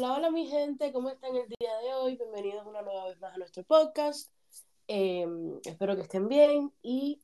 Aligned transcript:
Hola, 0.00 0.12
hola 0.12 0.30
mi 0.30 0.46
gente, 0.46 0.92
¿cómo 0.92 1.10
están 1.10 1.34
el 1.34 1.48
día 1.48 1.76
de 1.82 1.92
hoy? 1.94 2.16
Bienvenidos 2.16 2.64
una 2.64 2.82
nueva 2.82 3.06
vez 3.06 3.18
más 3.18 3.34
a 3.34 3.36
nuestro 3.36 3.64
podcast. 3.64 4.30
Em, 4.86 5.58
espero 5.64 5.96
que 5.96 6.02
estén 6.02 6.28
bien 6.28 6.72
y 6.82 7.20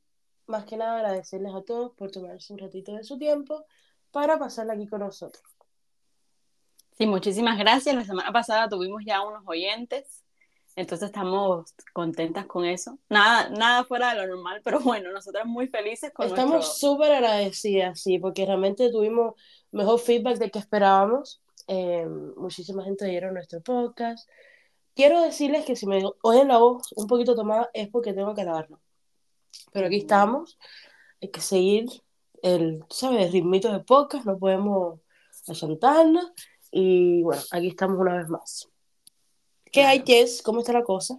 más 0.49 0.65
que 0.65 0.77
nada 0.77 0.97
agradecerles 0.97 1.55
a 1.55 1.63
todos 1.63 1.93
por 1.93 2.11
tomarse 2.11 2.53
un 2.53 2.59
ratito 2.59 2.93
de 2.93 3.05
su 3.05 3.17
tiempo 3.17 3.65
para 4.11 4.41
pasarla 4.41 4.73
aquí 4.73 4.89
con 4.89 5.03
nosotros. 5.03 5.45
Sí, 6.99 7.07
muchísimas 7.07 7.61
gracias. 7.61 7.95
La 7.95 8.05
semana 8.05 8.33
pasada 8.33 8.69
tuvimos 8.69 9.05
ya 9.07 9.23
unos 9.23 9.45
oyentes, 9.47 10.25
entonces 10.75 11.11
estamos 11.11 11.73
contentas 11.93 12.47
con 12.47 12.65
eso. 12.65 12.99
Nada, 13.09 13.51
nada 13.51 13.85
fuera 13.85 14.13
de 14.13 14.23
lo 14.23 14.35
normal, 14.35 14.63
pero 14.65 14.81
bueno, 14.81 15.13
nosotras 15.13 15.47
muy 15.47 15.69
felices 15.69 16.13
con 16.13 16.27
Estamos 16.27 16.77
súper 16.77 17.13
agradecidas, 17.13 18.01
sí, 18.01 18.19
porque 18.19 18.45
realmente 18.45 18.91
tuvimos 18.91 19.35
mejor 19.71 20.01
feedback 20.01 20.39
del 20.39 20.51
que 20.51 20.59
esperábamos. 20.59 21.41
Em, 21.67 22.35
muchísima 22.37 22.85
gente 22.85 23.07
dieron 23.07 23.35
nuestro 23.35 23.61
podcast. 23.61 24.29
Quiero 24.95 25.21
decirles 25.23 25.65
que 25.65 25.77
si 25.77 25.87
me 25.87 26.03
oyen 26.23 26.49
la 26.49 26.59
voz 26.59 26.93
un 26.97 27.07
poquito 27.07 27.35
tomada 27.35 27.71
es 27.75 27.89
porque 27.89 28.13
tengo 28.13 28.35
que 28.35 28.45
lavarlo. 28.45 28.81
Pero 29.73 29.87
aquí 29.87 29.99
estamos, 29.99 30.59
hay 31.21 31.31
que 31.31 31.41
seguir 31.41 31.87
el, 32.43 32.85
¿sabes? 32.91 33.27
El 33.27 33.33
ritmito 33.33 33.73
de 33.73 33.81
podcast, 33.81 34.25
no 34.25 34.39
podemos 34.39 35.01
asaltarnos. 35.49 36.33
Y 36.71 37.23
bueno, 37.23 37.43
aquí 37.51 37.69
estamos 37.69 37.99
una 37.99 38.17
vez 38.17 38.29
más. 38.29 38.69
¿Qué 39.65 39.83
hay, 39.83 40.03
Jess? 40.07 40.43
¿Cómo 40.43 40.61
está 40.61 40.73
la 40.73 40.85
cosa? 40.85 41.19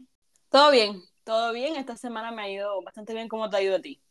Todo 0.49 0.71
bien, 0.71 1.01
todo 1.23 1.51
bien. 1.51 1.75
Esta 1.75 1.97
semana 1.97 2.31
me 2.31 2.43
ha 2.43 2.49
ido 2.49 2.81
bastante 2.83 3.13
bien. 3.13 3.27
¿Cómo 3.27 3.49
te 3.49 3.57
ha 3.57 3.61
ido 3.61 3.75
a 3.75 3.79
ti? 3.79 4.01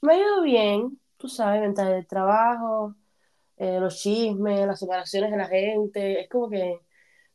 Me 0.00 0.14
ha 0.14 0.18
ido 0.18 0.42
bien, 0.42 1.00
tú 1.16 1.28
sabes, 1.28 1.60
mientras 1.60 1.88
el 1.90 2.06
trabajo, 2.06 2.94
eh, 3.56 3.78
los 3.80 3.96
chismes, 4.00 4.66
las 4.66 4.78
separaciones 4.78 5.30
de 5.30 5.36
la 5.36 5.46
gente, 5.46 6.20
es 6.20 6.28
como 6.28 6.48
que 6.48 6.80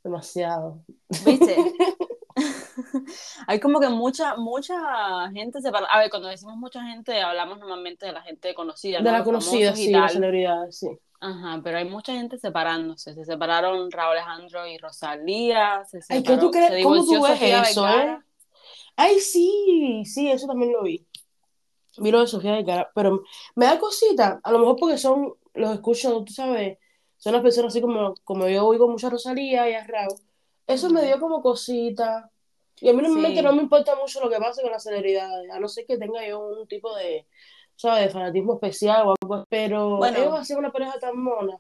demasiado. 0.04 0.84
¿Viste? 1.26 1.56
Hay 3.48 3.60
como 3.60 3.80
que 3.80 3.90
mucha, 3.90 4.36
mucha 4.36 5.30
gente 5.32 5.62
separada. 5.62 5.92
A 5.92 6.00
ver, 6.00 6.10
cuando 6.10 6.28
decimos 6.28 6.56
mucha 6.58 6.84
gente, 6.84 7.22
hablamos 7.22 7.60
normalmente 7.60 8.06
de 8.06 8.14
la 8.14 8.22
gente 8.22 8.54
conocida. 8.54 9.00
De 9.02 9.12
la 9.12 9.24
conocida, 9.24 9.76
sí, 9.76 9.92
la 9.92 10.10
celebridad, 10.10 10.70
sí. 10.72 10.88
Ajá, 11.22 11.60
pero 11.62 11.78
hay 11.78 11.86
mucha 11.86 12.14
gente 12.14 12.38
separándose. 12.38 13.14
Se 13.14 13.26
separaron 13.26 13.92
Raúl 13.92 14.14
Alejandro 14.14 14.66
y 14.66 14.78
Rosalía. 14.78 15.84
Se 15.86 16.00
Ay, 16.10 16.24
¿qué 16.24 16.38
tú 16.38 16.50
crees? 16.50 16.82
¿Cómo 16.84 17.04
tú 17.04 17.22
ves 17.22 17.42
eso, 17.42 17.88
eh? 17.90 18.18
Ay, 18.96 19.20
sí, 19.20 20.04
sí, 20.06 20.32
eso 20.32 20.48
también 20.48 20.72
lo 20.72 20.84
vi. 20.84 21.06
Vi 21.98 22.12
lo 22.12 22.22
de 22.22 22.28
Sofía 22.28 22.54
Vergara, 22.54 22.90
pero 22.96 23.24
me 23.56 23.66
da 23.66 23.78
cosita, 23.78 24.40
a 24.42 24.52
lo 24.52 24.60
mejor 24.60 24.78
porque 24.78 24.98
son, 24.98 25.34
los 25.54 25.74
escucho, 25.74 26.24
tú 26.24 26.34
sabes, 26.34 26.78
son 27.18 27.34
las 27.34 27.42
personas 27.42 27.74
así 27.74 27.82
como, 27.82 28.16
como 28.24 28.48
yo 28.48 28.66
oigo 28.66 28.88
mucha 28.88 29.10
Rosalía 29.10 29.70
y 29.70 29.74
a 29.74 29.86
Raúl. 29.86 30.20
Eso 30.68 30.90
me 30.90 31.04
dio 31.04 31.20
como 31.20 31.42
cosita. 31.42 32.32
Y 32.80 32.90
a 32.90 32.94
mí 32.94 33.02
normalmente 33.02 33.42
no 33.42 33.54
me 33.54 33.64
importa 33.64 33.96
mucho 33.96 34.22
lo 34.22 34.30
que 34.30 34.38
pase 34.38 34.62
con 34.62 34.72
la 34.72 34.80
celeridad, 34.80 35.30
a 35.52 35.60
no 35.60 35.68
ser 35.68 35.86
que 35.86 35.98
tenga 35.98 36.26
yo 36.26 36.40
un 36.40 36.68
tipo 36.68 36.96
de, 36.96 37.28
¿sabes? 37.76 38.06
De 38.06 38.10
fanatismo 38.10 38.54
especial 38.54 39.08
o 39.08 39.16
algo, 39.22 39.46
pero 39.50 39.98
bueno, 39.98 40.18
ellos 40.18 40.40
hacían 40.40 40.60
una 40.60 40.72
pareja 40.72 40.98
tan 41.00 41.18
mona. 41.18 41.58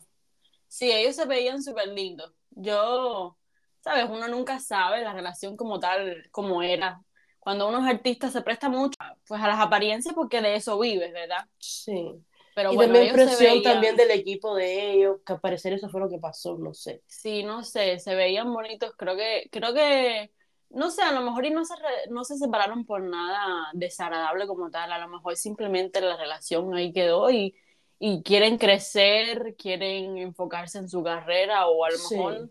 Sí, 0.68 0.92
ellos 0.92 1.16
se 1.16 1.26
veían 1.26 1.62
súper 1.62 1.90
lindos. 1.90 2.32
Yo, 2.52 3.36
¿sabes? 3.82 4.06
Uno 4.10 4.28
nunca 4.28 4.60
sabe 4.60 5.02
la 5.02 5.14
relación 5.14 5.58
como 5.58 5.80
tal, 5.80 6.30
como 6.32 6.62
era. 6.62 7.02
Cuando 7.40 7.68
unos 7.68 7.86
artistas 7.86 8.32
se 8.32 8.42
presta 8.42 8.70
mucho 8.70 8.98
pues 9.28 9.42
a 9.42 9.48
las 9.48 9.60
apariencias 9.60 10.14
porque 10.14 10.42
de 10.42 10.56
eso 10.56 10.80
vives, 10.80 11.12
¿verdad? 11.12 11.48
Sí. 11.58 12.22
Pero 12.60 12.74
y 12.74 12.76
bueno, 12.76 12.94
también 12.94 13.14
presión 13.14 13.64
también 13.64 13.96
del 13.96 14.12
equipo 14.12 14.54
de 14.54 14.92
ellos, 14.92 15.22
que 15.26 15.32
al 15.32 15.40
parecer 15.40 15.72
eso 15.72 15.88
fue 15.88 16.02
lo 16.02 16.10
que 16.10 16.18
pasó, 16.18 16.58
no 16.58 16.74
sé. 16.74 17.02
Sí, 17.08 17.42
no 17.42 17.64
sé, 17.64 18.00
se 18.00 18.16
veían 18.16 18.52
bonitos, 18.52 18.92
creo 18.98 19.16
que, 19.16 19.48
creo 19.50 19.74
que 19.74 20.30
no 20.72 20.92
sé, 20.92 21.04
a 21.04 21.14
lo 21.14 21.22
mejor 21.22 21.46
y 21.46 21.52
no 21.52 21.64
se, 21.64 21.74
no 22.10 22.26
se 22.26 22.38
separaron 22.38 22.86
por 22.86 23.02
nada 23.02 23.70
desagradable 23.72 24.46
como 24.46 24.70
tal, 24.70 24.92
a 24.92 25.00
lo 25.00 25.08
mejor 25.08 25.38
simplemente 25.38 26.02
la 26.02 26.18
relación 26.18 26.76
ahí 26.76 26.92
quedó 26.92 27.32
y, 27.32 27.56
y 27.98 28.24
quieren 28.24 28.58
crecer, 28.58 29.56
quieren 29.58 30.18
enfocarse 30.18 30.80
en 30.80 30.90
su 30.90 31.02
carrera 31.02 31.66
o 31.68 31.86
a 31.86 31.92
lo 31.92 31.98
mejor 32.10 32.50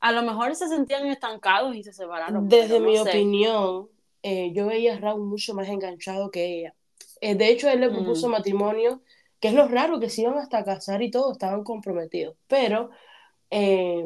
a 0.00 0.12
lo 0.12 0.22
mejor 0.22 0.56
se 0.56 0.66
sentían 0.66 1.06
estancados 1.08 1.76
y 1.76 1.84
se 1.84 1.92
separaron. 1.92 2.48
Desde 2.48 2.80
mi 2.80 2.98
opinión, 2.98 3.90
eh, 4.22 4.50
yo 4.54 4.66
veía 4.66 4.94
a 4.94 4.98
Raúl 4.98 5.26
mucho 5.26 5.52
más 5.52 5.68
enganchado 5.68 6.30
que 6.30 6.46
ella. 6.46 6.74
Eh, 7.20 7.36
de 7.36 7.48
hecho, 7.50 7.68
él 7.68 7.80
le 7.80 7.88
propuso 7.88 8.28
mm. 8.28 8.30
matrimonio, 8.32 9.02
que 9.42 9.48
es 9.48 9.54
lo 9.54 9.66
raro, 9.66 9.98
que 9.98 10.08
se 10.08 10.22
iban 10.22 10.38
hasta 10.38 10.64
casar 10.64 11.02
y 11.02 11.10
todo, 11.10 11.32
estaban 11.32 11.64
comprometidos. 11.64 12.36
Pero 12.46 12.90
eh, 13.50 14.04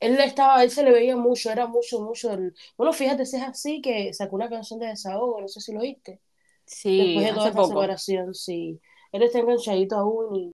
él 0.00 0.20
estaba, 0.20 0.64
él 0.64 0.70
se 0.70 0.82
le 0.82 0.90
veía 0.90 1.16
mucho, 1.16 1.50
era 1.50 1.66
mucho, 1.66 2.00
mucho. 2.00 2.32
El... 2.32 2.54
Bueno, 2.78 2.94
fíjate, 2.94 3.26
si 3.26 3.36
es 3.36 3.42
así 3.42 3.82
que 3.82 4.14
sacó 4.14 4.36
una 4.36 4.48
canción 4.48 4.80
de 4.80 4.86
desahogo, 4.86 5.42
no 5.42 5.48
sé 5.48 5.60
si 5.60 5.70
lo 5.70 5.80
oíste. 5.80 6.22
Sí, 6.64 6.96
Después 6.96 7.26
de 7.26 7.32
toda 7.34 7.48
esta 7.50 7.64
separación, 7.66 8.34
sí. 8.34 8.80
Él 9.12 9.22
está 9.22 9.38
enganchadito 9.40 9.96
aún 9.96 10.34
y 10.34 10.52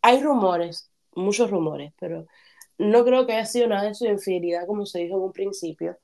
hay 0.00 0.22
rumores, 0.22 0.90
muchos 1.14 1.50
rumores, 1.50 1.92
pero 2.00 2.26
no 2.78 3.04
creo 3.04 3.26
que 3.26 3.34
haya 3.34 3.44
sido 3.44 3.68
nada 3.68 3.88
de 3.88 3.94
su 3.94 4.06
infidelidad, 4.06 4.66
como 4.66 4.86
se 4.86 5.00
dijo 5.00 5.18
en 5.18 5.24
un 5.24 5.32
principio. 5.32 5.98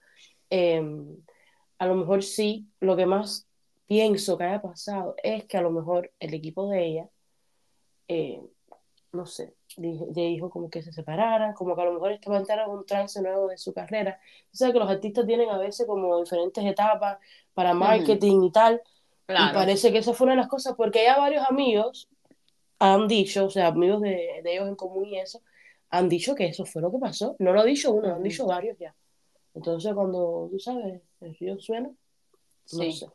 Em, 0.50 1.16
a 1.78 1.86
lo 1.86 1.94
mejor 1.94 2.22
sí, 2.22 2.66
lo 2.80 2.94
que 2.94 3.06
más 3.06 3.47
pienso 3.88 4.38
que 4.38 4.44
haya 4.44 4.62
pasado 4.62 5.16
es 5.22 5.46
que 5.46 5.56
a 5.56 5.62
lo 5.62 5.70
mejor 5.70 6.12
el 6.20 6.34
equipo 6.34 6.68
de 6.68 6.86
ella, 6.86 7.08
eh, 8.06 8.40
no 9.12 9.26
sé, 9.26 9.54
le 9.78 9.96
dijo 10.12 10.50
como 10.50 10.68
que 10.68 10.82
se 10.82 10.92
separaran, 10.92 11.54
como 11.54 11.74
que 11.74 11.82
a 11.82 11.86
lo 11.86 11.94
mejor 11.94 12.12
estaba 12.12 12.36
entrando 12.36 12.72
en 12.72 12.78
un 12.78 12.86
trance 12.86 13.20
nuevo 13.22 13.48
de 13.48 13.56
su 13.56 13.72
carrera. 13.72 14.20
O 14.52 14.56
sea 14.56 14.70
que 14.70 14.78
los 14.78 14.90
artistas 14.90 15.26
tienen 15.26 15.48
a 15.48 15.58
veces 15.58 15.86
como 15.86 16.20
diferentes 16.20 16.64
etapas 16.64 17.18
para 17.54 17.74
marketing 17.74 18.42
y 18.42 18.52
tal. 18.52 18.82
Y 19.26 19.54
parece 19.54 19.90
que 19.90 19.98
eso 19.98 20.14
fue 20.14 20.26
una 20.26 20.34
de 20.34 20.40
las 20.42 20.48
cosas, 20.48 20.74
porque 20.76 21.04
ya 21.04 21.18
varios 21.18 21.44
amigos 21.48 22.08
han 22.78 23.08
dicho, 23.08 23.46
o 23.46 23.50
sea, 23.50 23.68
amigos 23.68 24.02
de, 24.02 24.40
de, 24.42 24.52
ellos 24.52 24.68
en 24.68 24.76
común 24.76 25.06
y 25.06 25.18
eso, 25.18 25.42
han 25.90 26.08
dicho 26.08 26.34
que 26.34 26.46
eso 26.46 26.64
fue 26.64 26.82
lo 26.82 26.92
que 26.92 26.98
pasó. 26.98 27.36
No 27.38 27.52
lo 27.52 27.60
ha 27.60 27.64
dicho 27.64 27.90
uno, 27.90 28.08
lo 28.08 28.14
han 28.14 28.22
dicho 28.22 28.46
varios 28.46 28.78
ya. 28.78 28.94
Entonces, 29.54 29.92
cuando 29.94 30.48
tú 30.50 30.58
sabes, 30.58 31.00
el 31.20 31.34
río 31.36 31.58
suena, 31.58 31.88
no 31.88 32.92
sé. 32.92 33.06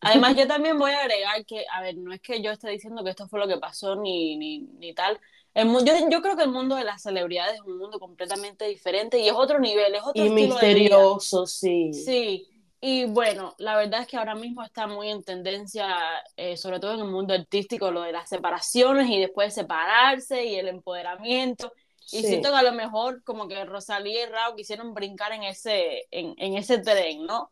Además, 0.00 0.36
yo 0.36 0.46
también 0.46 0.78
voy 0.78 0.92
a 0.92 1.00
agregar 1.00 1.44
que, 1.46 1.64
a 1.72 1.80
ver, 1.80 1.96
no 1.96 2.12
es 2.12 2.20
que 2.20 2.42
yo 2.42 2.50
esté 2.50 2.70
diciendo 2.70 3.02
que 3.02 3.10
esto 3.10 3.28
fue 3.28 3.40
lo 3.40 3.48
que 3.48 3.56
pasó 3.56 3.96
ni, 3.96 4.36
ni, 4.36 4.60
ni 4.60 4.94
tal, 4.94 5.18
yo, 5.54 5.94
yo, 6.10 6.20
creo 6.20 6.36
que 6.36 6.42
el 6.42 6.50
mundo 6.50 6.76
de 6.76 6.84
las 6.84 7.02
celebridades 7.02 7.54
es 7.54 7.60
un 7.62 7.78
mundo 7.78 7.98
completamente 7.98 8.66
diferente 8.66 9.18
y 9.18 9.28
es 9.28 9.34
otro 9.34 9.58
nivel, 9.58 9.94
es 9.94 10.02
otro 10.04 10.24
y 10.24 10.28
misterioso, 10.28 11.46
sí. 11.46 11.92
Sí, 11.94 12.46
y 12.80 13.06
bueno, 13.06 13.54
la 13.58 13.76
verdad 13.76 14.02
es 14.02 14.06
que 14.06 14.18
ahora 14.18 14.34
mismo 14.34 14.62
está 14.62 14.86
muy 14.86 15.08
en 15.08 15.22
tendencia, 15.22 15.96
eh, 16.36 16.58
sobre 16.58 16.78
todo 16.78 16.94
en 16.94 17.00
el 17.00 17.06
mundo 17.06 17.32
artístico, 17.32 17.90
lo 17.90 18.02
de 18.02 18.12
las 18.12 18.28
separaciones 18.28 19.08
y 19.08 19.18
después 19.18 19.54
separarse 19.54 20.44
y 20.44 20.56
el 20.56 20.68
empoderamiento. 20.68 21.72
Y 22.12 22.22
siento 22.22 22.50
que 22.50 22.56
a 22.56 22.62
lo 22.62 22.72
mejor 22.72 23.24
como 23.24 23.48
que 23.48 23.64
Rosalía 23.64 24.24
y 24.24 24.26
Raúl 24.26 24.56
quisieron 24.56 24.94
brincar 24.94 25.32
en 25.32 25.42
ese, 25.42 26.06
en, 26.10 26.34
en 26.36 26.54
ese 26.54 26.78
tren, 26.78 27.24
¿no? 27.24 27.50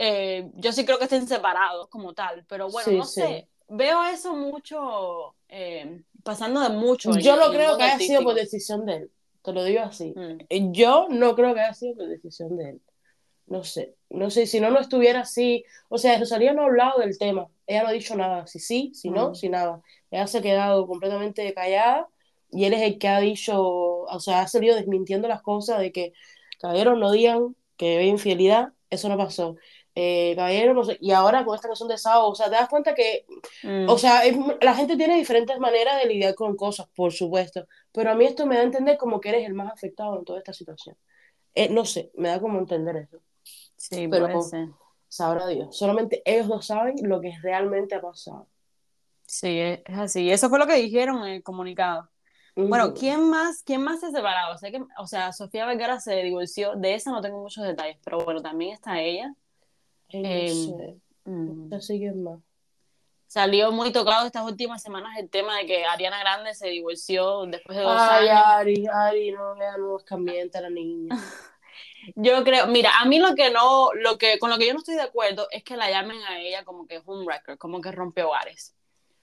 Eh, 0.00 0.48
yo 0.54 0.70
sí 0.70 0.84
creo 0.84 0.96
que 0.96 1.04
estén 1.04 1.26
separados 1.26 1.88
como 1.88 2.14
tal, 2.14 2.44
pero 2.48 2.70
bueno, 2.70 2.92
no 2.92 3.04
sé, 3.04 3.48
veo 3.66 4.04
eso 4.04 4.36
mucho 4.36 5.34
eh, 5.48 6.02
pasando 6.22 6.60
de 6.60 6.68
mucho. 6.68 7.18
Yo 7.18 7.36
no 7.36 7.50
creo 7.50 7.76
que 7.76 7.82
haya 7.82 7.98
sido 7.98 8.22
por 8.22 8.36
decisión 8.36 8.86
de 8.86 8.94
él, 8.94 9.10
te 9.42 9.52
lo 9.52 9.64
digo 9.64 9.80
así. 9.80 10.14
Mm. 10.14 10.38
Eh, 10.48 10.68
yo 10.70 11.08
no 11.10 11.34
creo 11.34 11.52
que 11.52 11.60
haya 11.60 11.74
sido 11.74 11.96
por 11.96 12.06
decisión 12.06 12.56
de 12.56 12.70
él. 12.70 12.80
No 13.48 13.64
sé, 13.64 13.96
no 14.08 14.30
sé, 14.30 14.46
si 14.46 14.60
no, 14.60 14.70
no 14.70 14.78
estuviera 14.78 15.22
así. 15.22 15.64
O 15.88 15.98
sea, 15.98 16.16
Rosalía 16.16 16.52
no 16.52 16.62
ha 16.62 16.66
hablado 16.66 17.00
del 17.00 17.18
tema, 17.18 17.48
ella 17.66 17.82
no 17.82 17.88
ha 17.88 17.92
dicho 17.92 18.14
nada, 18.14 18.46
si 18.46 18.60
sí, 18.60 18.92
si 18.94 19.10
no, 19.10 19.30
mm. 19.30 19.34
si 19.34 19.48
nada. 19.48 19.82
Ella 20.12 20.28
se 20.28 20.38
ha 20.38 20.42
quedado 20.42 20.86
completamente 20.86 21.52
callada 21.54 22.08
y 22.52 22.66
él 22.66 22.72
es 22.72 22.82
el 22.82 22.98
que 22.98 23.08
ha 23.08 23.18
dicho, 23.18 23.60
o 23.60 24.20
sea, 24.20 24.42
ha 24.42 24.46
salido 24.46 24.76
desmintiendo 24.76 25.26
las 25.26 25.42
cosas 25.42 25.80
de 25.80 25.90
que, 25.90 26.12
caballeros, 26.60 26.96
no 26.98 27.10
digan 27.10 27.56
que 27.76 27.96
ve 27.96 28.06
infidelidad, 28.06 28.68
eso 28.90 29.08
no 29.08 29.16
pasó 29.16 29.56
eh, 30.00 30.34
caballero, 30.36 30.80
y 31.00 31.10
ahora 31.10 31.44
con 31.44 31.56
esta 31.56 31.66
canción 31.66 31.88
de 31.88 31.98
Sao, 31.98 32.28
o 32.28 32.34
sea, 32.36 32.46
te 32.46 32.52
das 32.52 32.68
cuenta 32.68 32.94
que, 32.94 33.26
o 33.88 33.94
mm. 33.94 33.98
sea, 33.98 34.22
la 34.60 34.74
gente 34.76 34.96
tiene 34.96 35.16
diferentes 35.16 35.58
maneras 35.58 36.00
de 36.00 36.06
lidiar 36.06 36.36
con 36.36 36.54
cosas, 36.54 36.86
por 36.94 37.12
supuesto, 37.12 37.66
pero 37.90 38.12
a 38.12 38.14
mí 38.14 38.24
esto 38.24 38.46
me 38.46 38.54
da 38.54 38.60
a 38.60 38.64
entender 38.64 38.96
como 38.96 39.20
que 39.20 39.30
eres 39.30 39.44
el 39.44 39.54
más 39.54 39.72
afectado 39.72 40.16
en 40.16 40.24
toda 40.24 40.38
esta 40.38 40.52
situación. 40.52 40.96
Eh, 41.52 41.68
no 41.68 41.84
sé, 41.84 42.12
me 42.14 42.28
da 42.28 42.40
como 42.40 42.60
entender 42.60 42.94
eso. 42.94 43.18
Sí, 43.76 44.06
pero 44.06 44.40
sabrá 45.08 45.48
Dios, 45.48 45.76
solamente 45.76 46.22
ellos 46.24 46.46
no 46.46 46.62
saben 46.62 46.94
lo 47.02 47.20
que 47.20 47.36
realmente 47.42 47.96
ha 47.96 48.00
pasado. 48.00 48.46
Sí, 49.26 49.58
es 49.58 49.98
así, 49.98 50.30
eso 50.30 50.48
fue 50.48 50.60
lo 50.60 50.68
que 50.68 50.76
dijeron 50.76 51.26
en 51.26 51.32
el 51.34 51.42
comunicado. 51.42 52.08
Bueno, 52.54 52.94
¿quién 52.94 53.28
más, 53.28 53.64
¿quién 53.64 53.82
más 53.82 53.98
se 53.98 54.12
separado? 54.12 54.54
O 54.54 54.58
sea, 54.58 54.70
que, 54.70 54.80
o 54.98 55.06
sea, 55.08 55.32
Sofía 55.32 55.66
Vergara 55.66 55.98
se 55.98 56.22
divorció, 56.22 56.76
de 56.76 56.94
esa 56.94 57.10
no 57.10 57.20
tengo 57.20 57.40
muchos 57.40 57.64
detalles, 57.64 57.98
pero 58.04 58.18
bueno, 58.18 58.40
también 58.42 58.74
está 58.74 59.00
ella. 59.00 59.34
Eh, 60.10 60.98
mm. 61.24 61.68
no 61.68 61.80
sé. 61.80 61.98
quién 61.98 62.22
más. 62.22 62.40
salió 63.26 63.70
muy 63.72 63.92
tocado 63.92 64.26
estas 64.26 64.44
últimas 64.44 64.82
semanas 64.82 65.18
el 65.18 65.28
tema 65.28 65.58
de 65.58 65.66
que 65.66 65.84
Ariana 65.84 66.20
Grande 66.20 66.54
se 66.54 66.68
divorció 66.68 67.46
después 67.46 67.76
de 67.76 67.84
dos 67.84 67.96
Ay, 67.96 68.28
años. 68.28 68.42
Ari, 68.46 68.86
Ari, 68.86 69.32
no 69.32 69.54
vea, 69.56 69.76
no 69.76 69.98
es 69.98 70.04
cambiante 70.04 70.60
la 70.60 70.70
niña. 70.70 71.14
Yo 72.14 72.42
creo, 72.44 72.66
mira, 72.68 72.90
a 73.00 73.04
mí 73.04 73.18
lo 73.18 73.34
que 73.34 73.50
no, 73.50 73.90
lo 73.92 74.18
que, 74.18 74.38
con 74.38 74.50
lo 74.50 74.56
que 74.56 74.66
yo 74.66 74.72
no 74.72 74.78
estoy 74.78 74.94
de 74.94 75.02
acuerdo 75.02 75.46
es 75.50 75.62
que 75.62 75.76
la 75.76 75.90
llamen 75.90 76.16
a 76.28 76.40
ella 76.40 76.64
como 76.64 76.86
que 76.86 76.96
es 76.96 77.02
un 77.04 77.28
record, 77.28 77.58
como 77.58 77.80
que 77.80 77.92
rompe 77.92 78.22
hogares. 78.22 78.74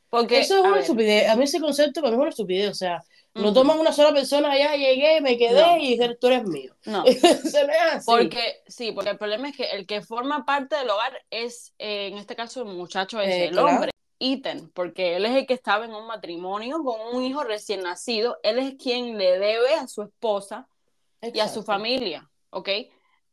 Porque, 0.10 0.40
Eso 0.40 0.60
es 0.60 0.66
a 0.66 0.68
una 0.68 0.80
estupidez. 0.80 1.30
A 1.30 1.36
mí 1.36 1.44
ese 1.44 1.60
concepto 1.60 2.02
para 2.02 2.12
mí 2.12 2.16
es 2.16 2.22
una 2.22 2.30
estupidez. 2.30 2.70
O 2.70 2.76
sea, 2.76 3.04
no 3.36 3.54
ujú, 3.54 3.54
toman 3.54 3.80
una 3.80 3.94
sola 3.94 4.14
persona, 4.14 4.58
ya 4.58 4.76
llegué, 4.76 5.22
me 5.22 5.38
quedé 5.38 5.62
No. 5.62 5.78
y 5.80 5.92
dijeron, 5.92 6.18
tú 6.20 6.28
eres 6.28 6.46
mío. 6.46 6.76
No, 6.86 7.16
Eso 7.24 7.68
no 7.68 7.74
es 7.74 7.82
así. 7.94 8.12
porque, 8.12 8.64
sí, 8.68 8.92
porque 8.92 9.12
el 9.12 9.18
problema 9.18 9.50
es 9.50 9.58
que 9.58 9.66
el 9.72 9.86
que 9.88 10.02
forma 10.02 10.46
parte 10.46 10.76
del 10.76 10.90
hogar 10.90 11.14
es, 11.30 11.74
eh, 11.80 12.08
en 12.08 12.18
este 12.18 12.36
caso, 12.36 12.62
el 12.62 12.68
muchacho 12.68 13.20
es 13.22 13.30
Eh, 13.30 13.46
el 13.48 13.54
claro. 13.54 13.68
hombre, 13.70 13.92
Ethan, 14.20 14.70
porque 14.74 15.16
él 15.18 15.26
es 15.26 15.36
el 15.36 15.46
que 15.48 15.54
estaba 15.56 15.86
en 15.86 15.94
un 15.94 16.08
matrimonio 16.08 16.84
con 16.84 17.00
un 17.16 17.24
hijo 17.24 17.44
recién 17.44 17.84
nacido, 17.84 18.38
él 18.44 18.60
es 18.60 18.76
quien 18.76 19.18
le 19.18 19.40
debe 19.40 19.74
a 19.76 19.88
su 19.88 20.04
esposa 20.04 20.68
y 21.32 21.40
a 21.42 21.50
su 21.50 21.62
Exacto. 21.62 21.64
familia, 21.64 22.32
¿ok? 22.52 22.70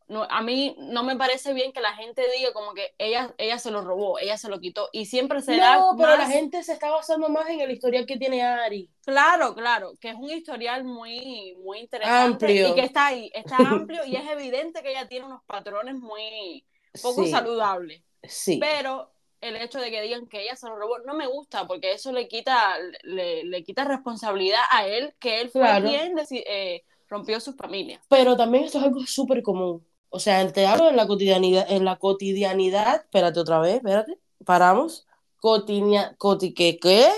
No, 0.09 0.25
a 0.25 0.43
mí 0.43 0.77
no 0.79 1.03
me 1.05 1.17
parece 1.17 1.53
bien 1.55 1.73
que 1.73 1.81
la 1.81 1.95
gente 1.95 2.23
diga 2.37 2.53
como 2.53 2.75
que 2.75 2.95
ella, 2.99 3.35
ella 3.39 3.59
se 3.59 3.71
lo 3.71 3.83
robó, 3.83 4.19
ella 4.19 4.37
se 4.39 4.49
lo 4.49 4.61
quitó, 4.61 4.89
y 4.93 5.07
siempre 5.07 5.41
se 5.43 5.57
da 5.57 5.77
No, 5.79 5.95
pero 5.97 6.17
la 6.17 6.27
gente 6.29 6.63
se 6.63 6.73
está 6.73 6.91
basando 6.91 7.29
más 7.29 7.49
en 7.49 7.61
el 7.61 7.71
historial 7.71 8.07
que 8.07 8.17
tiene 8.19 8.43
Ari. 8.43 8.91
Claro, 9.05 9.55
claro, 9.55 9.95
que 10.01 10.11
es 10.11 10.15
un 10.15 10.31
historial 10.31 10.85
muy, 10.85 11.57
muy 11.65 11.79
interesante 11.81 12.47
Amplio. 12.47 12.69
y 12.71 12.75
que 12.75 12.83
está 12.83 13.07
ahí, 13.07 13.31
está 13.35 13.57
amplio 13.59 14.05
y 14.07 14.17
es 14.17 14.29
evidente 14.31 14.83
que 14.83 14.91
ella 14.91 15.09
tiene 15.09 15.27
unos 15.27 15.43
patrones 15.45 15.95
muy 15.97 16.65
poco 17.03 17.25
Sí, 17.25 17.31
saludables, 17.31 18.03
sí. 18.23 18.59
pero 18.61 19.11
el 19.41 19.57
hecho 19.57 19.81
de 19.81 19.91
que 19.91 20.03
digan 20.03 20.29
que 20.29 20.43
ella 20.43 20.55
se 20.55 20.69
lo 20.69 20.77
robó 20.77 20.99
no 21.01 21.15
me 21.15 21.27
gusta 21.27 21.67
porque 21.67 21.93
eso 21.93 22.13
le 22.13 22.29
quita, 22.29 22.77
le, 23.03 23.43
le 23.45 23.65
quita 23.65 23.85
responsabilidad 23.85 24.61
a 24.71 24.87
él, 24.87 25.15
que 25.19 25.41
él 25.41 25.51
fue 25.51 25.63
Claro. 25.63 25.89
quien 25.89 26.15
eh, 26.31 26.85
rompió 27.09 27.41
su 27.41 27.53
familia. 27.55 28.01
Pero 28.09 28.37
también 28.37 28.65
esto 28.65 28.79
es 28.79 28.85
algo 28.85 29.01
súper 29.07 29.43
común. 29.43 29.85
O 30.15 30.21
sea, 30.21 30.47
te 30.53 30.67
hablo 30.67 30.91
en 30.91 30.97
la 30.97 31.07
cotidianidad, 31.07 31.65
en 31.71 31.87
la 31.87 31.97
cotidianidad, 31.97 32.97
espérate 32.97 33.41
otra 33.41 33.61
vez, 33.61 33.77
espérate, 33.77 34.19
paramos. 34.45 35.07
Cotidia, 35.41 36.15
coti, 36.19 36.53
¿qué? 36.53 36.79
¿Qué? 36.79 37.09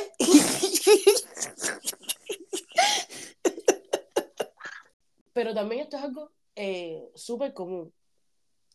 Pero 5.33 5.53
también 5.53 5.83
esto 5.83 5.97
es 5.97 6.05
algo 6.05 6.31
eh, 6.55 7.11
súper 7.17 7.53
común 7.53 7.93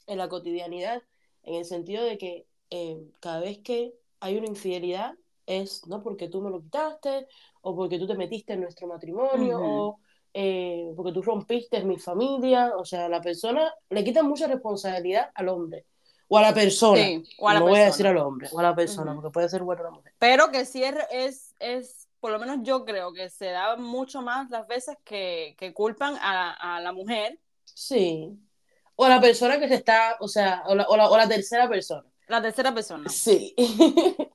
en 0.05 0.17
la 0.17 0.27
cotidianidad, 0.27 1.01
en 1.43 1.55
el 1.55 1.63
sentido 1.63 2.03
de 2.03 2.17
que 2.17 2.45
eh, 2.71 3.01
cada 3.21 3.39
vez 3.39 3.59
que 3.59 3.93
hay 4.19 4.35
una 4.35 4.47
infidelidad 4.47 5.15
es, 5.45 5.87
¿no? 5.87 6.03
Porque 6.03 6.27
tú 6.27 6.41
me 6.41 6.49
lo 6.49 6.61
quitaste, 6.61 7.25
o 7.61 7.73
porque 7.73 7.97
tú 7.97 8.05
te 8.05 8.15
metiste 8.15 8.51
en 8.51 8.61
nuestro 8.61 8.85
matrimonio, 8.85 9.61
o 9.61 9.99
eh, 10.33 10.91
porque 10.95 11.11
tú 11.13 11.21
rompiste 11.21 11.83
mi 11.83 11.97
familia, 11.99 12.73
o 12.77 12.85
sea, 12.85 13.09
la 13.09 13.21
persona 13.21 13.73
le 13.89 14.03
quita 14.03 14.23
mucha 14.23 14.47
responsabilidad 14.47 15.31
al 15.35 15.49
hombre, 15.49 15.85
o 16.27 16.37
a 16.37 16.41
la 16.41 16.53
persona, 16.53 17.01
Sí, 17.03 17.23
o 17.37 17.49
a 17.49 17.53
la 17.55 17.61
no 17.61 17.67
voy 17.67 17.79
a 17.79 17.85
decir 17.85 18.07
al 18.07 18.17
hombre, 18.17 18.47
o 18.51 18.59
a 18.59 18.63
la 18.63 18.75
persona, 18.75 19.13
porque 19.15 19.31
puede 19.31 19.49
ser 19.49 19.63
buena 19.63 19.83
la 19.83 19.91
mujer. 19.91 20.13
Pero 20.19 20.51
que 20.51 20.65
sí 20.65 20.83
es, 20.83 20.95
es, 21.11 21.55
es, 21.59 22.07
por 22.19 22.31
lo 22.31 22.39
menos 22.39 22.59
yo 22.63 22.85
creo 22.85 23.13
que 23.13 23.29
se 23.29 23.47
da 23.47 23.75
mucho 23.77 24.21
más 24.21 24.49
las 24.49 24.67
veces 24.67 24.97
que, 25.03 25.55
que 25.57 25.73
culpan 25.73 26.15
a, 26.21 26.75
a 26.77 26.81
la 26.81 26.91
mujer, 26.93 27.39
Sí. 27.73 28.37
O 28.95 29.05
a 29.05 29.09
la 29.09 29.21
persona 29.21 29.59
que 29.59 29.67
se 29.67 29.75
está, 29.75 30.17
o 30.19 30.27
sea, 30.27 30.63
o 30.67 30.75
la, 30.75 30.85
o 30.87 30.97
la, 30.97 31.09
o 31.09 31.17
la 31.17 31.27
tercera 31.27 31.67
persona. 31.69 32.05
la 32.27 32.41
tercera 32.41 32.73
persona. 32.73 33.09
Sí. 33.09 33.53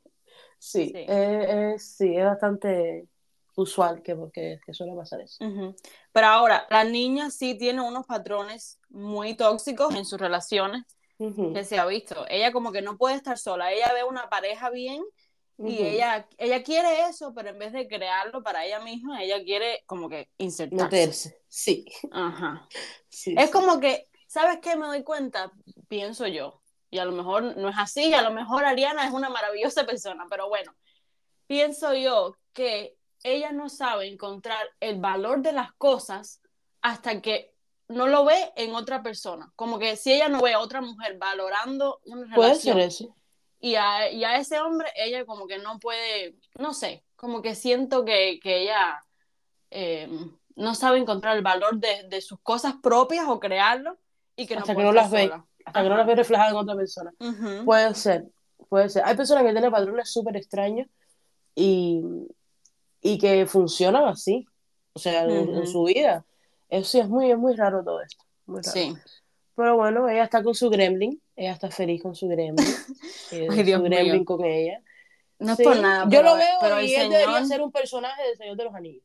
sí, 0.58 0.92
Sí. 0.92 1.04
eh, 1.06 1.72
eh, 1.74 1.78
sí, 1.78 2.16
es 2.16 2.24
bastante 2.24 3.08
usual 3.56 4.02
que, 4.02 4.16
que, 4.32 4.60
que 4.64 4.74
suele 4.74 4.94
pasar 4.94 5.20
eso. 5.20 5.44
Ujú. 5.44 5.74
Pero 6.12 6.26
ahora, 6.26 6.66
la 6.70 6.84
niña 6.84 7.30
sí 7.30 7.56
tiene 7.56 7.80
unos 7.80 8.06
patrones 8.06 8.80
muy 8.88 9.34
tóxicos 9.34 9.94
en 9.94 10.04
sus 10.04 10.20
relaciones 10.20 10.82
que 11.18 11.64
se 11.64 11.78
ha 11.78 11.86
visto. 11.86 12.26
Ella 12.28 12.52
como 12.52 12.72
que 12.72 12.82
no 12.82 12.96
puede 12.96 13.16
estar 13.16 13.38
sola, 13.38 13.72
ella 13.72 13.92
ve 13.92 14.04
una 14.04 14.28
pareja 14.28 14.70
bien 14.70 15.02
y 15.58 15.82
ella, 15.82 16.28
ella 16.36 16.62
quiere 16.64 17.06
eso, 17.08 17.32
pero 17.32 17.50
en 17.50 17.58
vez 17.58 17.72
de 17.72 17.86
crearlo 17.86 18.42
para 18.42 18.66
ella 18.66 18.80
misma, 18.80 19.22
ella 19.22 19.42
quiere 19.44 19.84
como 19.86 20.08
que 20.08 20.28
insertarse. 20.38 20.84
Meterse, 20.84 21.42
sí. 21.48 21.84
Ajá. 22.10 22.66
sí, 23.08 23.34
Es 23.38 23.46
sí. 23.46 23.52
como 23.52 23.78
que, 23.78 24.08
¿sabes 24.26 24.58
qué? 24.60 24.74
Me 24.76 24.86
doy 24.86 25.04
cuenta, 25.04 25.52
pienso 25.86 26.26
yo, 26.26 26.60
y 26.90 26.98
a 26.98 27.04
lo 27.04 27.12
mejor 27.12 27.56
no 27.56 27.68
es 27.68 27.76
así, 27.78 28.12
a 28.14 28.22
lo 28.22 28.32
mejor 28.32 28.64
Ariana 28.64 29.06
es 29.06 29.12
una 29.12 29.28
maravillosa 29.28 29.86
persona, 29.86 30.26
pero 30.28 30.48
bueno, 30.48 30.74
pienso 31.46 31.94
yo 31.94 32.36
que 32.52 32.96
ella 33.24 33.50
no 33.50 33.68
sabe 33.68 34.06
encontrar 34.06 34.64
el 34.78 35.00
valor 35.00 35.40
de 35.42 35.52
las 35.52 35.72
cosas 35.72 36.40
hasta 36.80 37.20
que 37.20 37.52
no 37.88 38.06
lo 38.06 38.24
ve 38.24 38.52
en 38.56 38.74
otra 38.74 39.02
persona. 39.02 39.52
Como 39.56 39.78
que 39.78 39.96
si 39.96 40.12
ella 40.12 40.28
no 40.28 40.40
ve 40.40 40.52
a 40.52 40.60
otra 40.60 40.80
mujer 40.80 41.18
valorando 41.18 42.00
una 42.04 42.34
Puede 42.34 42.54
ser 42.54 42.74
relación 42.76 43.10
eso. 43.10 43.16
y 43.60 43.74
a, 43.74 44.10
y 44.10 44.22
a 44.24 44.36
ese 44.36 44.60
hombre, 44.60 44.88
ella 44.94 45.24
como 45.26 45.46
que 45.46 45.58
no 45.58 45.78
puede, 45.80 46.36
no 46.58 46.72
sé, 46.72 47.02
como 47.16 47.42
que 47.42 47.54
siento 47.54 48.04
que, 48.04 48.38
que 48.42 48.62
ella 48.62 49.02
eh, 49.70 50.08
no 50.56 50.74
sabe 50.74 50.98
encontrar 50.98 51.36
el 51.36 51.42
valor 51.42 51.76
de, 51.78 52.04
de 52.08 52.20
sus 52.20 52.38
cosas 52.40 52.74
propias 52.82 53.26
o 53.28 53.40
crearlo 53.40 53.98
y 54.36 54.46
que 54.46 54.54
no 54.54 54.60
Hasta 54.60 54.72
que 54.72 54.74
puede 54.76 54.86
no 54.86 54.90
estar 54.92 55.02
las 55.04 55.10
ve. 55.10 55.22
sola. 55.28 55.46
Hasta 55.64 55.82
que 55.82 55.88
no 55.88 55.94
Ajá. 55.94 55.98
las 55.98 56.06
ve 56.06 56.14
reflejadas 56.16 56.52
en 56.52 56.56
otra 56.58 56.76
persona. 56.76 57.12
Ujú. 57.18 57.64
Puede 57.64 57.94
ser, 57.94 58.24
puede 58.68 58.88
ser. 58.90 59.02
Hay 59.06 59.16
personas 59.16 59.44
que 59.44 59.52
tienen 59.52 59.70
patrones 59.70 60.12
súper 60.12 60.36
extraños 60.36 60.88
y, 61.54 62.02
y 63.04 63.18
que 63.18 63.46
funcionan 63.46 64.06
así. 64.06 64.46
O 64.94 64.98
sea, 64.98 65.24
en, 65.24 65.66
su 65.66 65.84
vida. 65.84 66.24
Eso 66.68 66.90
sí, 66.90 67.00
es 67.00 67.08
muy, 67.08 67.30
es 67.30 67.36
muy 67.36 67.54
raro 67.54 67.84
todo 67.84 68.00
esto. 68.00 68.24
Muy 68.46 68.62
raro. 68.62 68.72
Sí. 68.72 68.94
Pero 69.54 69.76
bueno, 69.76 70.08
ella 70.08 70.24
está 70.24 70.42
con 70.42 70.54
su 70.54 70.70
gremlin. 70.70 71.20
Ella 71.36 71.52
está 71.52 71.70
feliz 71.70 72.02
con 72.02 72.14
su 72.14 72.26
gremlin. 72.28 72.66
eh, 73.32 73.48
Ay, 73.50 73.62
Dios 73.62 73.78
su 73.78 73.84
gremlin 73.84 74.14
mío. 74.14 74.24
con 74.24 74.44
ella. 74.44 74.80
No 75.38 75.52
es 75.52 75.60
por 75.60 75.78
nada. 75.78 76.04
Yo 76.04 76.10
pero, 76.10 76.22
lo 76.30 76.36
veo 76.36 76.58
pero 76.60 76.80
y 76.80 76.94
él 76.94 77.10
debería 77.10 77.44
ser 77.44 77.60
un 77.60 77.70
personaje 77.70 78.22
del 78.22 78.36
Señor 78.36 78.56
de 78.56 78.64
los 78.64 78.74
Anillos. 78.74 79.04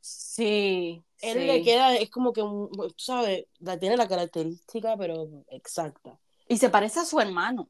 Sí. 0.00 1.02
Él 1.20 1.38
sí. 1.38 1.44
le 1.44 1.62
queda, 1.62 1.94
es 1.96 2.10
como 2.10 2.32
que, 2.32 2.40
un- 2.40 2.70
sabes, 2.96 3.44
la, 3.58 3.78
tiene 3.78 3.98
la 3.98 4.08
característica, 4.08 4.96
pero 4.96 5.28
exacta. 5.48 6.18
Y 6.48 6.56
se 6.56 6.70
parece 6.70 7.00
a 7.00 7.04
su 7.04 7.20
hermano. 7.20 7.68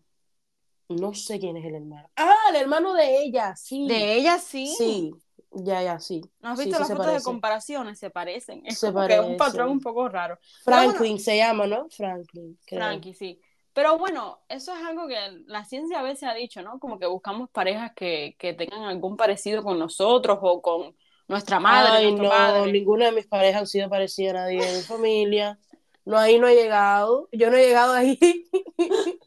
No 0.89 1.15
sé 1.15 1.41
quién 1.41 1.57
es 1.57 1.65
el 1.65 1.75
hermano. 1.75 2.09
Ah, 2.15 2.37
el 2.51 2.57
hermano 2.57 2.93
de 2.95 3.23
ella, 3.23 3.57
sí. 3.57 3.89
De 3.89 4.15
ella 4.15 4.39
sí. 4.39 4.73
Sí, 4.77 5.15
ya, 5.55 5.83
ya, 5.83 5.99
sí. 6.01 6.21
¿No 6.41 6.51
has 6.51 6.59
visto 6.59 6.77
sí 6.77 6.81
las 6.81 6.89
fotos 6.89 7.15
de 7.15 7.23
comparaciones? 7.23 7.99
Se 7.99 8.11
parecen. 8.11 8.63
Es 8.67 8.79
Se 8.79 8.93
como 8.93 9.07
que 9.07 9.21
un 9.21 9.37
patrón 9.37 9.71
un 9.71 9.81
poco 9.81 10.09
raro. 10.09 10.39
Bueno, 10.65 10.93
Franklin 10.93 11.19
se 11.19 11.37
llama, 11.37 11.67
¿no? 11.67 11.89
Franklin. 11.91 12.59
creo. 12.67 12.81
Frankie, 12.81 13.15
sí. 13.15 13.41
Pero 13.73 13.99
bueno, 13.99 14.41
eso 14.49 14.73
es 14.75 14.85
algo 14.85 15.09
que 15.09 15.17
la 15.47 15.65
ciencia 15.65 15.99
a 15.99 16.03
veces 16.03 16.29
ha 16.29 16.35
dicho, 16.35 16.63
¿no? 16.63 16.79
Como 16.79 16.99
que 16.99 17.07
buscamos 17.07 17.51
parejas 17.51 17.93
que, 17.95 18.37
que 18.39 18.55
tengan 18.55 18.85
algún 18.85 19.17
parecido 19.17 19.63
con 19.65 19.79
nosotros 19.79 20.39
o 20.43 20.63
con 20.63 20.95
nuestra 21.27 21.59
madre, 21.59 21.91
Ay, 21.93 22.05
nuestro 22.05 22.25
no, 22.25 22.31
padre. 22.31 22.73
ninguna 22.73 23.07
de 23.07 23.13
mis 23.13 23.27
parejas 23.27 23.63
han 23.63 23.67
sido 23.67 23.89
parecida 23.91 24.31
a 24.31 24.35
nadie 24.35 24.65
de 24.65 24.77
mi 24.77 24.83
familia. 24.83 25.59
No, 26.05 26.19
ahí 26.19 26.39
no 26.39 26.47
he 26.47 26.55
llegado. 26.55 27.29
Yo 27.33 27.51
no 27.51 27.57
he 27.57 27.67
llegado 27.67 27.95
ahí. 27.95 28.19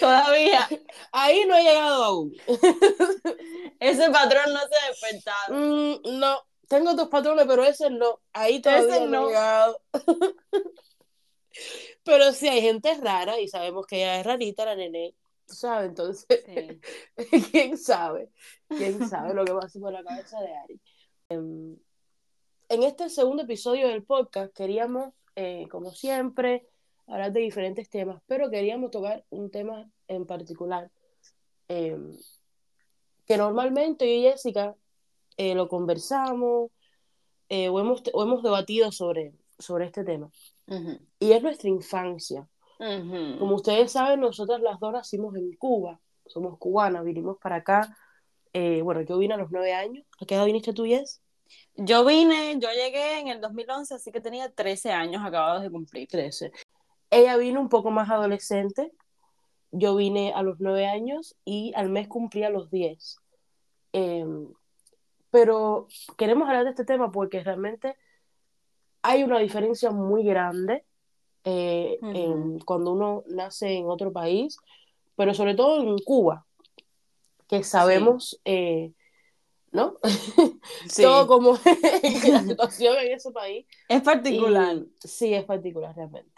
Todavía 0.00 0.68
Ahí 1.12 1.44
no 1.46 1.56
he 1.56 1.62
llegado 1.62 2.04
aún. 2.04 2.34
ese 3.80 4.10
patrón 4.10 4.52
no 4.52 4.60
se 4.60 4.76
ha 4.76 4.88
despertado. 4.88 5.54
Mm, 5.54 6.18
no, 6.18 6.38
tengo 6.68 6.94
dos 6.94 7.08
patrones, 7.08 7.46
pero 7.46 7.64
ese 7.64 7.90
no. 7.90 8.20
Ahí 8.32 8.60
todavía 8.60 8.96
Ese 8.96 9.06
no. 9.06 9.10
no. 9.10 9.24
he 9.24 9.28
llegado. 9.28 9.80
pero 12.04 12.32
sí 12.32 12.48
hay 12.48 12.60
gente 12.60 12.94
rara 12.94 13.40
y 13.40 13.48
sabemos 13.48 13.86
que 13.86 13.96
ella 13.96 14.20
es 14.20 14.26
rarita, 14.26 14.64
la 14.64 14.76
nene. 14.76 15.14
¿Sabes? 15.46 15.88
Entonces, 15.90 16.26
Sí. 16.44 16.80
¿quién 17.52 17.78
sabe? 17.78 18.30
¿Quién 18.68 19.08
sabe 19.08 19.32
lo 19.34 19.44
que 19.44 19.52
pasa 19.54 19.78
por 19.78 19.92
la 19.92 20.02
cabeza 20.04 20.40
de 20.40 20.54
Ari? 20.56 20.80
Em, 21.28 21.76
en 22.68 22.82
este 22.82 23.08
segundo 23.08 23.44
episodio 23.44 23.88
del 23.88 24.02
podcast 24.04 24.52
queríamos, 24.52 25.12
eh, 25.36 25.66
como 25.70 25.92
siempre, 25.92 26.66
hablar 27.06 27.32
de 27.32 27.40
diferentes 27.40 27.88
temas, 27.88 28.20
pero 28.26 28.50
queríamos 28.50 28.90
tocar 28.90 29.24
un 29.30 29.50
tema 29.50 29.88
en 30.08 30.26
particular 30.26 30.90
em, 31.68 32.16
que 33.26 33.36
normalmente 33.36 34.06
yo 34.06 34.28
y 34.28 34.30
Jessica 34.30 34.74
eh, 35.36 35.54
lo 35.54 35.68
conversamos 35.68 36.70
eh, 37.48 37.68
o, 37.68 37.78
hemos, 37.80 38.02
o 38.12 38.22
hemos 38.22 38.42
debatido 38.42 38.90
sobre, 38.92 39.32
sobre 39.58 39.86
este 39.86 40.04
tema. 40.04 40.30
Ujú. 40.66 40.98
Y 41.18 41.32
es 41.32 41.42
nuestra 41.42 41.68
infancia. 41.68 42.48
Ujú. 42.78 43.38
Como 43.38 43.54
ustedes 43.54 43.92
saben, 43.92 44.20
nosotras 44.20 44.60
las 44.60 44.78
dos 44.80 44.92
nacimos 44.92 45.34
en 45.36 45.52
Cuba, 45.52 46.00
somos 46.26 46.58
cubanas, 46.58 47.04
vinimos 47.04 47.38
para 47.38 47.56
acá. 47.56 47.96
eh, 48.52 48.80
bueno, 48.82 49.02
yo 49.02 49.18
vine 49.18 49.34
a 49.34 49.36
los 49.36 49.50
nueve 49.50 49.74
años. 49.74 50.04
¿A 50.20 50.26
qué 50.26 50.34
edad 50.34 50.46
viniste 50.46 50.72
tú, 50.72 50.84
Jess? 50.84 51.20
Yo 51.76 52.04
vine, 52.04 52.58
yo 52.58 52.70
llegué 52.70 53.20
en 53.20 53.28
el 53.28 53.40
2011, 53.40 53.94
así 53.94 54.10
que 54.10 54.20
tenía 54.20 54.50
13 54.50 54.92
años 54.92 55.22
acabados 55.24 55.62
de 55.62 55.70
cumplir. 55.70 56.08
Trece. 56.08 56.50
Ella 57.16 57.36
vino 57.36 57.60
un 57.60 57.68
poco 57.68 57.90
más 57.90 58.10
adolescente 58.10 58.92
yo 59.78 59.96
vine 59.96 60.32
a 60.34 60.42
los 60.42 60.60
nueve 60.60 60.86
años 60.86 61.36
y 61.44 61.72
al 61.74 61.90
mes 61.90 62.08
cumplía 62.08 62.50
los 62.50 62.70
diez. 62.70 63.18
Em, 63.92 64.48
pero 65.30 65.86
queremos 66.16 66.48
hablar 66.48 66.64
de 66.64 66.70
este 66.70 66.84
tema 66.84 67.12
porque 67.12 67.42
realmente 67.42 67.96
hay 69.02 69.22
una 69.22 69.38
diferencia 69.38 69.90
muy 69.90 70.24
grande 70.24 70.84
eh, 71.44 71.98
cuando 72.64 72.92
uno 72.92 73.22
nace 73.28 73.76
en 73.76 73.86
otro 73.88 74.12
país, 74.12 74.58
pero 75.14 75.32
sobre 75.34 75.54
todo 75.54 75.80
en 75.82 75.96
Cuba, 75.98 76.44
que 77.48 77.62
sabemos, 77.62 78.40
eh, 78.44 78.92
¿no? 79.70 79.98
Todo 80.96 81.26
como 81.28 81.52
la 82.28 82.42
situación 82.42 82.96
en 82.98 83.12
ese 83.12 83.30
país. 83.30 83.66
Es 83.88 84.02
particular. 84.02 84.78
sí, 84.98 85.34
es 85.34 85.44
particular 85.44 85.94
realmente. 85.94 86.35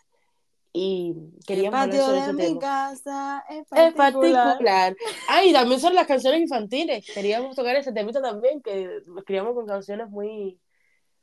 Y 0.72 1.14
queríamos 1.46 1.82
el 1.82 1.90
patio 1.90 2.08
de 2.08 2.32
mi 2.32 2.58
casa 2.58 3.44
es 3.48 3.66
particular. 3.66 3.88
es 3.88 3.94
particular. 3.94 4.96
Ay, 5.26 5.52
también 5.52 5.80
son 5.80 5.94
las 5.94 6.06
canciones 6.06 6.40
infantiles. 6.40 7.06
Queríamos 7.12 7.56
tocar 7.56 7.74
ese 7.76 7.92
temita 7.92 8.20
también, 8.20 8.60
que 8.60 9.02
escribíamos 9.16 9.54
con 9.54 9.66
canciones 9.66 10.08
muy, 10.10 10.58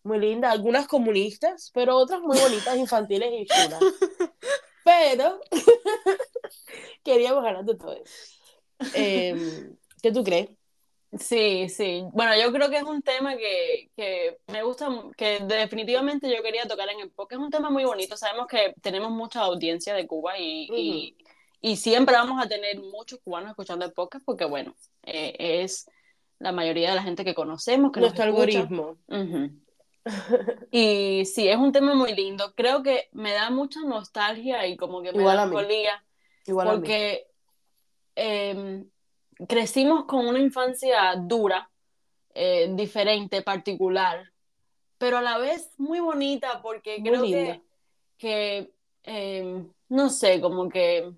muy 0.04 0.20
lindas, 0.20 0.52
algunas 0.52 0.88
comunistas, 0.88 1.72
pero 1.74 1.96
otras 1.98 2.22
muy 2.22 2.38
bonitas, 2.38 2.76
infantiles 2.78 3.30
y 3.32 3.46
chulas. 3.46 3.80
Pero 4.84 5.40
queríamos 7.04 7.44
hablar 7.44 7.66
de 7.66 7.76
todo 7.76 7.94
eso. 7.94 8.14
Em, 8.94 9.76
¿Qué 10.02 10.12
tú 10.12 10.24
crees? 10.24 10.50
Sí, 11.20 11.70
sí. 11.70 12.04
Bueno, 12.12 12.34
yo 12.40 12.52
creo 12.52 12.70
que 12.70 12.78
es 12.78 12.84
un 12.84 13.02
tema 13.02 13.36
que, 13.38 13.90
que, 13.96 14.38
me 14.48 14.64
gusta, 14.64 14.90
que 15.16 15.40
definitivamente 15.40 16.34
yo 16.34 16.44
quería 16.44 16.68
tocar 16.68 16.90
en 16.90 17.00
el 17.00 17.10
podcast. 17.10 17.40
Es 17.40 17.46
un 17.46 17.52
tema 17.52 17.70
muy 17.70 17.86
bonito. 17.86 18.18
Sabemos 18.18 18.48
que 18.48 18.74
tenemos 18.82 19.12
mucha 19.12 19.42
audiencia 19.42 19.94
de 19.94 20.08
Cuba 20.08 20.38
y, 20.38 20.68
y, 20.74 21.18
y 21.62 21.78
siempre 21.78 22.16
vamos 22.16 22.44
a 22.44 22.48
tener 22.48 22.80
muchos 22.82 23.20
cubanos 23.24 23.52
escuchando 23.52 23.86
el 23.86 23.94
podcast 23.94 24.26
porque, 24.26 24.46
bueno, 24.46 24.76
eh, 25.04 25.36
es 25.40 25.90
la 26.40 26.52
mayoría 26.52 26.90
de 26.90 26.96
la 26.96 27.04
gente 27.04 27.24
que 27.24 27.34
conocemos. 27.34 27.92
Que 27.92 28.02
Nuestro 28.02 28.24
algoritmo. 28.24 28.98
y 30.72 31.26
sí, 31.26 31.48
es 31.48 31.58
un 31.58 31.72
tema 31.72 31.96
muy 31.96 32.14
lindo. 32.14 32.54
Creo 32.56 32.84
que 32.84 33.10
me 33.12 33.32
da 33.32 33.50
mucha 33.50 33.80
nostalgia 33.82 34.68
y 34.68 34.78
como 34.78 35.02
que 35.02 35.14
me 35.14 35.24
da 35.24 35.50
Igual 36.46 36.68
porque 36.70 37.28
em, 38.16 38.88
crecimos 39.48 40.06
con 40.06 40.28
una 40.28 40.40
infancia 40.40 41.16
dura, 41.18 41.70
eh, 42.34 42.72
diferente, 42.74 43.42
particular, 43.42 44.32
pero 44.98 45.18
a 45.18 45.22
la 45.22 45.38
vez 45.38 45.72
muy 45.78 46.00
bonita 46.00 46.62
porque 46.62 47.02
creo 47.04 47.24
que, 47.24 47.62
que 48.18 48.74
em, 49.04 49.70
no 49.90 50.10
sé, 50.10 50.42
como 50.42 50.70
que 50.70 51.12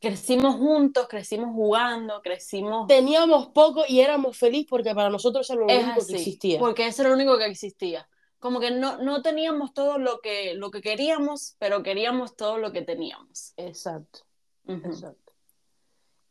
crecimos 0.00 0.56
juntos, 0.56 1.06
crecimos 1.08 1.54
jugando, 1.54 2.20
crecimos... 2.22 2.88
Teníamos 2.88 3.48
poco 3.48 3.84
y 3.86 4.00
éramos 4.00 4.36
felices 4.36 4.66
porque 4.68 4.94
para 4.94 5.10
nosotros 5.10 5.48
era 5.50 5.60
lo 5.60 5.66
único 5.66 6.06
que 6.06 6.16
existía. 6.16 6.58
Porque 6.58 6.86
eso 6.86 7.02
era 7.02 7.10
lo 7.10 7.16
único 7.16 7.38
que 7.38 7.46
existía. 7.46 8.08
Como 8.40 8.58
que 8.58 8.72
no, 8.72 8.98
no 8.98 9.22
teníamos 9.22 9.72
todo 9.72 9.98
lo 9.98 10.20
que, 10.20 10.54
lo 10.54 10.72
que 10.72 10.80
queríamos, 10.80 11.54
pero 11.58 11.84
queríamos 11.84 12.34
todo 12.34 12.58
lo 12.58 12.72
que 12.72 12.82
teníamos. 12.82 13.52
Exacto. 13.56 14.20
Exacto 14.66 15.31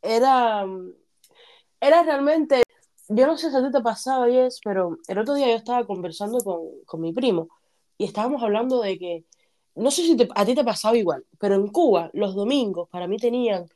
era, 0.02 0.66
era 1.80 2.04
realmente, 2.04 2.64
yo 3.08 3.28
no 3.28 3.38
sé 3.38 3.50
si 3.50 3.56
a 3.56 3.64
ti 3.64 3.72
te 3.72 3.82
pasaba, 3.82 4.28
es 4.30 4.60
pero 4.64 4.98
el 5.08 5.18
otro 5.18 5.34
día 5.34 5.48
yo 5.48 5.56
estaba 5.56 5.86
conversando 5.86 6.40
con, 6.40 6.62
con 6.86 7.02
mi 7.02 7.14
primo 7.14 7.50
y 7.98 8.06
estábamos 8.06 8.42
hablando 8.44 8.82
de 8.82 8.98
que, 8.98 9.26
no 9.76 9.92
sé 9.92 10.04
si 10.04 10.18
a 10.36 10.46
ti 10.46 10.56
te 10.56 10.64
pasaba 10.64 10.98
igual, 10.98 11.26
pero 11.40 11.56
en 11.56 11.68
Cuba 11.68 12.10
los 12.14 12.36
domingos 12.36 12.90
para 12.90 13.08
mí 13.08 13.18
tenían 13.18 13.68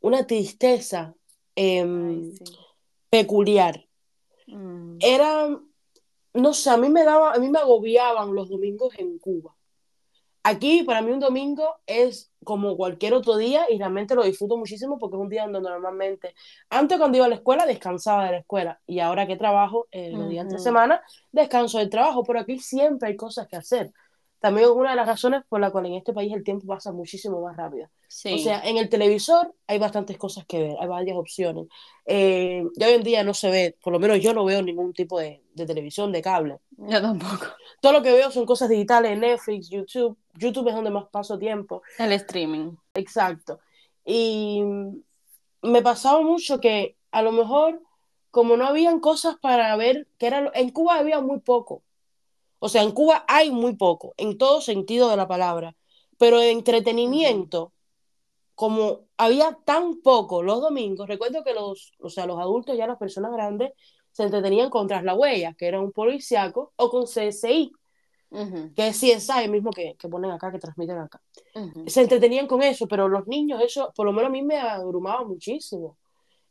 una 0.00 0.26
tristeza 0.26 1.14
em, 1.54 2.32
peculiar. 3.10 3.86
Mm. 4.46 4.98
Era, 5.00 5.60
no 6.34 6.54
sé, 6.54 6.70
a 6.70 6.76
mí 6.76 6.88
me 6.88 7.04
daba, 7.04 7.32
a 7.32 7.38
mí 7.38 7.48
me 7.48 7.58
agobiaban 7.58 8.34
los 8.34 8.48
domingos 8.48 8.94
en 8.98 9.18
Cuba. 9.18 9.54
Aquí 10.42 10.82
para 10.82 11.02
mí 11.02 11.12
un 11.12 11.20
domingo 11.20 11.76
es 11.86 12.31
como 12.44 12.76
cualquier 12.76 13.14
otro 13.14 13.36
día 13.36 13.66
y 13.70 13.78
realmente 13.78 14.14
lo 14.14 14.22
disfruto 14.22 14.56
muchísimo 14.56 14.98
porque 14.98 15.16
es 15.16 15.22
un 15.22 15.28
día 15.28 15.44
donde 15.44 15.60
normalmente, 15.60 16.34
antes 16.70 16.98
cuando 16.98 17.16
iba 17.18 17.26
a 17.26 17.28
la 17.28 17.36
escuela 17.36 17.66
descansaba 17.66 18.24
de 18.24 18.32
la 18.32 18.38
escuela 18.38 18.80
y 18.86 19.00
ahora 19.00 19.26
que 19.26 19.36
trabajo 19.36 19.86
eh, 19.90 20.10
los 20.12 20.28
días 20.28 20.48
de 20.48 20.58
semana 20.58 21.02
descanso 21.30 21.78
del 21.78 21.90
trabajo, 21.90 22.24
pero 22.24 22.40
aquí 22.40 22.58
siempre 22.58 23.08
hay 23.08 23.16
cosas 23.16 23.46
que 23.48 23.56
hacer. 23.56 23.92
También 24.42 24.68
es 24.68 24.74
una 24.74 24.90
de 24.90 24.96
las 24.96 25.06
razones 25.06 25.44
por 25.48 25.60
la 25.60 25.70
cual 25.70 25.86
en 25.86 25.94
este 25.94 26.12
país 26.12 26.32
el 26.32 26.42
tiempo 26.42 26.66
pasa 26.66 26.90
muchísimo 26.90 27.40
más 27.40 27.56
rápido. 27.56 27.86
O 27.86 28.38
sea, 28.38 28.60
en 28.64 28.76
el 28.76 28.88
televisor 28.88 29.54
hay 29.68 29.78
bastantes 29.78 30.18
cosas 30.18 30.44
que 30.46 30.58
ver, 30.58 30.76
hay 30.80 30.88
varias 30.88 31.16
opciones. 31.16 31.68
Eh, 32.06 32.64
ya 32.76 32.88
hoy 32.88 32.94
en 32.94 33.04
día 33.04 33.22
no 33.22 33.34
se 33.34 33.50
ve, 33.50 33.76
por 33.80 33.92
lo 33.92 34.00
menos 34.00 34.20
yo 34.20 34.34
no 34.34 34.44
veo 34.44 34.60
ningún 34.60 34.92
tipo 34.94 35.20
de, 35.20 35.44
de 35.54 35.64
televisión 35.64 36.10
de 36.10 36.22
cable. 36.22 36.58
Yo 36.76 37.00
tampoco. 37.00 37.46
Todo 37.80 37.92
lo 37.92 38.02
que 38.02 38.10
veo 38.10 38.32
son 38.32 38.44
cosas 38.44 38.68
digitales, 38.68 39.16
Netflix, 39.16 39.70
YouTube. 39.70 40.18
YouTube 40.34 40.68
es 40.68 40.74
donde 40.74 40.90
más 40.90 41.06
paso 41.06 41.38
tiempo. 41.38 41.82
El 41.96 42.10
streaming. 42.10 42.72
Exacto. 42.94 43.60
Y 44.04 44.60
me 45.62 45.82
pasaba 45.82 46.20
mucho 46.20 46.58
que 46.58 46.96
a 47.12 47.22
lo 47.22 47.30
mejor, 47.30 47.80
como 48.32 48.56
no 48.56 48.66
habían 48.66 48.98
cosas 48.98 49.36
para 49.40 49.76
ver, 49.76 50.08
que 50.18 50.26
era, 50.26 50.50
en 50.54 50.70
Cuba 50.70 50.96
había 50.96 51.20
muy 51.20 51.38
poco. 51.38 51.84
O 52.64 52.68
sea, 52.68 52.84
en 52.84 52.92
Cuba 52.92 53.24
hay 53.26 53.50
muy 53.50 53.74
poco, 53.74 54.14
en 54.16 54.38
todo 54.38 54.60
sentido 54.60 55.10
de 55.10 55.16
la 55.16 55.26
palabra. 55.26 55.74
Pero 56.16 56.38
de 56.38 56.52
entretenimiento, 56.52 57.72
como 58.54 59.00
había 59.16 59.58
tan 59.64 60.00
poco 60.00 60.44
los 60.44 60.60
domingos, 60.60 61.08
recuerdo 61.08 61.42
que 61.42 61.54
los, 61.54 61.92
o 61.98 62.08
sea, 62.08 62.24
los 62.24 62.38
adultos, 62.38 62.76
ya 62.76 62.86
las 62.86 62.98
personas 62.98 63.32
grandes, 63.32 63.72
se 64.12 64.22
entretenían 64.22 64.70
con 64.70 64.86
Tras 64.86 65.02
la 65.02 65.14
Huella, 65.14 65.54
que 65.54 65.66
era 65.66 65.80
un 65.80 65.90
policiaco, 65.90 66.72
o 66.76 66.88
con 66.88 67.06
CSI, 67.06 67.72
que 68.76 68.86
es 68.86 68.96
CSI, 68.96 69.42
el 69.42 69.50
mismo 69.50 69.72
que, 69.72 69.96
que, 69.98 70.08
ponen 70.08 70.30
acá, 70.30 70.52
que 70.52 70.60
transmiten 70.60 70.98
acá. 70.98 71.20
Se 71.88 72.02
entretenían 72.02 72.46
con 72.46 72.62
eso, 72.62 72.86
pero 72.86 73.08
los 73.08 73.26
niños, 73.26 73.60
eso, 73.60 73.92
por 73.96 74.06
lo 74.06 74.12
menos 74.12 74.28
a 74.28 74.32
mí 74.32 74.42
me 74.42 74.58
abrumaba 74.58 75.24
muchísimo. 75.24 75.98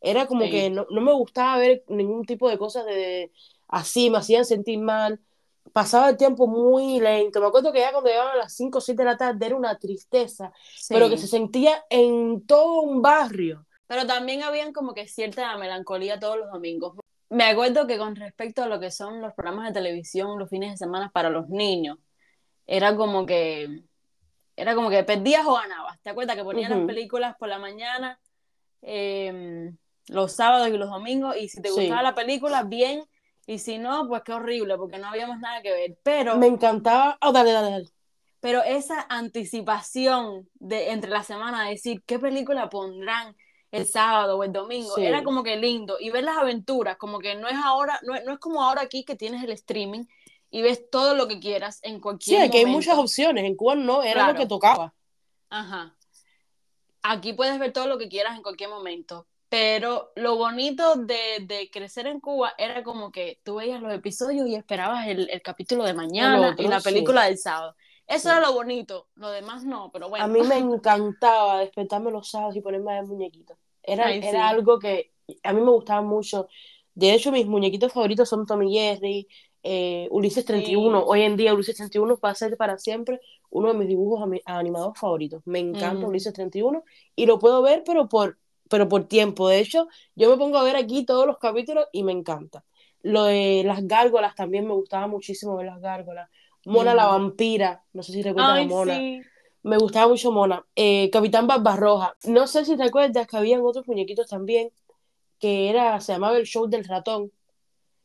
Era 0.02 0.28
como 0.28 0.42
que 0.42 0.70
no, 0.70 0.86
no, 0.90 1.00
me 1.00 1.14
gustaba 1.14 1.58
ver 1.58 1.86
ningún 1.88 2.26
tipo 2.26 2.50
de 2.50 2.58
cosas 2.58 2.86
de 2.86 3.32
así, 3.70 4.10
me 4.10 4.18
hacían 4.18 4.44
sentir 4.44 4.78
mal 4.78 5.22
pasaba 5.74 6.10
el 6.10 6.18
tiempo 6.18 6.48
muy 6.48 7.00
lento. 7.00 7.40
Me 7.40 7.48
acuerdo 7.48 7.72
que 7.72 7.80
ya 7.80 7.92
cuando 7.92 8.10
llegaban 8.10 8.34
a 8.34 8.38
las 8.38 8.54
5 8.54 8.78
o 8.78 8.82
7 8.82 9.02
de 9.02 9.06
la 9.06 9.18
tarde 9.18 9.46
era 9.46 9.56
una 9.56 9.78
tristeza, 9.78 10.52
pero 10.90 11.10
que 11.10 11.18
se 11.18 11.28
sentía 11.28 11.84
en 11.90 12.46
todo 12.46 12.82
un 12.82 13.02
barrio. 13.02 13.66
Pero 13.88 14.06
también 14.06 14.44
habían 14.44 14.74
como 14.74 14.94
que 14.94 15.08
cierta 15.08 15.58
melancolía 15.58 16.20
todos 16.20 16.38
los 16.38 16.52
domingos. 16.52 16.98
Me 17.30 17.46
acuerdo 17.46 17.88
que 17.88 17.98
con 17.98 18.16
respecto 18.16 18.64
a 18.64 18.68
lo 18.68 18.80
que 18.80 18.92
son 18.92 19.22
los 19.22 19.34
programas 19.34 19.68
de 19.68 19.74
televisión 19.74 20.38
los 20.38 20.50
fines 20.50 20.72
de 20.72 20.78
semana 20.78 21.12
para 21.14 21.30
los 21.30 21.50
niños, 21.50 21.98
era 22.68 22.96
como 22.96 23.26
que 23.26 23.84
era 24.56 24.76
como 24.76 24.90
que 24.90 25.04
perdías 25.04 25.46
o 25.46 25.54
ganabas. 25.54 26.00
¿Te 26.02 26.10
acuerdas 26.10 26.36
que 26.36 26.44
ponían 26.44 26.72
las 26.72 26.86
películas 26.86 27.36
por 27.38 27.50
la 27.50 27.58
mañana, 27.58 28.20
em, 28.82 29.76
los 30.08 30.34
sábados 30.34 30.68
y 30.68 30.78
los 30.78 30.90
domingos? 30.90 31.36
Y 31.38 31.50
si 31.50 31.62
te 31.62 31.72
gustaba 31.72 32.04
la 32.04 32.14
película, 32.14 32.64
bien, 32.64 33.04
y 33.48 33.60
si 33.60 33.78
no, 33.78 34.08
pues 34.08 34.22
qué 34.24 34.34
horrible, 34.34 34.78
porque 34.78 34.98
no 34.98 35.08
habíamos 35.08 35.40
nada 35.40 35.62
que 35.62 35.72
ver. 35.72 35.98
Pero. 36.04 36.38
Me 36.38 36.48
encantaba. 36.48 37.18
Oh, 37.22 37.32
dale, 37.32 37.52
dale, 37.52 37.72
dale. 37.72 37.90
Pero 38.40 38.64
esa 38.64 39.06
anticipación 39.10 40.50
de 40.56 40.92
entre 40.92 41.12
la 41.12 41.24
semana, 41.24 41.70
decir 41.70 42.04
qué 42.06 42.18
película 42.18 42.70
pondrán 42.70 43.36
el 43.72 43.86
sábado 43.86 44.38
o 44.38 44.44
el 44.44 44.52
domingo, 44.52 44.98
era 44.98 45.24
como 45.24 45.44
que 45.44 45.56
lindo. 45.58 45.98
Y 46.00 46.10
ver 46.10 46.24
las 46.24 46.38
aventuras, 46.38 46.98
como 46.98 47.20
que 47.20 47.36
no 47.36 47.48
es 47.48 47.56
ahora, 47.64 48.00
no 48.04 48.16
es, 48.16 48.40
como 48.40 48.64
ahora 48.64 48.82
aquí 48.82 49.06
que 49.06 49.16
tienes 49.16 49.44
el 49.44 49.52
streaming 49.52 50.06
y 50.50 50.62
ves 50.62 50.90
todo 50.90 51.14
lo 51.14 51.28
que 51.28 51.40
quieras 51.40 51.80
en 51.84 52.02
cualquier 52.02 52.42
Sí, 52.42 52.44
aquí 52.44 52.58
hay 52.58 52.66
muchas 52.66 52.98
opciones. 52.98 53.46
En 53.46 53.56
Cuba 53.56 53.76
no, 53.76 54.04
era 54.04 54.28
lo 54.28 54.38
que 54.38 54.48
tocaba. 54.48 54.94
Ajá. 55.50 55.96
Aquí 57.04 57.34
puedes 57.34 57.58
ver 57.60 57.72
todo 57.72 57.88
lo 57.88 57.98
que 57.98 58.10
quieras 58.10 58.36
en 58.36 58.44
cualquier 58.44 58.70
momento. 58.70 59.28
Pero 59.52 60.14
lo 60.16 60.38
bonito 60.38 60.96
de, 60.96 61.46
de, 61.46 61.70
crecer 61.70 62.08
en 62.08 62.22
Cuba 62.22 62.54
era 62.58 62.84
como 62.84 63.12
que 63.12 63.42
tú 63.44 63.56
veías 63.56 63.82
los 63.82 63.94
episodios 63.94 64.48
y 64.48 64.56
esperabas 64.56 65.10
el, 65.10 65.30
el 65.30 65.42
capítulo 65.42 65.84
de 65.84 65.94
mañana 65.94 66.56
y 66.58 66.70
la 66.70 66.80
película 66.80 67.26
del 67.26 67.38
sábado. 67.38 67.76
Eso 68.08 68.30
era 68.30 68.40
lo 68.40 68.54
bonito, 68.54 69.10
lo 69.16 69.30
demás 69.30 69.66
no, 69.66 69.92
pero 69.92 70.08
bueno. 70.08 70.24
A 70.24 70.28
mí 70.30 70.40
me 70.44 70.58
encantaba 70.58 71.60
despertarme 71.60 72.12
los 72.12 72.30
sábados 72.30 72.56
y 72.56 72.62
ponerme 72.62 72.94
a 72.94 73.02
ver 73.02 73.10
muñequitos. 73.10 73.58
Era, 73.84 74.14
era 74.14 74.48
algo 74.48 74.80
que 74.80 75.12
a 75.44 75.52
mí 75.52 75.60
me 75.60 75.72
gustaba 75.72 76.02
mucho. 76.02 76.48
De 76.94 77.14
hecho, 77.14 77.34
mis 77.34 77.46
muñequitos 77.46 77.92
favoritos 77.92 78.30
son 78.30 78.46
Tommy 78.46 78.74
Jerry, 78.74 79.28
eh, 79.64 80.08
Ulises 80.12 80.46
31. 80.46 81.04
Hoy 81.04 81.24
en 81.24 81.36
día 81.36 81.54
Ulises 81.54 81.76
31 81.76 82.18
va 82.24 82.30
a 82.30 82.36
ser 82.36 82.56
para 82.56 82.78
siempre 82.78 83.20
uno 83.50 83.68
de 83.68 83.74
mis 83.74 83.90
dibujos 83.90 84.26
animados 84.46 84.98
favoritos. 84.98 85.42
Me 85.44 85.60
encanta 85.60 86.08
Ulises 86.08 86.32
31 86.32 86.86
y 87.18 87.26
lo 87.26 87.38
puedo 87.38 87.62
ver, 87.62 87.84
pero 87.86 88.08
por 88.08 88.38
pero 88.72 88.88
por 88.88 89.04
tiempo. 89.04 89.50
De 89.50 89.60
hecho, 89.60 89.90
yo 90.16 90.30
me 90.30 90.38
pongo 90.38 90.58
a 90.58 90.64
ver 90.64 90.78
aquí 90.78 91.06
todos 91.06 91.28
los 91.28 91.38
capítulos 91.38 91.86
y 91.92 92.04
me 92.04 92.14
encanta. 92.14 92.64
Lo 93.04 93.26
de 93.26 93.64
las 93.66 93.86
gárgolas 93.86 94.34
también 94.34 94.66
me 94.66 94.74
gustaba 94.74 95.08
muchísimo 95.08 95.58
ver 95.58 95.66
las 95.66 95.82
gárgolas. 95.82 96.30
Mona 96.66 96.94
la 96.94 97.08
vampira, 97.08 97.84
no 97.92 98.02
sé 98.02 98.14
si 98.14 98.22
recuerdas 98.22 98.60
a 98.60 98.64
Mona. 98.64 98.98
Me 99.64 99.78
gustaba 99.78 100.08
mucho 100.08 100.32
Mona. 100.32 100.66
Eh, 100.76 101.10
Capitán 101.12 101.48
Barbarroja. 101.48 102.16
No 102.24 102.48
sé 102.48 102.64
si 102.64 102.78
te 102.78 102.84
acuerdas 102.84 103.28
que 103.28 103.38
habían 103.38 103.62
otros 103.62 103.88
muñequitos 103.88 104.28
también, 104.28 104.72
que 105.38 105.70
era, 105.70 106.00
se 106.00 106.14
llamaba 106.14 106.38
el 106.38 106.46
show 106.46 106.68
del 106.68 106.86
ratón, 106.86 107.32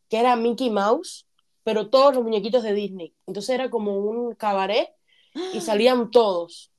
que 0.08 0.18
era 0.18 0.34
Mickey 0.34 0.70
Mouse, 0.70 1.28
pero 1.62 1.90
todos 1.90 2.12
los 2.12 2.24
muñequitos 2.24 2.64
de 2.64 2.72
Disney. 2.72 3.14
Entonces 3.26 3.50
era 3.50 3.70
como 3.70 3.96
un 3.98 4.34
cabaret 4.34 4.88
y 5.52 5.60
salían 5.60 6.10
todos. 6.10 6.72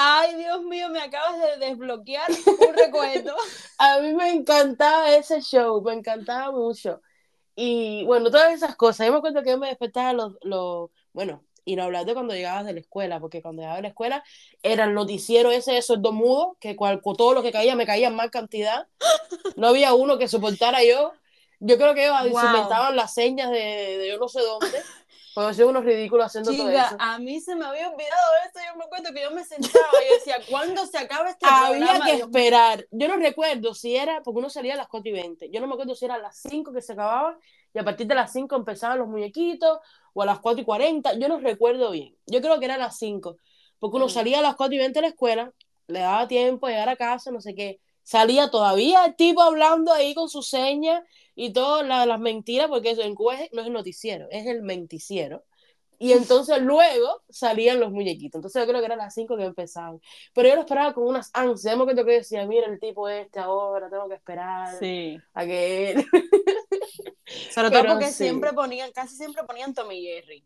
Ay, 0.00 0.36
Dios 0.36 0.62
mío, 0.62 0.88
me 0.90 1.00
acabas 1.00 1.40
de 1.40 1.66
desbloquear 1.66 2.30
un 2.30 2.74
recuerdo. 2.76 3.34
A 3.78 3.98
mí 3.98 4.14
me 4.14 4.30
encantaba 4.30 5.12
ese 5.12 5.40
show, 5.40 5.82
me 5.82 5.92
encantaba 5.92 6.52
mucho. 6.52 7.02
Y 7.56 8.04
bueno, 8.04 8.30
todas 8.30 8.52
esas 8.52 8.76
cosas. 8.76 9.06
Yo 9.06 9.12
me 9.12 9.18
acuerdo 9.18 9.42
que 9.42 9.50
yo 9.50 9.58
me 9.58 9.66
despertaba 9.66 10.12
los, 10.12 10.34
los 10.42 10.90
bueno, 11.12 11.42
y 11.64 11.74
no 11.74 11.82
hablar 11.82 12.04
de 12.06 12.14
cuando 12.14 12.32
llegabas 12.32 12.64
de 12.64 12.74
la 12.74 12.80
escuela, 12.80 13.18
porque 13.18 13.42
cuando 13.42 13.60
llegaba 13.62 13.78
de 13.78 13.82
la 13.82 13.88
escuela 13.88 14.22
era 14.62 14.84
el 14.84 14.94
noticiero 14.94 15.50
ese 15.50 15.72
de 15.72 15.82
sordo 15.82 16.12
mudo, 16.12 16.56
que 16.60 16.76
cual, 16.76 17.00
todo 17.02 17.34
lo 17.34 17.42
que 17.42 17.50
caía 17.50 17.74
me 17.74 17.84
caía 17.84 18.06
en 18.06 18.14
más 18.14 18.30
cantidad. 18.30 18.86
No 19.56 19.66
había 19.66 19.94
uno 19.94 20.16
que 20.16 20.28
soportara 20.28 20.84
yo. 20.84 21.12
Yo 21.58 21.76
creo 21.76 21.94
que 21.94 22.04
ellos 22.04 22.30
Wow. 22.30 22.44
inventaban 22.46 22.94
las 22.94 23.14
señas 23.14 23.50
de, 23.50 23.98
de 23.98 24.08
yo 24.08 24.18
no 24.18 24.28
sé 24.28 24.42
dónde. 24.42 24.78
Cuando 25.38 25.50
hacían 25.52 25.68
unos 25.68 25.84
ridículos 25.84 26.26
haciendo 26.26 26.50
todo 26.52 26.66
Chica, 26.68 26.86
eso. 26.88 26.96
a 26.98 27.18
mí 27.20 27.40
se 27.40 27.54
me 27.54 27.64
había 27.64 27.88
olvidado 27.88 28.22
eso. 28.48 28.58
Yo 28.66 28.76
me 28.76 28.84
acuerdo 28.86 29.12
que 29.14 29.22
yo 29.22 29.30
me 29.30 29.44
sentaba 29.44 29.86
y 30.04 30.14
decía, 30.14 30.34
¿cuándo 30.50 30.84
se 30.84 30.98
acaba 30.98 31.30
este 31.30 31.46
Había 31.48 31.86
programa? 31.86 32.04
que 32.06 32.12
esperar. 32.14 32.86
Yo 32.90 33.06
no 33.06 33.16
recuerdo 33.18 33.72
si 33.72 33.94
era, 33.94 34.20
porque 34.24 34.38
uno 34.40 34.50
salía 34.50 34.74
a 34.74 34.76
las 34.76 34.88
4 34.88 35.08
y 35.10 35.12
20. 35.12 35.48
Yo 35.52 35.60
no 35.60 35.68
me 35.68 35.74
acuerdo 35.74 35.94
si 35.94 36.06
era 36.06 36.16
a 36.16 36.18
las 36.18 36.38
5 36.40 36.72
que 36.72 36.82
se 36.82 36.94
acababa 36.94 37.38
y 37.72 37.78
a 37.78 37.84
partir 37.84 38.08
de 38.08 38.16
las 38.16 38.32
5 38.32 38.56
empezaban 38.56 38.98
los 38.98 39.06
muñequitos 39.06 39.78
o 40.12 40.22
a 40.22 40.26
las 40.26 40.40
4 40.40 40.62
y 40.62 40.64
40. 40.64 41.14
Yo 41.14 41.28
no 41.28 41.38
recuerdo 41.38 41.92
bien. 41.92 42.16
Yo 42.26 42.40
creo 42.40 42.58
que 42.58 42.64
era 42.64 42.74
a 42.74 42.78
las 42.78 42.98
5, 42.98 43.36
porque 43.78 43.96
uno 43.96 44.06
Mm. 44.06 44.10
salía 44.10 44.38
a 44.40 44.42
las 44.42 44.56
4 44.56 44.74
y 44.74 44.78
20 44.78 44.98
de 44.98 45.02
la 45.02 45.08
escuela, 45.10 45.52
le 45.86 46.00
daba 46.00 46.26
tiempo 46.26 46.66
a 46.66 46.70
llegar 46.70 46.88
a 46.88 46.96
casa, 46.96 47.30
no 47.30 47.40
sé 47.40 47.54
qué. 47.54 47.78
Salía 48.02 48.50
todavía 48.50 49.04
el 49.04 49.14
tipo 49.14 49.40
hablando 49.42 49.92
ahí 49.92 50.14
con 50.14 50.28
su 50.28 50.42
seña 50.42 51.04
y 51.40 51.52
todas 51.52 51.86
la- 51.86 52.04
las 52.04 52.18
mentiras, 52.20 52.68
porque 52.68 52.90
eso 52.90 53.02
en 53.02 53.14
Cuba 53.14 53.40
es- 53.40 53.52
no 53.52 53.60
es 53.60 53.66
el 53.68 53.72
noticiero, 53.72 54.26
es 54.30 54.46
el 54.46 54.62
menticiero. 54.62 55.44
Y 56.00 56.12
entonces 56.12 56.60
luego 56.62 57.22
salían 57.28 57.80
los 57.80 57.90
muñequitos. 57.90 58.38
Entonces 58.38 58.62
yo 58.62 58.68
creo 58.68 58.80
que 58.80 58.86
eran 58.86 58.98
las 58.98 59.14
5 59.14 59.36
que 59.36 59.44
empezaban. 59.44 60.00
Pero 60.32 60.48
yo 60.48 60.54
lo 60.54 60.60
esperaba 60.60 60.94
con 60.94 61.04
unas 61.08 61.28
ansias. 61.34 61.74
Yo 61.74 61.82
acuerdo 61.82 62.04
que 62.04 62.12
decía, 62.12 62.46
mira 62.46 62.66
el 62.68 62.78
tipo 62.78 63.08
este 63.08 63.40
ahora, 63.40 63.90
tengo 63.90 64.08
que 64.08 64.14
esperar 64.14 64.76
Sí. 64.78 65.18
a 65.34 65.44
que 65.44 65.90
él. 65.90 66.06
Sobre 67.52 67.70
todo 67.70 67.80
Pero 67.82 67.92
porque 67.94 68.06
sí. 68.06 68.24
siempre 68.24 68.52
ponían, 68.52 68.90
casi 68.92 69.16
siempre 69.16 69.42
ponían 69.44 69.74
Tommy 69.74 69.96
y 69.98 70.06
Jerry. 70.06 70.44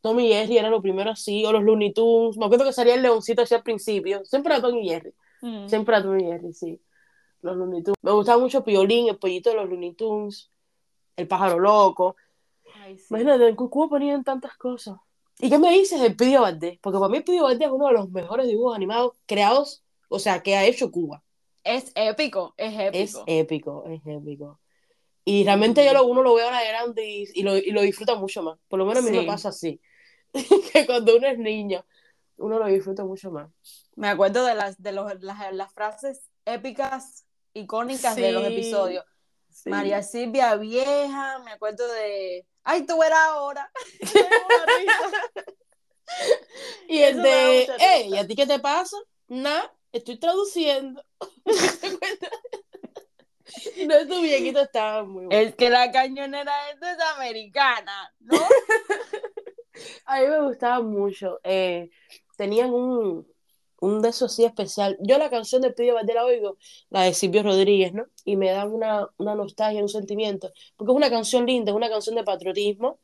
Tommy 0.00 0.28
Jerry 0.28 0.58
era 0.58 0.70
lo 0.70 0.80
primero 0.82 1.10
así, 1.10 1.44
o 1.44 1.52
los 1.52 1.62
Looney 1.62 1.92
Tunes. 1.92 2.36
Me 2.36 2.46
acuerdo 2.46 2.64
que 2.64 2.72
salía 2.72 2.94
el 2.94 3.02
leoncito 3.02 3.42
así 3.42 3.54
al 3.54 3.62
principio. 3.62 4.24
Siempre 4.24 4.54
era 4.54 4.62
Tommy 4.62 4.88
Jerry. 4.88 5.14
Mm. 5.42 5.68
Siempre 5.68 5.94
era 5.96 6.02
Tommy 6.04 6.22
y 6.22 6.26
Jerry, 6.26 6.52
sí. 6.52 6.80
Los 7.42 7.56
Looney 7.56 7.82
Tunes. 7.82 7.98
Me 8.02 8.12
gustaba 8.12 8.40
mucho 8.40 8.64
Piolín, 8.64 9.08
el 9.08 9.18
pollito 9.18 9.50
de 9.50 9.56
los 9.56 9.68
Looney 9.68 9.92
Tunes, 9.92 10.50
el 11.16 11.28
pájaro 11.28 11.58
loco. 11.58 12.16
Ay, 12.74 12.96
sí. 12.98 13.06
Imagínate, 13.10 13.48
en 13.48 13.56
Cuba 13.56 13.88
ponían 13.88 14.24
tantas 14.24 14.56
cosas. 14.56 14.96
¿Y 15.38 15.50
qué 15.50 15.58
me 15.58 15.72
dices 15.72 16.00
del 16.00 16.16
Pidio 16.16 16.42
Valdés? 16.42 16.78
Porque 16.80 16.98
para 16.98 17.10
mí 17.10 17.20
Pidio 17.20 17.44
Valdés 17.44 17.66
es 17.68 17.72
uno 17.72 17.88
de 17.88 17.94
los 17.94 18.10
mejores 18.10 18.46
dibujos 18.46 18.76
animados 18.76 19.12
creados, 19.26 19.82
o 20.08 20.18
sea, 20.18 20.42
que 20.42 20.56
ha 20.56 20.64
hecho 20.64 20.90
Cuba. 20.90 21.22
Es 21.64 21.92
épico, 21.94 22.54
es 22.56 22.74
Es 22.74 23.14
épico. 23.14 23.24
épico, 23.26 23.84
es 23.86 24.00
épico. 24.06 24.58
Y 25.24 25.44
realmente 25.44 25.84
yo 25.84 25.92
lo, 25.92 26.04
uno 26.06 26.22
lo 26.22 26.34
ve 26.34 26.42
ahora 26.42 26.62
grande 26.64 27.08
y, 27.08 27.26
y 27.34 27.42
lo, 27.42 27.56
y 27.56 27.70
lo 27.70 27.82
disfruta 27.82 28.16
mucho 28.16 28.42
más. 28.42 28.58
Por 28.68 28.78
lo 28.78 28.86
menos 28.86 29.04
a 29.04 29.10
mí 29.10 29.16
me 29.16 29.24
pasa 29.24 29.50
así. 29.50 29.80
que 30.72 30.86
cuando 30.86 31.16
uno 31.16 31.28
es 31.28 31.38
niño, 31.38 31.84
uno 32.38 32.58
lo 32.58 32.66
disfruta 32.66 33.04
mucho 33.04 33.30
más. 33.30 33.50
Me 33.94 34.08
acuerdo 34.08 34.44
de 34.44 34.54
las, 34.54 34.82
de 34.82 34.92
los, 34.92 35.22
las, 35.22 35.52
las 35.52 35.72
frases 35.72 36.30
épicas, 36.44 37.24
icónicas 37.54 38.16
de 38.16 38.32
los 38.32 38.44
episodios. 38.44 39.04
Sí. 39.50 39.70
María 39.70 40.02
Silvia 40.02 40.56
vieja, 40.56 41.38
me 41.40 41.52
acuerdo 41.52 41.86
de. 41.92 42.46
¡Ay, 42.64 42.86
tú 42.86 43.02
eras 43.02 43.18
ahora! 43.20 43.70
Y 46.88 46.98
el 47.02 47.22
de, 47.22 47.66
mucha 47.68 47.76
hey, 47.78 48.04
risa. 48.04 48.16
¿y 48.16 48.18
a 48.18 48.26
ti 48.26 48.36
qué 48.36 48.46
te 48.46 48.58
pasa? 48.58 48.96
Nada, 49.28 49.74
estoy 49.92 50.18
traduciendo. 50.18 51.04
No, 53.86 53.94
estos 53.94 54.16
muñequitos 54.16 54.62
estaban 54.62 55.10
muy 55.10 55.26
buenos. 55.26 55.48
Es 55.48 55.54
que 55.54 55.68
la 55.68 55.92
cañonera 55.92 56.70
esta 56.70 56.92
es 56.92 56.98
americana, 57.16 58.10
¿no? 58.20 58.38
A 60.06 60.20
mí 60.20 60.26
me 60.26 60.40
gustaba 60.40 60.80
mucho. 60.80 61.38
Eh, 61.44 61.90
tenían 62.38 62.70
un, 62.70 63.30
un 63.82 64.00
de 64.00 64.10
esos 64.10 64.32
así 64.32 64.44
especial. 64.44 64.96
Yo 65.00 65.18
la 65.18 65.28
canción 65.28 65.60
de 65.60 65.72
Pidio 65.72 65.94
Valdés 65.94 66.14
la 66.14 66.24
oigo, 66.24 66.56
la 66.88 67.02
de 67.02 67.14
Silvio 67.14 67.42
Rodríguez, 67.42 67.92
¿no? 67.92 68.04
Y 68.24 68.36
me 68.36 68.50
da 68.50 68.64
una, 68.64 69.08
una 69.18 69.34
nostalgia, 69.34 69.82
un 69.82 69.88
sentimiento. 69.88 70.52
Porque 70.76 70.92
es 70.92 70.96
una 70.96 71.10
canción 71.10 71.46
linda, 71.46 71.72
es 71.72 71.76
una 71.76 71.90
canción 71.90 72.14
de 72.14 72.22
patriotismo. 72.22 73.00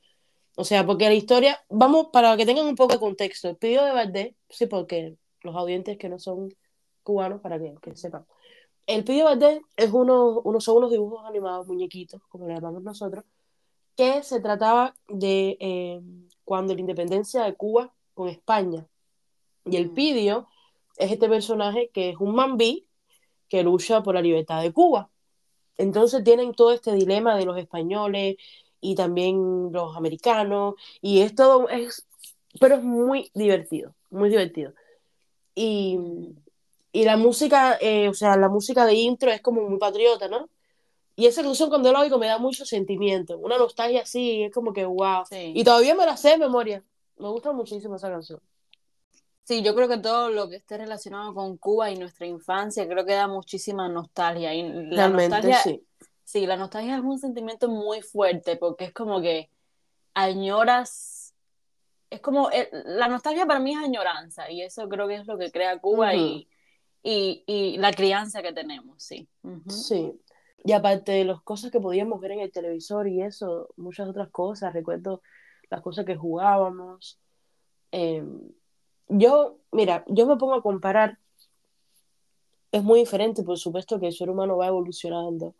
O 0.57 0.65
sea, 0.65 0.87
porque 0.87 1.07
la 1.07 1.15
historia, 1.15 1.59
vamos, 1.69 2.09
para 2.13 2.37
que 2.37 2.47
tengan 2.47 2.67
un 2.67 2.77
poco 2.77 2.93
de 2.93 3.01
contexto, 3.01 3.49
el 3.49 3.57
Pidio 3.57 3.85
de 3.85 3.93
Valdés, 3.93 4.35
sí, 4.49 4.67
porque 4.67 5.17
los 5.43 5.57
audientes 5.57 5.99
que 5.99 6.09
no 6.09 6.21
son 6.21 6.55
cubanos, 7.03 7.41
para 7.41 7.59
que, 7.59 7.75
que 7.83 7.97
sepan. 7.97 8.25
El 8.87 9.05
Pidio 9.05 9.25
Valdés 9.25 9.61
es 9.77 9.91
uno, 9.93 10.41
uno, 10.45 10.61
son 10.61 10.77
unos 10.77 10.93
dibujos 10.93 11.25
animados, 11.27 11.67
muñequitos, 11.67 12.23
como 12.29 12.47
le 12.47 12.55
llamamos 12.55 12.85
nosotros, 12.85 13.25
que 13.97 14.23
se 14.23 14.41
trataba 14.41 14.95
de 15.09 15.57
eh, 15.59 16.01
cuando 16.45 16.73
la 16.73 16.81
independencia 16.81 17.43
de 17.43 17.55
Cuba 17.55 17.93
con 18.15 18.29
España. 18.29 18.87
Y 19.65 19.77
el 19.77 19.91
Mm. 19.91 19.95
Pidio 19.95 20.49
es 20.99 21.13
este 21.13 21.29
personaje 21.29 21.91
que 21.93 22.11
es 22.11 22.17
un 22.19 22.35
mambí 22.35 22.87
que 23.49 23.63
lucha 23.63 24.03
por 24.03 24.15
la 24.15 24.23
libertad 24.23 24.63
de 24.63 24.73
Cuba. 24.73 25.11
Entonces 25.79 26.25
tienen 26.25 26.53
todo 26.53 26.73
este 26.73 26.93
dilema 26.93 27.37
de 27.37 27.47
los 27.47 27.57
españoles 27.57 28.37
y 28.81 28.95
también 28.95 29.73
los 29.73 29.97
americanos, 29.97 30.75
y 31.01 31.21
es 31.21 31.35
todo, 31.35 31.69
es, 31.69 32.07
pero 32.61 32.77
es 32.77 32.83
muy 32.83 33.31
divertido, 33.35 33.95
muy 34.11 34.29
divertido. 34.29 34.73
Y, 35.55 35.99
y 36.93 37.05
la 37.05 37.17
música, 37.17 37.79
eh, 37.81 38.09
o 38.09 38.15
sea, 38.15 38.37
la 38.37 38.49
música 38.49 38.85
de 38.87 38.95
intro 38.95 39.31
es 39.31 39.41
como 39.41 39.63
muy 39.63 39.79
patriota, 39.79 40.29
¿no? 40.29 40.49
Y 41.17 41.27
esa 41.27 41.43
canción 41.43 41.69
cuando 41.69 41.93
la 41.93 42.01
oigo 42.01 42.19
me 42.19 42.29
da 42.29 42.39
mucho 42.39 42.65
sentimiento, 42.65 43.39
una 43.39 43.59
nostalgia 43.59 44.03
así, 44.03 44.45
es 44.45 44.53
como 44.53 44.73
que 44.73 44.85
wow. 44.85 45.25
Sí. 45.29 45.53
Y 45.55 45.65
todavía 45.65 45.97
me 45.97 46.07
la 46.07 46.17
sé 46.17 46.31
de 46.31 46.39
memoria. 46.39 46.85
Me 47.17 47.29
gusta 47.29 47.53
muchísimo 47.53 47.97
esa 47.97 48.09
canción. 48.09 48.41
Sí, 49.49 49.63
yo 49.63 49.75
creo 49.75 49.89
que 49.89 49.97
todo 49.97 50.29
lo 50.29 50.51
que 50.51 50.57
esté 50.57 50.77
relacionado 50.77 51.33
con 51.33 51.57
Cuba 51.57 51.91
y 51.91 51.97
nuestra 51.97 52.27
infancia, 52.27 52.87
creo 52.87 53.07
que 53.07 53.15
da 53.15 53.29
muchísima 53.29 53.89
nostalgia. 53.89 54.53
Y 54.53 54.63
la 54.91 55.07
Realmente, 55.09 55.37
nostalgia, 55.37 55.63
sí. 55.63 55.87
sí, 56.23 56.45
la 56.45 56.59
nostalgia 56.59 56.97
es 56.97 57.03
un 57.03 57.19
sentimiento 57.19 57.67
muy 57.71 58.03
fuerte 58.03 58.57
porque 58.57 58.85
es 58.85 58.93
como 58.93 59.23
que 59.23 59.49
añoras, 60.13 61.35
es 62.11 62.21
como, 62.21 62.51
eh, 62.51 62.69
la 62.85 63.09
nostalgia 63.09 63.47
para 63.47 63.59
mí 63.59 63.73
es 63.73 63.79
añoranza 63.79 64.51
y 64.51 64.61
eso 64.61 64.87
creo 64.87 65.09
que 65.09 65.15
es 65.15 65.27
lo 65.27 65.39
que 65.39 65.51
crea 65.51 65.79
Cuba 65.79 66.15
y, 66.15 66.47
y, 67.03 67.43
y 67.47 67.79
la 67.79 67.95
crianza 67.95 68.43
que 68.43 68.53
tenemos, 68.53 69.03
sí. 69.03 69.31
Sí. 69.71 70.13
Y 70.63 70.73
aparte 70.73 71.13
de 71.13 71.25
las 71.25 71.41
cosas 71.41 71.71
que 71.71 71.81
podíamos 71.81 72.21
ver 72.21 72.33
en 72.33 72.41
el 72.41 72.53
televisor 72.53 73.09
y 73.09 73.23
eso, 73.23 73.71
muchas 73.79 74.11
otras 74.11 74.29
cosas, 74.29 74.75
recuerdo 74.75 75.23
las 75.71 75.81
cosas 75.81 76.05
que 76.05 76.17
jugábamos. 76.17 77.19
Eh, 77.93 78.23
yo, 79.09 79.59
mira, 79.73 80.05
yo 80.09 80.27
me 80.27 80.37
pongo 80.37 80.55
a 80.55 80.63
comparar, 80.63 81.19
es 82.73 82.83
muy 82.83 83.01
diferente, 83.01 83.43
por 83.43 83.59
supuesto 83.59 83.99
que 83.99 84.07
el 84.07 84.13
ser 84.13 84.31
humano 84.31 84.57
va 84.57 84.67
evolucionando 84.67 85.55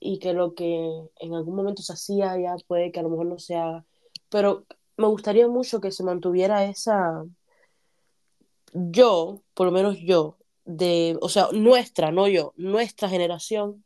y 0.00 0.18
que 0.18 0.32
lo 0.32 0.54
que 0.54 1.08
en 1.20 1.34
algún 1.34 1.54
momento 1.54 1.82
se 1.82 1.92
hacía 1.92 2.38
ya 2.38 2.56
puede 2.66 2.90
que 2.90 3.00
a 3.00 3.02
lo 3.02 3.10
mejor 3.10 3.26
no 3.26 3.38
se 3.38 3.56
haga, 3.56 3.84
pero 4.28 4.64
me 4.96 5.06
gustaría 5.06 5.46
mucho 5.48 5.80
que 5.80 5.92
se 5.92 6.02
mantuviera 6.02 6.64
esa, 6.64 7.24
yo, 8.72 9.42
por 9.54 9.66
lo 9.66 9.72
menos 9.72 9.98
yo, 9.98 10.36
de, 10.64 11.18
o 11.20 11.28
sea, 11.28 11.48
nuestra, 11.52 12.12
no 12.12 12.28
yo, 12.28 12.52
nuestra 12.56 13.08
generación 13.08 13.84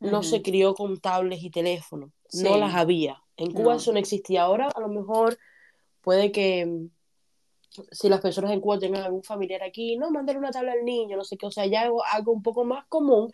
no 0.00 0.22
se 0.22 0.42
crió 0.42 0.74
con 0.74 1.00
tablets 1.00 1.42
y 1.42 1.50
teléfonos, 1.50 2.10
no 2.34 2.58
las 2.58 2.74
había. 2.74 3.22
En 3.36 3.52
Cuba 3.52 3.72
No. 3.72 3.78
eso 3.78 3.92
no 3.92 3.98
existía. 3.98 4.42
Ahora 4.42 4.68
a 4.68 4.80
lo 4.80 4.88
mejor 4.88 5.38
puede 6.02 6.30
que 6.30 6.88
si 7.90 8.08
las 8.08 8.20
personas 8.20 8.52
en 8.52 8.60
Cuba 8.60 8.78
tengan 8.78 9.02
algún 9.02 9.22
familiar 9.22 9.62
aquí, 9.62 9.96
no, 9.96 10.10
mandar 10.10 10.36
una 10.36 10.50
tabla 10.50 10.72
al 10.72 10.84
niño, 10.84 11.16
no 11.16 11.24
sé 11.24 11.36
qué, 11.36 11.46
o 11.46 11.50
sea, 11.50 11.66
ya 11.66 11.82
algo, 11.82 12.04
algo 12.04 12.32
un 12.32 12.42
poco 12.42 12.64
más 12.64 12.86
común. 12.88 13.30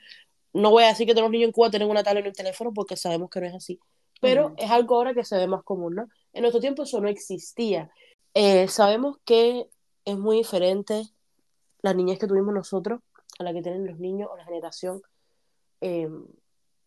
No 0.53 0.71
voy 0.71 0.85
a 0.85 0.89
decir 0.89 1.07
que 1.07 1.13
todos 1.13 1.25
los 1.25 1.31
niños 1.31 1.49
en 1.49 1.53
Cuba 1.53 1.71
tienen 1.71 1.91
una 1.91 2.03
tablet 2.03 2.25
en 2.25 2.29
un 2.29 2.35
teléfono 2.35 2.73
porque 2.75 2.97
sabemos 2.97 3.31
que 3.31 3.41
no 3.41 3.47
es 3.47 3.55
así, 3.55 3.79
pero 4.21 4.55
es 4.57 4.71
algo 4.71 4.97
ahora 4.97 5.15
que 5.15 5.25
se 5.25 5.37
ve 5.37 5.47
más 5.47 5.63
común, 5.63 5.95
¿no? 5.95 6.09
En 6.33 6.43
nuestro 6.43 6.61
tiempo 6.61 6.83
eso 6.83 7.01
no 7.01 7.09
existía. 7.09 7.91
Eh, 8.35 8.69
sabemos 8.69 9.19
que 9.25 9.69
es 10.05 10.19
muy 10.19 10.39
diferente 10.39 11.03
la 11.83 11.95
niñez 11.95 12.19
que 12.19 12.27
tuvimos 12.27 12.55
nosotros 12.55 13.01
a 13.39 13.45
la 13.45 13.53
que 13.53 13.63
tienen 13.63 13.87
los 13.87 13.99
niños 13.99 14.29
o 14.33 14.37
la 14.37 14.45
generación, 14.45 15.03
eh, 15.81 16.09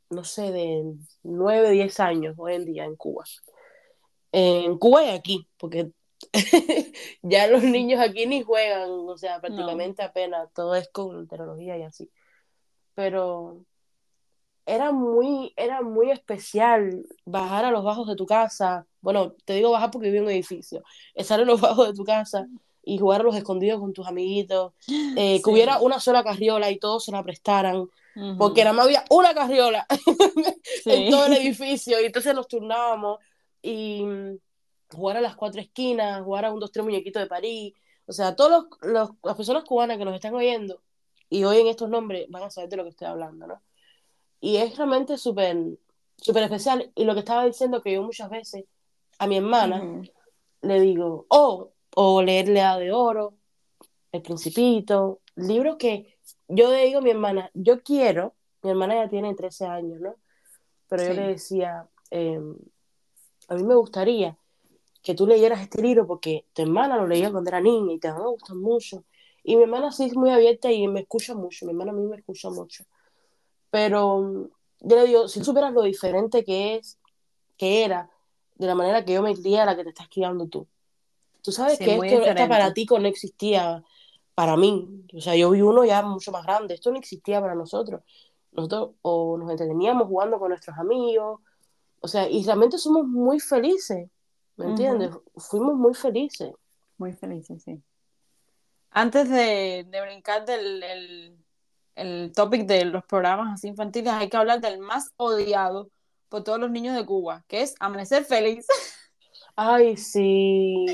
no 0.09 0.23
sé, 0.23 0.51
de 0.51 0.93
9, 1.23 1.71
10 1.71 1.99
años 1.99 2.35
hoy 2.37 2.55
en 2.55 2.65
día 2.65 2.85
en 2.85 2.95
Cuba. 2.95 3.23
En 4.31 4.77
Cuba 4.77 5.05
y 5.05 5.09
aquí, 5.09 5.47
porque 5.57 5.91
ya 7.21 7.47
los 7.47 7.63
niños 7.63 7.99
aquí 7.99 8.25
ni 8.25 8.43
juegan, 8.43 8.89
o 8.89 9.17
sea, 9.17 9.41
prácticamente 9.41 10.03
apenas, 10.03 10.51
todo 10.53 10.75
es 10.75 10.89
con 10.89 11.27
tecnología 11.27 11.77
y 11.77 11.83
así. 11.83 12.09
Pero 12.95 13.65
era 14.65 14.91
muy, 14.91 15.53
era 15.55 15.81
muy 15.81 16.11
especial 16.11 17.05
bajar 17.25 17.65
a 17.65 17.71
los 17.71 17.83
bajos 17.83 18.07
de 18.07 18.15
tu 18.15 18.25
casa. 18.25 18.85
Bueno, 19.01 19.33
te 19.45 19.53
digo 19.53 19.71
bajar 19.71 19.91
porque 19.91 20.09
vivo 20.09 20.23
en 20.23 20.25
un 20.25 20.31
edificio. 20.31 20.83
Estar 21.13 21.39
en 21.39 21.47
los 21.47 21.59
bajos 21.59 21.87
de 21.87 21.93
tu 21.93 22.03
casa 22.03 22.47
y 22.83 22.97
jugar 22.97 23.21
a 23.21 23.23
los 23.23 23.35
escondidos 23.35 23.79
con 23.79 23.93
tus 23.93 24.07
amiguitos. 24.07 24.73
Eh, 25.15 25.41
que 25.43 25.49
hubiera 25.49 25.79
una 25.79 25.99
sola 25.99 26.23
carriola 26.23 26.71
y 26.71 26.79
todos 26.79 27.05
se 27.05 27.11
la 27.11 27.23
prestaran. 27.23 27.87
Porque 28.37 28.63
nada 28.63 28.73
más 28.73 28.85
había 28.85 29.03
una 29.09 29.33
carriola 29.33 29.87
en 30.85 31.09
todo 31.09 31.25
el 31.25 31.33
edificio 31.37 31.99
y 31.99 32.05
entonces 32.05 32.35
nos 32.35 32.47
turnábamos 32.47 33.19
y 33.59 34.05
jugar 34.93 35.17
a 35.17 35.21
las 35.21 35.35
cuatro 35.35 35.61
esquinas, 35.61 36.23
jugar 36.23 36.45
a 36.45 36.53
un 36.53 36.59
dos, 36.59 36.71
tres 36.71 36.85
muñequitos 36.85 37.21
de 37.21 37.27
París. 37.27 37.73
O 38.05 38.13
sea, 38.13 38.35
todas 38.35 38.65
las 38.81 39.35
personas 39.35 39.63
cubanas 39.63 39.97
que 39.97 40.05
nos 40.05 40.15
están 40.15 40.35
oyendo 40.35 40.81
y 41.29 41.43
oyen 41.45 41.67
estos 41.67 41.89
nombres 41.89 42.27
van 42.29 42.43
a 42.43 42.49
saber 42.49 42.69
de 42.69 42.77
lo 42.77 42.83
que 42.83 42.89
estoy 42.89 43.07
hablando, 43.07 43.47
¿no? 43.47 43.61
Y 44.39 44.57
es 44.57 44.75
realmente 44.77 45.17
súper 45.17 45.57
súper 46.17 46.43
especial. 46.43 46.91
Y 46.95 47.05
lo 47.05 47.13
que 47.13 47.19
estaba 47.19 47.45
diciendo 47.45 47.81
que 47.81 47.93
yo 47.93 48.03
muchas 48.03 48.29
veces 48.29 48.65
a 49.19 49.27
mi 49.27 49.37
hermana 49.37 50.01
le 50.61 50.79
digo, 50.79 51.25
oh, 51.29 51.71
o 51.95 52.21
leerle 52.21 52.61
a 52.61 52.77
de 52.77 52.91
Oro, 52.91 53.35
El 54.11 54.21
Principito, 54.21 55.21
libros 55.35 55.75
que 55.77 56.17
yo 56.47 56.71
le 56.71 56.85
digo 56.85 56.99
a 56.99 57.01
mi 57.01 57.11
hermana, 57.11 57.51
yo 57.53 57.83
quiero, 57.83 58.33
mi 58.61 58.71
hermana 58.71 58.95
ya 58.95 59.09
tiene 59.09 59.35
13 59.35 59.65
años, 59.65 59.99
¿no? 59.99 60.15
Pero 60.87 61.03
yo 61.03 61.13
le 61.13 61.27
decía, 61.27 61.87
em, 62.09 62.55
a 63.47 63.55
mí 63.55 63.63
me 63.63 63.75
gustaría 63.75 64.37
que 65.03 65.13
tú 65.13 65.27
leyeras 65.27 65.61
este 65.61 65.81
libro 65.81 66.07
porque 66.07 66.45
tu 66.53 66.61
hermana 66.61 66.97
lo 66.97 67.05
leía 67.05 67.29
cuando 67.29 67.49
era 67.49 67.59
niña 67.59 67.93
y 67.93 67.99
te 67.99 68.09
va 68.09 68.17
a 68.17 68.27
gustar 68.27 68.55
mucho. 68.55 69.03
Y 69.43 69.57
mi 69.57 69.63
hermana 69.63 69.91
sí 69.91 70.05
es 70.05 70.15
muy 70.15 70.29
abierta 70.29 70.71
y 70.71 70.87
me 70.87 71.01
escucha 71.01 71.35
mucho, 71.35 71.65
mi 71.65 71.73
hermana 71.73 71.91
a 71.91 71.95
mí 71.95 72.07
me 72.07 72.15
escucha 72.15 72.49
mucho. 72.49 72.85
Pero 73.69 74.21
mm, 74.21 74.47
yo 74.79 74.95
le 74.95 75.05
digo, 75.05 75.27
si 75.27 75.43
supieras 75.43 75.73
lo 75.73 75.83
diferente 75.83 76.45
que 76.45 76.75
es, 76.75 76.97
que 77.57 77.83
era, 77.83 78.09
de 78.55 78.65
la 78.65 78.75
manera 78.75 79.03
que 79.03 79.13
yo 79.13 79.21
me 79.21 79.35
crié 79.35 79.59
a 79.59 79.65
la 79.65 79.75
que 79.75 79.83
te 79.83 79.89
estás 79.89 80.07
criando 80.07 80.47
tú. 80.47 80.67
Tú 81.41 81.51
sabes 81.51 81.77
que 81.77 81.95
esto, 81.95 82.05
este 82.05 82.41
aparatico 82.41 82.97
no 82.97 83.07
existía 83.09 83.83
para 84.33 84.55
mí. 84.55 85.05
O 85.13 85.19
sea, 85.19 85.35
yo 85.35 85.49
vi 85.49 85.61
uno 85.61 85.83
ya 85.83 86.01
mucho 86.01 86.31
más 86.31 86.45
grande. 86.45 86.75
Esto 86.75 86.91
no 86.91 86.97
existía 86.97 87.41
para 87.41 87.55
nosotros. 87.55 88.01
Nosotros 88.53 88.91
o 89.01 89.37
nos 89.37 89.51
entreteníamos 89.51 90.07
jugando 90.07 90.39
con 90.39 90.49
nuestros 90.49 90.77
amigos. 90.77 91.41
O 91.99 92.07
sea, 92.07 92.29
y 92.29 92.43
realmente 92.43 92.77
somos 92.77 93.05
muy 93.05 93.41
felices. 93.41 94.09
¿Me 94.55 94.65
entiendes? 94.67 95.11
Fuimos 95.35 95.75
muy 95.75 95.93
felices. 95.93 96.51
Muy 96.97 97.13
felices, 97.13 97.63
sí. 97.63 97.81
Antes 98.91 99.29
de, 99.29 99.85
de 99.89 100.01
brincar 100.01 100.45
del 100.45 101.35
el 101.95 102.31
topic 102.33 102.65
de 102.65 102.85
los 102.85 103.03
programas 103.05 103.53
así 103.53 103.67
infantiles, 103.67 104.13
hay 104.13 104.29
que 104.29 104.37
hablar 104.37 104.61
del 104.61 104.79
más 104.79 105.11
odiado 105.17 105.89
por 106.29 106.43
todos 106.43 106.59
los 106.59 106.71
niños 106.71 106.95
de 106.95 107.05
Cuba, 107.05 107.43
que 107.47 107.61
es 107.61 107.75
Amanecer 107.79 108.25
Feliz. 108.25 108.65
Ay, 109.55 109.97
sí. 109.97 110.85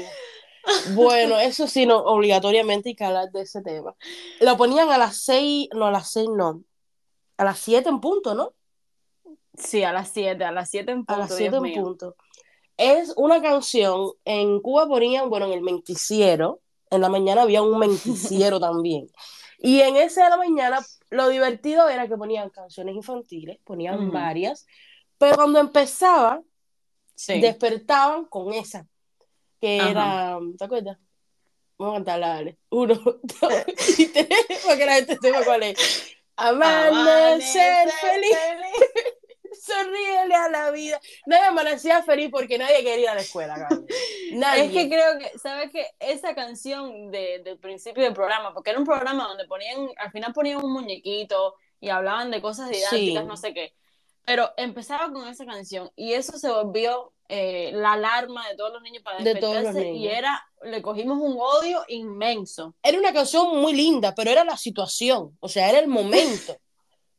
Bueno, 0.94 1.40
eso 1.40 1.68
sí, 1.68 1.86
no, 1.86 2.00
obligatoriamente 2.00 2.90
hay 2.90 2.96
que 2.96 3.06
hablar 3.06 3.32
de 3.32 3.42
ese 3.42 3.62
tema. 3.62 3.96
Lo 4.42 4.58
ponían 4.58 4.90
a 4.90 4.98
las 4.98 5.24
seis, 5.24 5.70
no, 5.74 5.88
a 5.88 5.92
las 5.92 6.12
seis 6.12 6.28
no, 6.30 6.64
a 7.38 7.44
las 7.46 7.60
siete 7.60 7.90
en 7.90 8.02
punto, 8.02 8.36
¿no? 8.36 8.54
Sí, 9.58 9.84
a 9.84 9.94
las 9.94 10.10
siete, 10.10 10.44
a 10.44 10.52
las 10.52 10.70
siete 10.70 10.92
en 10.92 11.06
punto. 11.06 11.14
A 11.14 11.18
las 11.18 11.36
siete 11.36 11.56
en 11.56 11.74
punto. 11.74 12.16
Es 12.80 13.14
una 13.18 13.42
canción, 13.42 14.14
en 14.24 14.62
Cuba 14.62 14.88
ponían, 14.88 15.30
bueno, 15.30 15.48
en 15.48 15.52
el 15.52 15.62
menticiero, 15.62 16.62
en 16.90 17.02
la 17.02 17.10
mañana 17.10 17.42
había 17.42 17.62
un 17.62 17.78
menticiero 17.78 18.58
también. 18.62 19.12
Y 19.58 19.82
en 19.82 19.98
ese 19.98 20.24
de 20.24 20.30
la 20.30 20.38
mañana, 20.38 20.80
lo 21.10 21.28
divertido 21.28 21.90
era 21.90 22.08
que 22.08 22.16
ponían 22.16 22.50
canciones 22.50 22.96
infantiles, 22.96 23.60
ponían 23.66 24.10
varias, 24.14 24.66
pero 25.18 25.36
cuando 25.36 25.60
empezaba, 25.60 26.42
despertaban 27.28 28.24
con 28.24 28.54
esa, 28.54 28.88
que 29.60 29.76
era, 29.76 30.40
¿te 30.58 30.64
acuerdas? 30.64 30.98
Vamos 31.78 31.96
a 31.96 31.98
cantarla, 31.98 32.28
dale. 32.30 32.58
Uno, 32.70 32.96
dos 32.96 34.00
y 34.00 34.08
tres, 34.08 34.28
para 34.66 34.78
que 34.78 34.86
la 34.86 34.94
gente 34.94 35.18
sepa 35.22 35.44
cuál 35.44 35.64
es. 35.64 36.16
Amanecer, 36.38 37.90
feliz. 37.90 38.38
Sonríele 39.60 40.36
a 40.36 40.50
la 40.50 40.72
vida. 40.72 41.00
Nadie 41.26 41.46
amanecía 41.46 42.02
feliz 42.04 42.30
porque 42.32 42.58
nadie 42.58 42.78
quería 42.78 42.98
ir 42.98 43.10
a 43.10 43.16
la 43.16 43.22
escuela. 43.22 43.58
Nadie. 44.34 44.66
Es 44.66 44.72
que 44.72 44.90
creo 44.90 45.20
que, 45.20 45.38
¿sabes 45.38 45.70
qué? 45.72 45.88
Esa 46.00 46.34
canción 46.34 47.12
de, 47.12 47.42
del 47.44 47.58
principio 47.58 48.04
del 48.04 48.14
programa, 48.14 48.54
porque 48.54 48.70
era 48.70 48.80
un 48.80 48.86
programa 48.86 49.28
donde 49.28 49.46
ponían, 49.46 49.90
al 49.98 50.12
final 50.12 50.34
ponían 50.34 50.64
un 50.64 50.72
muñequito 50.72 51.56
y 51.80 51.90
hablaban 51.90 52.32
de 52.32 52.42
cosas 52.42 52.70
didácticas, 52.70 53.26
no 53.26 53.38
sé 53.38 53.54
qué. 53.54 53.74
Pero 54.26 54.52
empezaba 54.58 55.12
con 55.12 55.28
esa 55.28 55.46
canción 55.46 55.92
y 55.96 56.14
eso 56.14 56.38
se 56.38 56.50
volvió 56.50 57.14
eh, 57.30 57.72
la 57.74 57.94
alarma 57.94 58.48
de 58.48 58.56
todos 58.56 58.72
los 58.74 58.82
niños 58.82 59.04
para 59.04 59.18
despertarse 59.20 59.92
y 59.92 60.08
era, 60.08 60.44
le 60.64 60.82
cogimos 60.82 61.20
un 61.20 61.38
odio 61.40 61.84
inmenso. 61.88 62.76
Era 62.84 62.98
una 62.98 63.12
canción 63.12 63.60
muy 63.60 63.74
linda, 63.74 64.14
pero 64.16 64.30
era 64.30 64.44
la 64.44 64.58
situación, 64.58 65.36
o 65.40 65.50
sea, 65.50 65.70
era 65.70 65.80
el 65.80 65.88
momento. 65.88 66.58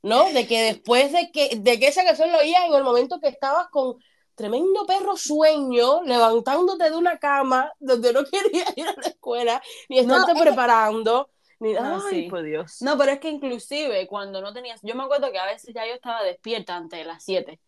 ¿No? 0.03 0.31
De 0.33 0.47
que 0.47 0.63
después 0.63 1.13
de 1.13 1.31
que, 1.31 1.57
de 1.57 1.79
que 1.79 1.89
esa 1.89 2.05
canción 2.05 2.33
lo 2.33 2.39
oías 2.39 2.65
en 2.67 2.75
el 2.75 2.85
momento 2.85 3.21
que 3.21 3.29
estabas 3.29 3.69
con 3.69 3.97
tremendo 4.35 4.87
perro 4.87 5.17
sueño, 5.17 6.03
levantándote 6.03 6.89
de 6.89 6.97
una 6.97 7.19
cama 7.19 7.73
donde 7.79 8.13
no 8.13 8.25
querías 8.31 8.73
ir 8.77 8.89
a 8.89 8.95
la 8.95 9.09
escuela, 9.09 9.63
ni 9.89 9.99
estarte 9.99 10.33
preparando. 10.35 11.31
Ni, 11.59 11.75
no, 11.75 12.03
ay, 12.07 12.31
por 12.31 12.43
Dios. 12.43 12.81
No, 12.81 12.97
pero 12.97 13.13
es 13.13 13.21
que 13.21 13.29
inclusive 13.29 14.07
cuando 14.07 14.41
no 14.41 14.55
tenías, 14.55 14.81
yo 14.83 14.95
me 14.95 15.03
acuerdo 15.03 15.31
que 15.31 15.39
a 15.39 15.45
veces 15.45 15.75
ya 15.75 15.87
yo 15.87 15.93
estaba 15.93 16.23
despierta 16.23 16.75
antes 16.75 16.99
de 16.99 17.05
las 17.05 17.23
7, 17.23 17.61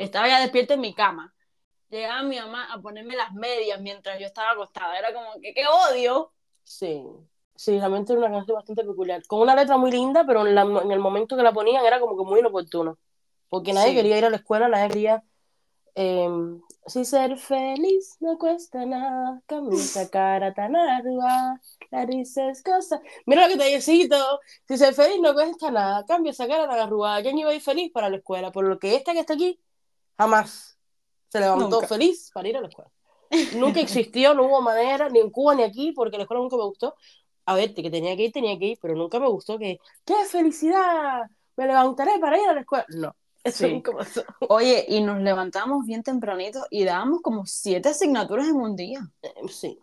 estaba 0.00 0.26
ya 0.26 0.40
despierta 0.40 0.74
en 0.74 0.80
mi 0.80 0.94
cama, 0.94 1.32
llegaba 1.88 2.24
mi 2.24 2.40
mamá 2.40 2.72
a 2.72 2.80
ponerme 2.80 3.14
las 3.14 3.32
medias 3.32 3.80
mientras 3.80 4.18
yo 4.18 4.26
estaba 4.26 4.50
acostada, 4.50 4.98
era 4.98 5.14
como 5.14 5.40
que 5.40 5.54
qué 5.54 5.64
odio. 5.68 6.32
Sí. 6.64 7.04
Sí, 7.56 7.78
realmente 7.78 8.12
era 8.12 8.20
una 8.20 8.30
canción 8.30 8.54
bastante 8.54 8.84
peculiar. 8.84 9.26
Con 9.26 9.40
una 9.40 9.54
letra 9.54 9.78
muy 9.78 9.90
linda, 9.90 10.24
pero 10.26 10.46
en, 10.46 10.90
el 10.90 10.98
momento 11.00 11.36
que 11.36 11.42
la 11.42 11.52
ponían 11.52 11.84
era 11.84 11.98
como 11.98 12.16
que 12.16 12.24
muy 12.24 12.40
inoportuno. 12.40 12.98
Porque 13.48 13.72
nadie 13.72 13.94
quería 13.94 14.18
ir 14.18 14.24
a 14.26 14.30
la 14.30 14.36
escuela, 14.36 14.68
nadie 14.68 14.88
quería. 14.88 15.24
Eh, 15.94 16.28
si 16.86 17.06
ser 17.06 17.38
feliz 17.38 18.16
no 18.20 18.36
cuesta 18.36 18.84
nada, 18.84 19.40
camisa 19.46 20.08
cara 20.10 20.52
tan 20.52 20.76
ardua, 20.76 21.60
la 21.90 22.04
risa 22.04 22.50
es 22.50 22.62
cosa. 22.62 23.00
Mira 23.24 23.42
lo 23.42 23.48
que 23.48 23.58
te 23.58 23.70
necesito. 23.70 24.40
Si 24.68 24.76
ser 24.76 24.92
feliz 24.92 25.18
no 25.20 25.32
cuesta 25.32 25.70
nada, 25.70 26.04
cambia 26.04 26.32
esa 26.32 26.46
cara 26.46 26.68
tan 26.68 26.78
arrugada. 26.78 27.22
¿Quién 27.22 27.38
iba 27.38 27.50
a 27.50 27.54
ir 27.54 27.62
feliz 27.62 27.90
para 27.90 28.10
la 28.10 28.18
escuela? 28.18 28.52
Por 28.52 28.66
lo 28.66 28.78
que 28.78 28.94
esta 28.94 29.12
que 29.12 29.20
está 29.20 29.32
aquí, 29.32 29.58
jamás 30.18 30.78
se 31.28 31.40
levantó 31.40 31.80
feliz 31.82 32.30
para 32.34 32.48
ir 32.48 32.56
a 32.58 32.60
la 32.60 32.68
escuela. 32.68 32.90
Nunca 33.56 33.80
existió, 33.80 34.34
no 34.34 34.44
hubo 34.44 34.60
manera, 34.60 35.08
ni 35.08 35.20
en 35.20 35.30
Cuba 35.30 35.54
ni 35.54 35.62
aquí, 35.62 35.92
porque 35.92 36.16
la 36.16 36.24
escuela 36.24 36.42
nunca 36.42 36.56
me 36.56 36.62
gustó 36.62 36.94
a 37.46 37.54
ver, 37.54 37.74
que 37.74 37.90
tenía 37.90 38.16
que 38.16 38.24
ir, 38.24 38.32
tenía 38.32 38.58
que 38.58 38.66
ir, 38.66 38.78
pero 38.82 38.94
nunca 38.94 39.20
me 39.20 39.28
gustó 39.28 39.58
que, 39.58 39.78
¡qué 40.04 40.14
felicidad! 40.28 41.22
Me 41.56 41.66
levantaré 41.66 42.18
para 42.20 42.38
ir 42.38 42.48
a 42.48 42.54
la 42.54 42.60
escuela. 42.60 42.84
No, 42.88 43.16
eso 43.44 43.68
nunca 43.68 43.92
pasó. 43.92 44.24
Oye, 44.48 44.84
y 44.88 45.00
nos 45.00 45.20
levantamos 45.22 45.86
bien 45.86 46.02
tempranito 46.02 46.66
y 46.70 46.84
dábamos 46.84 47.22
como 47.22 47.46
siete 47.46 47.90
asignaturas 47.90 48.48
en 48.48 48.56
un 48.56 48.74
día. 48.74 49.00
Eh, 49.22 49.32
sí. 49.48 49.78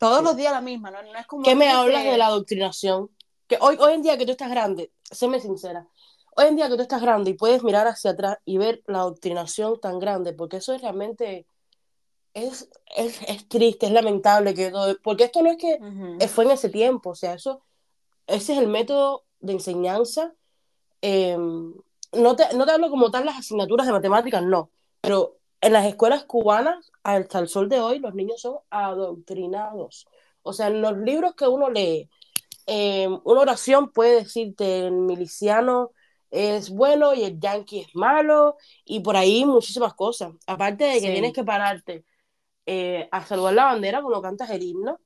Todos 0.00 0.22
los 0.22 0.36
días 0.36 0.52
la 0.52 0.60
misma, 0.60 0.90
¿no? 0.90 1.00
no 1.02 1.16
es 1.16 1.26
como 1.26 1.44
¿Qué 1.44 1.54
me 1.54 1.70
hablas 1.70 2.02
de 2.02 2.18
la 2.18 2.26
adoctrinación? 2.26 3.08
Que 3.46 3.56
hoy, 3.60 3.76
hoy 3.78 3.94
en 3.94 4.02
día 4.02 4.18
que 4.18 4.26
tú 4.26 4.32
estás 4.32 4.50
grande, 4.50 4.90
séme 5.04 5.38
sincera, 5.38 5.86
hoy 6.36 6.46
en 6.46 6.56
día 6.56 6.68
que 6.68 6.76
tú 6.76 6.82
estás 6.82 7.00
grande 7.00 7.30
y 7.30 7.34
puedes 7.34 7.62
mirar 7.62 7.86
hacia 7.86 8.10
atrás 8.10 8.38
y 8.44 8.58
ver 8.58 8.82
la 8.86 8.98
adoctrinación 8.98 9.78
tan 9.80 10.00
grande, 10.00 10.32
porque 10.32 10.56
eso 10.56 10.72
es 10.74 10.82
realmente 10.82 11.46
es, 12.34 12.68
es, 12.96 13.48
triste, 13.48 13.86
es 13.86 13.92
lamentable 13.92 14.54
que 14.54 14.70
todo, 14.70 14.96
porque 15.02 15.24
esto 15.24 15.42
no 15.42 15.50
es 15.50 15.56
que 15.56 15.78
fue 16.28 16.44
en 16.44 16.50
ese 16.50 16.68
tiempo, 16.68 17.10
o 17.10 17.14
sea, 17.14 17.34
eso, 17.34 17.62
ese 18.26 18.52
es 18.52 18.58
el 18.58 18.66
método 18.66 19.24
de 19.40 19.52
enseñanza. 19.54 20.34
Em, 21.00 21.74
no, 22.12 22.36
te, 22.36 22.54
no 22.56 22.66
te 22.66 22.72
hablo 22.72 22.90
como 22.90 23.10
tal 23.10 23.24
las 23.24 23.38
asignaturas 23.38 23.86
de 23.86 23.92
matemáticas, 23.92 24.42
no, 24.42 24.70
pero 25.00 25.36
en 25.60 25.72
las 25.72 25.86
escuelas 25.86 26.24
cubanas, 26.24 26.92
hasta 27.04 27.38
el 27.38 27.48
sol 27.48 27.68
de 27.68 27.80
hoy, 27.80 27.98
los 28.00 28.14
niños 28.14 28.40
son 28.40 28.58
adoctrinados. 28.70 30.06
O 30.42 30.52
sea, 30.52 30.66
en 30.66 30.82
los 30.82 30.96
libros 30.98 31.34
que 31.34 31.46
uno 31.46 31.70
lee, 31.70 32.10
em, 32.66 33.20
una 33.24 33.40
oración 33.40 33.90
puede 33.92 34.22
decirte 34.22 34.86
el 34.86 34.92
miliciano 34.92 35.92
es 36.30 36.70
bueno 36.70 37.14
y 37.14 37.22
el 37.22 37.38
yankee 37.38 37.80
es 37.80 37.94
malo, 37.94 38.56
y 38.84 39.00
por 39.00 39.16
ahí 39.16 39.44
muchísimas 39.44 39.94
cosas. 39.94 40.32
Aparte 40.48 40.82
de 40.84 41.00
que 41.00 41.12
tienes 41.12 41.32
que 41.32 41.44
pararte 41.44 42.04
eh, 42.66 43.08
a 43.10 43.24
saludar 43.24 43.54
la 43.54 43.64
bandera 43.66 44.00
cuando 44.00 44.22
cantas 44.22 44.50
el 44.50 44.62
himno 44.62 44.98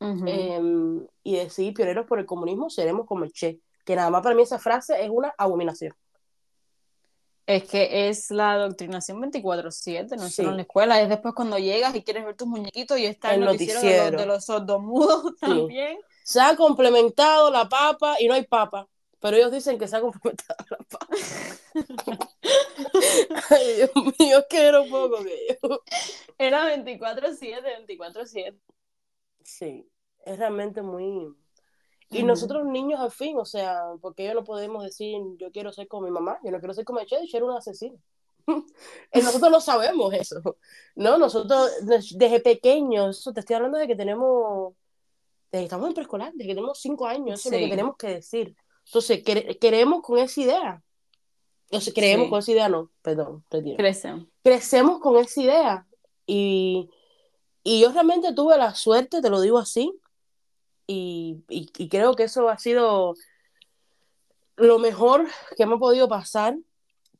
em, 0.00 1.06
y 1.22 1.36
decir 1.36 1.72
pioneros 1.72 2.06
por 2.06 2.18
el 2.18 2.26
comunismo 2.26 2.68
seremos 2.68 3.06
como 3.06 3.24
el 3.24 3.32
Che, 3.32 3.60
que 3.84 3.96
nada 3.96 4.10
más 4.10 4.22
para 4.22 4.34
mí 4.34 4.42
esa 4.42 4.58
frase 4.58 5.02
es 5.02 5.10
una 5.10 5.32
abominación. 5.38 5.94
Es 7.46 7.64
que 7.64 8.08
es 8.08 8.30
la 8.30 8.52
adoctrinación 8.52 9.20
24-7, 9.20 10.16
no 10.16 10.26
es 10.26 10.34
solo 10.34 10.50
en 10.50 10.56
la 10.56 10.62
escuela, 10.62 11.00
es 11.00 11.08
después 11.08 11.34
cuando 11.34 11.58
llegas 11.58 11.94
y 11.94 12.02
quieres 12.02 12.24
ver 12.24 12.36
tus 12.36 12.46
muñequitos 12.46 12.98
y 12.98 13.06
está 13.06 13.34
el, 13.34 13.40
noticiero, 13.40 14.16
De, 14.16 14.26
los, 14.26 14.44
sordomudos 14.44 15.34
también. 15.40 15.98
Se 16.24 16.40
ha 16.40 16.56
complementado 16.56 17.50
la 17.50 17.68
papa 17.68 18.16
y 18.20 18.28
no 18.28 18.34
hay 18.34 18.46
papa, 18.46 18.88
pero 19.22 19.36
ellos 19.36 19.52
dicen 19.52 19.78
que 19.78 19.88
se 19.88 19.96
ha 19.96 20.00
complementado 20.02 20.64
la 20.68 20.76
papa. 20.90 21.06
Ay, 23.50 23.74
Dios 23.76 23.90
mío, 24.18 24.44
que 24.50 24.66
era 24.66 24.80
un 24.80 24.90
poco 24.90 25.22
que 25.22 25.58
Era 26.36 26.74
24-7, 26.76 27.86
24-7. 27.86 28.60
Sí, 29.44 29.88
es 30.24 30.38
realmente 30.38 30.82
muy 30.82 31.34
y 32.12 32.22
nosotros 32.24 32.66
niños 32.66 33.00
al 33.00 33.10
fin, 33.10 33.38
o 33.38 33.44
sea, 33.44 33.82
porque 34.00 34.24
ellos 34.24 34.34
no 34.34 34.44
podemos 34.44 34.84
decir, 34.84 35.16
yo 35.38 35.50
quiero 35.50 35.72
ser 35.72 35.88
como 35.88 36.06
mi 36.06 36.10
mamá, 36.10 36.38
yo 36.44 36.50
no 36.50 36.58
quiero 36.58 36.74
ser 36.74 36.84
como 36.84 37.00
Echelle, 37.00 37.24
Echelle 37.24 37.38
era 37.38 37.46
un 37.46 37.56
asesino. 37.56 37.98
nosotros 39.14 39.50
no 39.50 39.60
sabemos 39.60 40.12
eso, 40.12 40.42
¿no? 40.94 41.16
Nosotros 41.16 41.70
desde 41.82 42.40
pequeños, 42.40 43.28
te 43.32 43.40
estoy 43.40 43.56
hablando 43.56 43.78
de 43.78 43.86
que 43.86 43.96
tenemos, 43.96 44.74
desde 45.50 45.64
estamos 45.64 45.88
en 45.88 45.94
preescolar, 45.94 46.32
desde 46.32 46.48
que 46.48 46.54
tenemos 46.54 46.78
cinco 46.80 47.06
años, 47.06 47.40
eso 47.40 47.54
es 47.54 47.62
lo 47.62 47.66
que 47.66 47.70
tenemos 47.70 47.96
que 47.96 48.08
decir. 48.08 48.56
Entonces, 48.86 49.22
queremos 49.60 50.02
con 50.02 50.18
esa 50.18 50.40
idea. 50.40 50.82
O 51.70 51.80
sea, 51.80 51.92
creemos 51.92 52.28
con 52.28 52.40
esa 52.40 52.52
idea, 52.52 52.68
no, 52.68 52.90
perdón, 53.00 53.44
retiro. 53.50 53.76
Crecemos. 53.76 54.26
Crecemos 54.42 55.00
con 55.00 55.16
esa 55.16 55.40
idea. 55.40 55.86
Y, 56.26 56.90
y 57.64 57.80
yo 57.80 57.92
realmente 57.92 58.34
tuve 58.34 58.58
la 58.58 58.74
suerte, 58.74 59.22
te 59.22 59.30
lo 59.30 59.40
digo 59.40 59.58
así, 59.58 59.98
y, 60.86 61.88
creo 61.88 62.14
que 62.14 62.24
eso 62.24 62.48
ha 62.48 62.58
sido 62.58 63.14
lo 64.56 64.78
mejor 64.78 65.26
que 65.56 65.66
me 65.66 65.74
ha 65.74 65.78
podido 65.78 66.08
pasar, 66.08 66.56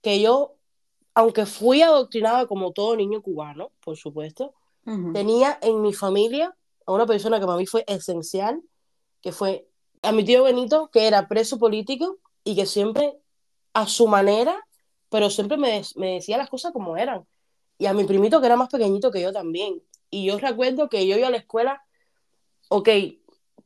que 0.03 0.21
yo, 0.21 0.55
aunque 1.15 1.47
fui 1.47 1.83
adoctrinada 1.83 2.47
como 2.47 2.73
todo 2.73 2.97
niño 2.97 3.23
cubano, 3.23 3.71
por 3.85 3.97
supuesto, 3.97 4.55
tenía 5.13 5.59
en 5.63 5.81
mi 5.81 5.93
familia 5.93 6.57
a 6.87 6.93
una 6.93 7.07
persona 7.07 7.39
que 7.39 7.47
para 7.47 7.59
mí 7.59 7.67
fue 7.67 7.85
esencial, 7.87 8.61
que 9.21 9.31
fue 9.31 9.69
a 10.03 10.13
mi 10.13 10.25
tío 10.25 10.43
Benito, 10.45 10.91
que 10.91 11.07
era 11.07 11.29
preso 11.29 11.59
político 11.59 12.19
y 12.45 12.57
que 12.57 12.67
siempre, 12.67 13.19
a 13.73 13.87
su 13.87 14.09
manera, 14.09 14.67
pero 15.09 15.31
siempre 15.31 15.57
me, 15.57 15.83
me 15.97 16.15
decía 16.15 16.39
las 16.39 16.51
cosas 16.51 16.73
como 16.73 16.97
eran. 16.97 17.27
Y 17.79 17.87
a 17.87 17.95
mi 17.95 18.05
primito, 18.05 18.41
que 18.41 18.47
era 18.47 18.57
más 18.57 18.69
pequeñito 18.69 19.11
que 19.11 19.23
yo 19.23 19.33
también. 19.33 19.83
Y 20.11 20.27
yo 20.27 20.39
recuerdo 20.39 20.89
que 20.89 21.07
yo 21.07 21.17
iba 21.17 21.29
a 21.29 21.31
la 21.31 21.39
escuela, 21.39 21.83
ok, 22.69 22.89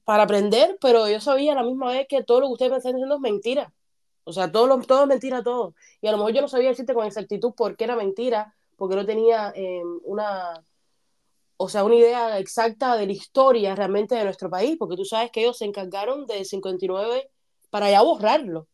para 0.04 0.22
aprender, 0.22 0.78
pero 0.80 1.08
yo 1.08 1.20
sabía 1.20 1.52
a 1.52 1.56
la 1.56 1.64
misma 1.64 1.90
vez 1.90 2.06
que 2.08 2.22
todo 2.22 2.40
lo 2.40 2.46
que 2.46 2.52
ustedes 2.52 2.70
me 2.72 2.78
están 2.78 2.92
diciendo 2.92 3.16
es 3.16 3.20
mentira. 3.20 3.74
O 4.24 4.32
sea, 4.32 4.50
todo, 4.50 4.66
lo, 4.66 4.78
todo 4.80 5.02
es 5.02 5.08
mentira, 5.08 5.42
todo. 5.42 5.74
Y 6.00 6.06
a 6.06 6.12
lo 6.12 6.18
mejor 6.18 6.32
yo 6.32 6.40
no 6.42 6.48
sabía 6.48 6.68
decirte 6.68 6.94
con 6.94 7.06
exactitud 7.06 7.54
por 7.54 7.76
qué 7.76 7.84
era 7.84 7.96
mentira, 7.96 8.54
porque 8.76 8.96
no 8.96 9.06
tenía 9.06 9.52
em, 9.54 10.00
una, 10.04 10.62
o 11.56 11.68
sea, 11.68 11.84
una 11.84 11.96
idea 11.96 12.38
exacta 12.38 12.96
de 12.96 13.06
la 13.06 13.12
historia 13.12 13.74
realmente 13.74 14.14
de 14.14 14.24
nuestro 14.24 14.50
país, 14.50 14.76
porque 14.78 14.96
tú 14.96 15.04
sabes 15.04 15.30
que 15.30 15.40
ellos 15.40 15.58
se 15.58 15.64
encargaron 15.64 16.26
de 16.26 16.44
59 16.44 17.30
para 17.70 17.90
ya 17.90 18.02
borrarlo. 18.02 18.68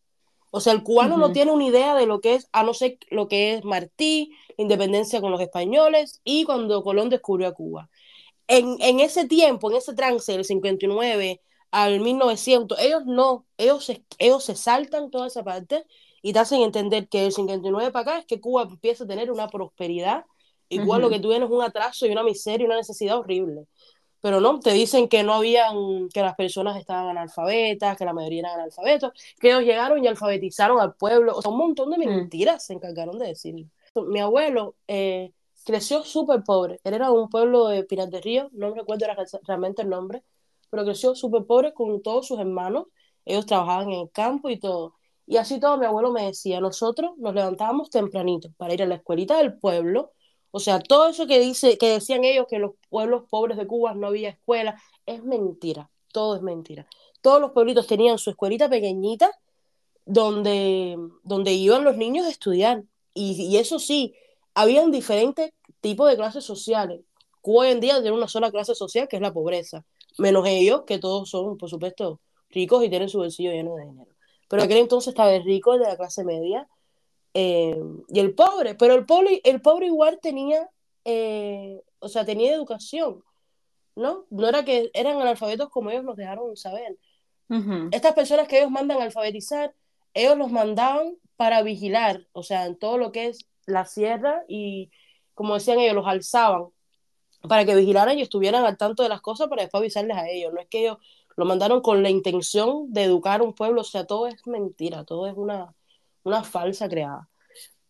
O 0.51 0.61
sea, 0.61 0.75
el 0.75 0.83
cubano 0.83 1.17
no 1.17 1.33
tiene 1.33 1.53
una 1.53 1.65
idea 1.65 1.95
de 1.95 2.07
lo 2.07 2.21
que 2.21 2.35
es, 2.35 2.49
a 2.53 2.63
no 2.63 2.75
ser 2.75 2.99
lo 3.11 3.27
que 3.27 3.55
es 3.55 3.65
Martí, 3.65 4.37
independencia 4.59 5.21
con 5.21 5.31
los 5.31 5.41
españoles 5.41 6.21
y 6.25 6.45
cuando 6.45 6.83
Colón 6.83 7.09
descubrió 7.09 7.49
a 7.49 7.53
Cuba 7.55 7.89
en, 8.49 9.01
ese 9.01 9.27
tiempo, 9.27 9.71
en 9.71 9.77
ese 9.79 9.95
trance 9.95 10.33
del 10.33 10.45
59 10.45 11.41
al 11.71 12.01
1900, 12.01 12.79
ellos 12.81 13.03
no, 13.07 13.47
ellos 13.57 13.85
se, 13.85 14.05
ellos 14.19 14.45
se 14.45 14.57
saltan 14.57 15.11
toda 15.11 15.29
esa 15.29 15.43
parte 15.43 15.85
y 16.21 16.33
te 16.33 16.39
hacen 16.39 16.61
entender 16.63 17.09
que 17.09 17.23
del 17.23 17.33
59 17.33 17.91
para 17.93 18.03
acá 18.03 18.19
es 18.19 18.27
que 18.27 18.41
Cuba 18.41 18.63
empieza 18.63 19.05
a 19.05 19.07
tener 19.07 19.31
una 19.33 19.49
prosperidad, 19.49 20.27
igual 20.75 21.03
lo 21.03 21.11
que 21.11 21.21
tuvieron 21.21 21.49
es 21.49 21.55
un 21.55 21.63
atraso 21.63 22.07
y 22.07 22.11
una 22.11 22.23
miseria 22.23 22.65
y 22.65 22.67
una 22.67 22.77
necesidad 22.77 23.19
horrible. 23.19 23.67
Pero 24.21 24.41
no, 24.41 24.61
te 24.61 24.73
dicen 24.73 25.09
que 25.09 25.25
no 25.25 25.35
habían, 25.35 26.09
que 26.09 26.23
las 26.23 26.37
personas 26.37 26.77
estaban 26.79 27.09
analfabetas, 27.09 27.97
que 27.97 28.05
la 28.05 28.13
mayoría 28.13 28.41
eran 28.41 28.61
analfabetos, 28.61 29.13
que 29.41 29.49
ellos 29.49 29.63
llegaron 29.63 30.05
y 30.05 30.07
alfabetizaron 30.07 30.81
al 30.81 30.95
pueblo, 30.95 31.35
o 31.37 31.43
sea, 31.43 31.51
un 31.51 31.59
montón 31.59 31.91
de 31.91 31.99
mentiras 31.99 32.65
se 32.65 32.75
encargaron 32.75 33.19
de 33.19 33.27
decir. 33.29 33.67
Mi 34.07 34.21
abuelo, 34.21 34.77
eh, 34.87 35.33
creció 35.65 36.03
súper 36.05 36.43
pobre. 36.45 36.81
Él 36.85 36.95
era 36.95 37.07
de 37.07 37.13
un 37.13 37.29
pueblo 37.29 37.69
de 37.69 37.85
Pinar 37.85 38.09
del 38.09 38.23
Río, 38.23 38.49
no 38.53 38.75
recuerdo 38.75 39.07
realmente 39.47 39.83
el 39.83 39.89
nombre, 39.89 40.23
pero 40.71 40.85
creció 40.85 41.15
súper 41.15 41.45
pobre 41.45 41.73
con 41.73 42.03
todos 42.03 42.27
sus 42.27 42.39
hermanos. 42.39 42.87
Ellos 43.25 43.47
trabajaban 43.47 43.91
en 43.91 44.01
el 44.01 44.11
campo 44.11 44.51
y 44.51 44.59
todo. 44.59 44.95
Y 45.27 45.37
así 45.37 45.61
todo 45.61 45.79
mi 45.79 45.87
abuelo 45.87 46.11
me 46.11 46.25
decía, 46.25 46.61
nosotros 46.61 47.13
nos 47.19 47.35
levantábamos 47.35 47.91
tempranito 47.91 48.51
para 48.57 48.75
ir 48.75 48.83
a 48.83 48.87
la 48.87 48.97
escuelita 48.97 49.39
del 49.39 49.59
pueblo. 49.59 50.13
O 50.53 50.61
sea, 50.61 50.81
todo 50.81 51.09
eso 51.09 51.27
que, 51.27 51.41
dice, 51.41 51.79
que 51.79 51.89
decían 51.89 52.25
ellos 52.25 52.47
que 52.49 52.57
en 52.57 52.63
los 52.63 52.73
pueblos 52.91 53.25
pobres 53.29 53.57
de 53.57 53.67
Cuba 53.67 53.95
no 53.95 54.07
había 54.07 54.29
escuela, 54.29 54.81
es 55.07 55.25
mentira, 55.25 55.91
todo 56.13 56.37
es 56.37 56.43
mentira. 56.43 56.87
Todos 57.23 57.41
los 57.41 57.53
pueblitos 57.53 57.87
tenían 57.87 58.19
su 58.19 58.31
escuelita 58.31 58.69
pequeñita 58.69 59.31
donde, 60.05 60.99
donde 61.23 61.53
iban 61.53 61.85
los 61.85 61.97
niños 61.97 62.27
a 62.27 62.31
estudiar. 62.31 62.85
Y, 63.15 63.57
eso 63.57 63.79
sí, 63.79 64.15
habían 64.55 64.91
diferentes 64.91 65.53
tipos 65.81 66.09
de 66.11 66.17
clases 66.17 66.45
sociales. 66.45 67.01
Cuba 67.41 67.63
hoy 67.63 67.69
en 67.71 67.81
día 67.81 68.01
tiene 68.03 68.17
una 68.17 68.29
sola 68.29 68.51
clase 68.51 68.75
social 68.75 69.09
que 69.09 69.17
es 69.17 69.23
la 69.23 69.33
pobreza, 69.33 69.85
menos 70.19 70.47
ellos, 70.47 70.83
que 70.87 70.99
todos 70.99 71.31
son, 71.31 71.57
por 71.57 71.71
supuesto, 71.71 72.21
ricos 72.51 72.85
y 72.85 72.91
tienen 72.91 73.09
su 73.09 73.19
bolsillo 73.19 73.53
lleno 73.53 73.77
de 73.77 73.87
dinero. 73.87 74.13
Pero 74.49 74.63
aquel 74.63 74.79
entonces 74.79 75.09
estaba 75.09 75.33
el 75.33 75.45
rico, 75.45 75.73
el 75.73 75.81
de 75.81 75.87
la 75.87 75.97
clase 75.97 76.25
media, 76.25 76.69
eh, 77.35 77.83
y 78.09 78.21
el 78.21 78.35
pobre, 78.35 78.75
pero 78.75 78.95
el 78.95 79.07
pobre, 79.07 79.41
el 79.45 79.61
pobre 79.61 79.87
igual 79.87 80.19
tenía, 80.21 80.69
eh, 81.05 81.83
o 81.99 82.09
sea, 82.09 82.25
tenía 82.25 82.55
educación, 82.55 83.23
¿no? 83.97 84.27
No 84.31 84.49
era 84.49 84.65
que 84.65 84.91
eran 84.95 85.21
analfabetos 85.21 85.71
como 85.71 85.91
ellos 85.91 86.05
nos 86.05 86.17
dejaron 86.17 86.57
saber. 86.57 86.97
Estas 87.91 88.15
personas 88.15 88.49
que 88.49 88.61
ellos 88.61 88.71
mandan 88.71 88.99
a 88.99 89.05
alfabetizar, 89.05 89.75
ellos 90.15 90.39
los 90.39 90.51
mandaban 90.51 91.19
para 91.37 91.61
vigilar, 91.61 92.27
o 92.33 92.43
sea, 92.43 92.65
en 92.65 92.79
todo 92.79 92.97
lo 92.97 93.13
que 93.13 93.27
es 93.27 93.47
la 93.67 93.85
sierra 93.85 94.43
y, 94.49 94.91
como 95.35 95.55
decían 95.55 95.79
ellos, 95.79 95.95
los 95.95 96.07
alzaban 96.07 96.69
para 97.49 97.65
que 97.65 97.75
vigilaran 97.75 98.19
y 98.19 98.23
estuvieran 98.23 98.65
al 98.65 98.77
tanto 98.79 99.03
de 99.03 99.09
las 99.09 99.21
cosas 99.21 99.49
para 99.49 99.63
después 99.63 99.81
avisarles 99.81 100.17
a 100.17 100.29
ellos. 100.29 100.53
No 100.53 100.61
es 100.61 100.69
que 100.69 100.81
ellos 100.81 100.99
lo 101.37 101.45
mandaron 101.45 101.81
con 101.81 102.03
la 102.03 102.11
intención 102.11 102.93
de 102.93 103.05
educar 103.05 103.41
a 103.41 103.45
un 103.45 103.55
pueblo, 103.55 103.81
o 103.81 103.85
sea, 103.85 104.07
todo 104.07 104.27
es 104.27 104.47
mentira, 104.47 105.05
todo 105.05 105.27
es 105.27 105.35
una, 105.37 105.75
una 106.25 106.45
falsa 106.45 106.89
creada. 106.89 107.29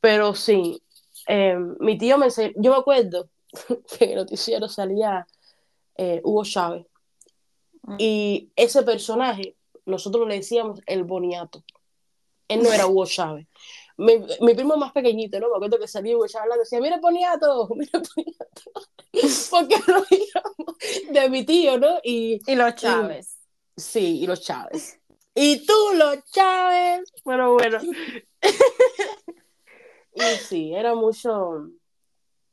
Pero 0.00 0.34
sí, 0.34 0.82
eh, 1.28 1.56
mi 1.80 1.98
tío 1.98 2.18
me 2.18 2.26
enseñó, 2.26 2.52
yo 2.56 2.72
me 2.72 2.78
acuerdo 2.78 3.28
que 3.98 4.04
en 4.04 4.10
el 4.10 4.16
noticiero 4.16 4.68
salía 4.68 5.26
eh, 5.96 6.20
Hugo 6.24 6.44
Chávez 6.44 6.86
mm. 7.82 7.96
y 7.98 8.50
ese 8.56 8.82
personaje 8.82 9.56
nosotros 9.84 10.26
le 10.28 10.36
decíamos 10.36 10.80
el 10.86 11.04
boniato. 11.04 11.64
Él 12.48 12.62
no 12.62 12.72
era 12.72 12.86
Hugo 12.88 13.06
Chávez 13.06 13.46
mi, 13.96 14.18
mi, 14.40 14.54
primo 14.54 14.76
más 14.76 14.92
pequeñito, 14.92 15.38
¿no? 15.40 15.48
Me 15.50 15.56
acuerdo 15.56 15.78
que 15.78 15.88
salía 15.88 16.12
y 16.12 16.36
hablando, 16.36 16.62
decía, 16.62 16.80
mira 16.80 17.00
Poniato, 17.00 17.68
mira 17.74 18.02
Poniato, 18.14 18.62
porque 19.50 19.76
lo 19.86 20.04
digamos 20.10 21.12
de 21.12 21.30
mi 21.30 21.44
tío, 21.44 21.78
¿no? 21.78 21.98
Y, 22.02 22.40
y 22.46 22.54
los 22.54 22.74
Chávez. 22.74 23.38
sí, 23.76 24.20
y 24.20 24.26
los 24.26 24.40
Chávez. 24.40 25.00
Y 25.34 25.64
tú, 25.66 25.74
los 25.94 26.24
Chávez. 26.30 27.10
Bueno, 27.24 27.52
bueno. 27.52 27.78
y 30.14 30.22
sí, 30.46 30.74
era 30.74 30.94
mucho, 30.94 31.68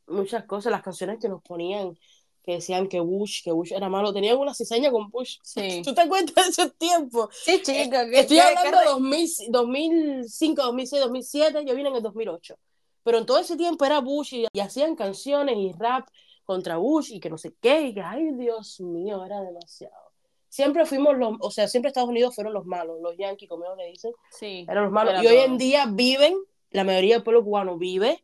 muchas 0.07 0.45
cosas, 0.45 0.71
las 0.71 0.81
canciones 0.81 1.19
que 1.19 1.29
nos 1.29 1.41
ponían 1.41 1.97
que 2.43 2.53
decían 2.53 2.87
que 2.87 2.99
Bush, 2.99 3.43
que 3.43 3.51
Bush 3.51 3.73
era 3.73 3.89
malo, 3.89 4.13
tenían 4.13 4.37
una 4.37 4.53
cizaña 4.53 4.91
con 4.91 5.09
Bush. 5.09 5.37
Sí. 5.43 5.81
¿Tú 5.85 5.93
te 5.93 6.07
cuentas 6.07 6.33
de 6.35 6.63
ese 6.63 6.71
tiempo? 6.71 7.29
Sí, 7.31 7.61
chica. 7.61 8.03
Eh, 8.03 8.21
estoy 8.21 8.39
hablando 8.39 8.79
de 8.79 8.85
2005, 8.85 10.61
2006, 10.63 11.01
2007, 11.01 11.65
yo 11.65 11.75
vine 11.75 11.89
en 11.89 11.95
el 11.97 12.01
2008. 12.01 12.55
Pero 13.03 13.17
en 13.17 13.25
todo 13.25 13.39
ese 13.39 13.55
tiempo 13.55 13.85
era 13.85 13.99
Bush 13.99 14.33
y, 14.33 14.59
hacían 14.59 14.95
canciones 14.95 15.57
y 15.57 15.73
rap 15.73 16.07
contra 16.43 16.77
Bush 16.77 17.11
y 17.11 17.19
que 17.19 17.29
no 17.29 17.37
sé 17.37 17.55
qué, 17.61 17.81
y 17.83 17.93
que, 17.93 18.01
ay, 18.01 18.31
Dios 18.33 18.79
mío, 18.79 19.23
era 19.23 19.41
demasiado. 19.41 20.08
Siempre 20.49 20.85
fuimos 20.85 21.17
los, 21.17 21.35
o 21.39 21.51
sea, 21.51 21.67
siempre 21.67 21.89
Estados 21.89 22.09
Unidos 22.09 22.35
fueron 22.35 22.53
los 22.53 22.65
malos, 22.65 22.99
los 23.01 23.15
yankees, 23.17 23.47
como 23.47 23.65
ellos 23.65 23.77
le 23.77 23.85
dicen. 23.85 24.11
Sí. 24.31 24.65
Eran 24.67 24.85
los 24.85 24.91
malos. 24.91 25.23
y 25.23 25.27
hoy 25.27 25.37
en 25.37 25.57
día 25.57 25.85
viven, 25.87 26.35
la 26.71 26.83
mayoría 26.83 27.15
del 27.15 27.23
pueblo 27.23 27.43
cubano 27.43 27.77
vive 27.77 28.23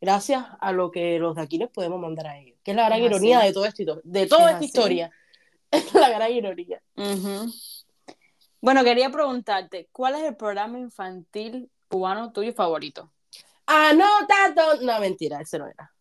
gracias 0.00 0.46
a 0.60 0.72
lo 0.72 0.90
que 0.90 1.18
los 1.18 1.34
de 1.34 1.42
aquí 1.42 1.58
les 1.58 1.68
podemos 1.68 2.00
mandar 2.00 2.28
a 2.28 2.38
ellos, 2.38 2.58
que 2.62 2.70
es 2.70 2.76
la 2.76 2.86
gran 2.86 3.02
ironía 3.02 3.40
de, 3.40 3.52
todo 3.52 3.64
esto, 3.66 4.00
de 4.04 4.26
toda 4.26 4.52
esta 4.52 4.64
historia. 4.64 5.10
Es 5.68 5.92
la 5.94 6.08
gran 6.08 6.30
ironía. 6.30 6.80
Bueno, 8.60 8.84
quería 8.84 9.10
preguntarte, 9.10 9.88
¿cuál 9.90 10.14
es 10.14 10.22
el 10.22 10.36
programa 10.36 10.78
infantil 10.78 11.68
cubano 11.88 12.32
tuyo 12.32 12.52
favorito? 12.52 13.12
Anota, 13.66 14.54
no, 14.80 15.00
mentira, 15.00 15.40
ese 15.40 15.58
no 15.58 15.66
era. 15.66 15.92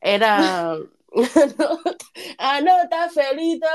Era, 0.00 0.76
anota, 2.38 3.10
Felito, 3.10 3.66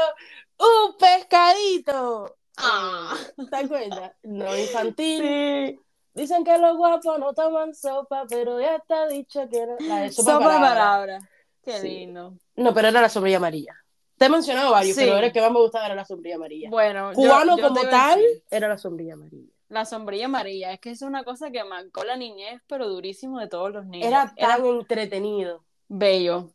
un 0.59 0.97
pescadito. 0.97 2.35
Ah. 2.57 3.15
¿Te 3.49 3.55
acuerdas? 3.57 4.13
No, 4.23 4.55
infantil. 4.57 5.79
Dicen 6.13 6.43
que 6.45 6.57
los 6.57 6.77
guapos 6.77 7.19
no 7.19 7.33
toman 7.33 7.73
sopa, 7.75 8.23
pero 8.29 8.59
ya 8.61 8.75
está 8.77 9.07
dicho 9.07 9.47
que 9.49 9.65
no. 9.65 9.75
La 9.81 9.99
de 10.01 10.11
sopa, 10.11 10.31
Sopa 10.33 10.45
palabra. 10.45 10.69
palabras. 10.69 11.23
Qué 11.61 11.79
Sí. 11.79 11.89
lindo. 11.89 12.37
No, 12.55 12.73
pero 12.73 12.87
era 12.87 13.01
la 13.01 13.09
sombrilla 13.09 13.37
amarilla. 13.37 13.75
Te 14.17 14.25
he 14.25 14.29
mencionado 14.29 14.71
varios, 14.71 14.95
Sí. 14.95 15.03
pero 15.03 15.17
el 15.17 15.33
que 15.33 15.41
más 15.41 15.51
me 15.51 15.59
gustaba 15.59 15.87
era 15.87 15.95
la 15.95 16.05
sombrilla 16.05 16.35
amarilla. 16.37 16.69
Bueno, 16.69 17.11
Cubano 17.13 17.57
yo 17.57 17.67
como 17.67 17.81
tal, 17.81 18.21
era 18.49 18.69
la 18.69 18.77
sombrilla 18.77 19.15
amarilla. 19.15 19.51
La 19.67 19.83
sombrilla 19.83 20.25
amarilla, 20.27 20.71
es 20.71 20.79
que 20.79 20.91
es 20.91 21.01
una 21.01 21.23
cosa 21.25 21.51
que 21.51 21.63
marcó 21.65 22.03
la 22.05 22.15
niñez, 22.15 22.61
pero 22.67 22.87
durísimo 22.87 23.39
de 23.39 23.47
todos 23.47 23.71
los 23.73 23.85
niños. 23.85 24.07
Era 24.07 24.33
tan 24.37 24.65
entretenido. 24.65 25.65
bello. 25.87 26.49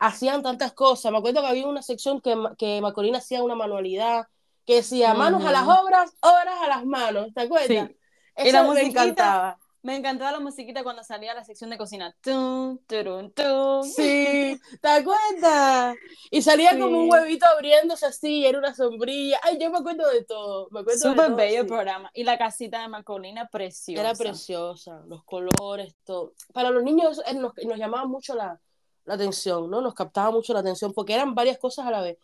Hacían 0.00 0.42
tantas 0.42 0.72
cosas. 0.72 1.12
Me 1.12 1.18
acuerdo 1.18 1.42
que 1.42 1.46
había 1.48 1.66
una 1.66 1.82
sección 1.82 2.20
que, 2.20 2.36
que 2.58 2.80
Macorina 2.80 3.18
hacía 3.18 3.42
una 3.42 3.54
manualidad 3.54 4.26
que 4.66 4.76
decía 4.76 5.14
manos 5.14 5.44
a 5.44 5.52
las 5.52 5.66
obras, 5.68 6.12
obras 6.20 6.56
a 6.62 6.68
las 6.68 6.84
manos. 6.84 7.28
¿Te 7.34 7.42
acuerdas? 7.42 7.90
Sí. 8.36 8.52
La 8.52 8.62
me 8.64 8.82
encantaba. 8.82 9.58
Me 9.82 9.96
encantaba 9.96 10.32
la 10.32 10.40
musiquita 10.40 10.82
cuando 10.82 11.02
salía 11.02 11.32
la 11.32 11.42
sección 11.42 11.70
de 11.70 11.78
cocina. 11.78 12.14
Tum, 12.20 12.78
turun, 12.86 13.32
tum. 13.32 13.82
Sí, 13.82 14.60
¿te 14.80 14.88
acuerdas? 14.88 15.96
Y 16.30 16.42
salía 16.42 16.78
como 16.78 16.98
un 16.98 17.04
Sí. 17.04 17.10
huevito 17.10 17.46
abriéndose 17.46 18.04
así, 18.04 18.40
y 18.40 18.46
era 18.46 18.58
una 18.58 18.74
sombrilla. 18.74 19.38
Ay, 19.42 19.58
yo 19.58 19.70
me 19.70 19.78
acuerdo 19.78 20.08
de 20.10 20.22
todo. 20.24 20.68
Me 20.70 20.80
acuerdo 20.80 20.98
de 21.02 21.08
Súper 21.10 21.26
todo, 21.28 21.36
bello 21.36 21.60
el 21.60 21.66
sí. 21.66 21.68
programa. 21.68 22.10
Y 22.12 22.24
la 22.24 22.36
casita 22.36 22.82
de 22.82 22.88
Macolina, 22.88 23.48
preciosa. 23.48 24.00
Era 24.02 24.14
preciosa, 24.14 25.02
los 25.06 25.24
colores, 25.24 25.94
todo. 26.04 26.34
Para 26.52 26.70
los 26.70 26.82
niños 26.82 27.22
eh, 27.26 27.32
nos, 27.34 27.52
nos 27.64 27.78
llamaba 27.78 28.04
mucho 28.06 28.34
la, 28.34 28.60
la 29.04 29.14
atención, 29.14 29.70
¿no? 29.70 29.80
Nos 29.80 29.94
captaba 29.94 30.30
mucho 30.30 30.52
la 30.52 30.60
atención 30.60 30.92
porque 30.92 31.14
eran 31.14 31.34
varias 31.34 31.58
cosas 31.58 31.86
a 31.86 31.90
la 31.90 32.00
vez. 32.02 32.18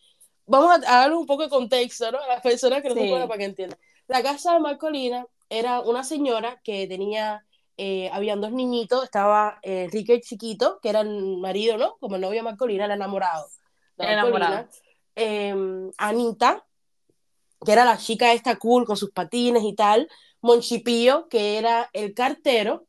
Vamos 0.46 0.70
a, 0.70 0.74
a 0.74 1.00
darle 1.00 1.16
un 1.16 1.26
poco 1.26 1.42
de 1.42 1.48
contexto, 1.48 2.10
¿no? 2.12 2.18
A 2.18 2.26
las 2.28 2.40
personas 2.42 2.82
que 2.82 2.88
no 2.90 2.94
Sí. 2.94 3.10
para 3.10 3.38
que 3.38 3.44
entiendan. 3.44 3.78
La 4.06 4.22
casa 4.22 4.52
de 4.54 4.60
Marcolina 4.60 5.26
era 5.48 5.80
una 5.80 6.04
señora 6.04 6.60
que 6.62 6.86
tenía, 6.86 7.44
eh, 7.76 8.08
habían 8.12 8.40
dos 8.40 8.52
niñitos, 8.52 9.02
estaba 9.04 9.58
eh, 9.62 9.84
Enrique 9.84 10.14
el 10.14 10.20
chiquito, 10.22 10.78
que 10.80 10.90
era 10.90 11.00
el 11.00 11.38
marido, 11.38 11.76
¿no? 11.76 11.96
Como 11.98 12.14
el 12.16 12.20
novio 12.20 12.36
de 12.38 12.42
Marcolina, 12.42 12.84
el 12.84 12.92
enamorado. 12.92 13.48
de 13.96 14.12
enamorado. 14.12 14.68
Eh, 15.16 15.90
Anita, 15.98 16.64
que 17.64 17.72
era 17.72 17.84
la 17.84 17.96
chica 17.96 18.32
esta 18.32 18.56
cool 18.56 18.84
con 18.84 18.96
sus 18.96 19.10
patines 19.10 19.64
y 19.64 19.74
tal. 19.74 20.08
Monchipío, 20.42 21.26
que 21.28 21.58
era 21.58 21.90
el 21.92 22.14
cartero, 22.14 22.86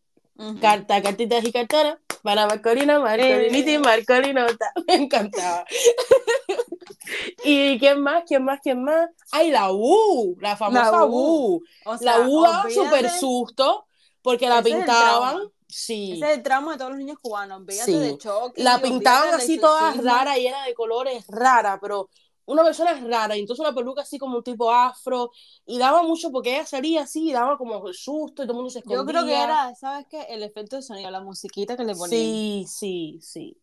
Carta, 0.62 1.02
cartitas 1.02 1.43
y 1.43 1.52
cartera, 1.52 2.00
para 2.21 2.45
Marcolina, 2.47 3.00
Marcolinita 3.00 3.71
y 3.71 3.73
Eh. 3.76 3.80
Marcolinota. 3.80 4.71
Me 4.88 4.95
encantaba. 4.95 5.65
¿Y 7.43 7.80
quién 7.80 8.02
más? 8.02 8.23
¿Quién 8.28 8.43
más? 8.43 8.60
¿Quién 8.62 8.84
más? 8.84 9.10
¡Ay, 9.32 9.52
la 9.52 9.71
U! 9.71 10.36
La 10.39 10.56
famosa 10.58 10.91
La 10.91 11.06
U. 11.06 11.56
U. 11.56 11.63
O 11.86 11.97
sea, 11.97 12.19
La 12.19 12.28
U 12.28 12.43
daba 12.43 12.69
súper 12.69 13.10
susto 13.10 13.88
porque 14.21 14.50
la 14.50 14.62
pintaban. 14.62 15.39
Sí. 15.67 16.13
Ese 16.13 16.32
es 16.32 16.38
el 16.38 16.43
trauma 16.43 16.73
de 16.73 16.78
todos 16.78 16.91
los 16.91 17.00
niños 17.00 17.17
cubanos. 17.21 17.62
Sí. 17.69 17.97
de 17.97 18.17
Chucky, 18.17 18.62
La 18.63 18.80
pintaban 18.82 19.34
así 19.34 19.58
toda 19.60 19.93
rara, 19.93 20.38
llena 20.38 20.63
de 20.65 20.73
colores, 20.73 21.26
rara, 21.28 21.78
pero 21.82 22.10
una 22.47 22.63
persona 22.63 22.99
rara, 23.07 23.38
y 23.38 23.41
entonces 23.41 23.63
una 23.63 23.75
peluca 23.75 24.01
así 24.01 24.17
como 24.17 24.38
un 24.38 24.43
tipo 24.43 24.71
afro, 24.71 25.29
y 25.65 25.77
daba 25.77 26.01
mucho 26.01 26.31
porque 26.31 26.55
ella 26.55 26.65
salía 26.65 27.03
así, 27.03 27.29
y 27.29 27.33
daba 27.33 27.57
como 27.57 27.93
susto, 27.93 28.43
y 28.43 28.45
todo 28.47 28.53
el 28.53 28.55
mundo 28.55 28.69
se 28.71 28.79
escondía. 28.79 28.99
Yo 28.99 29.05
creo 29.05 29.25
que 29.25 29.43
era, 29.43 29.75
¿sabes 29.75 30.07
qué? 30.10 30.21
El 30.29 30.41
efecto 30.43 30.77
de 30.77 30.81
sonido, 30.81 31.12
la 31.12 31.21
musiquita 31.21 31.77
que 31.77 31.83
le 31.83 31.93
ponían. 31.93 32.10
Sí, 32.10 32.65
sí, 32.67 33.19
sí. 33.21 33.57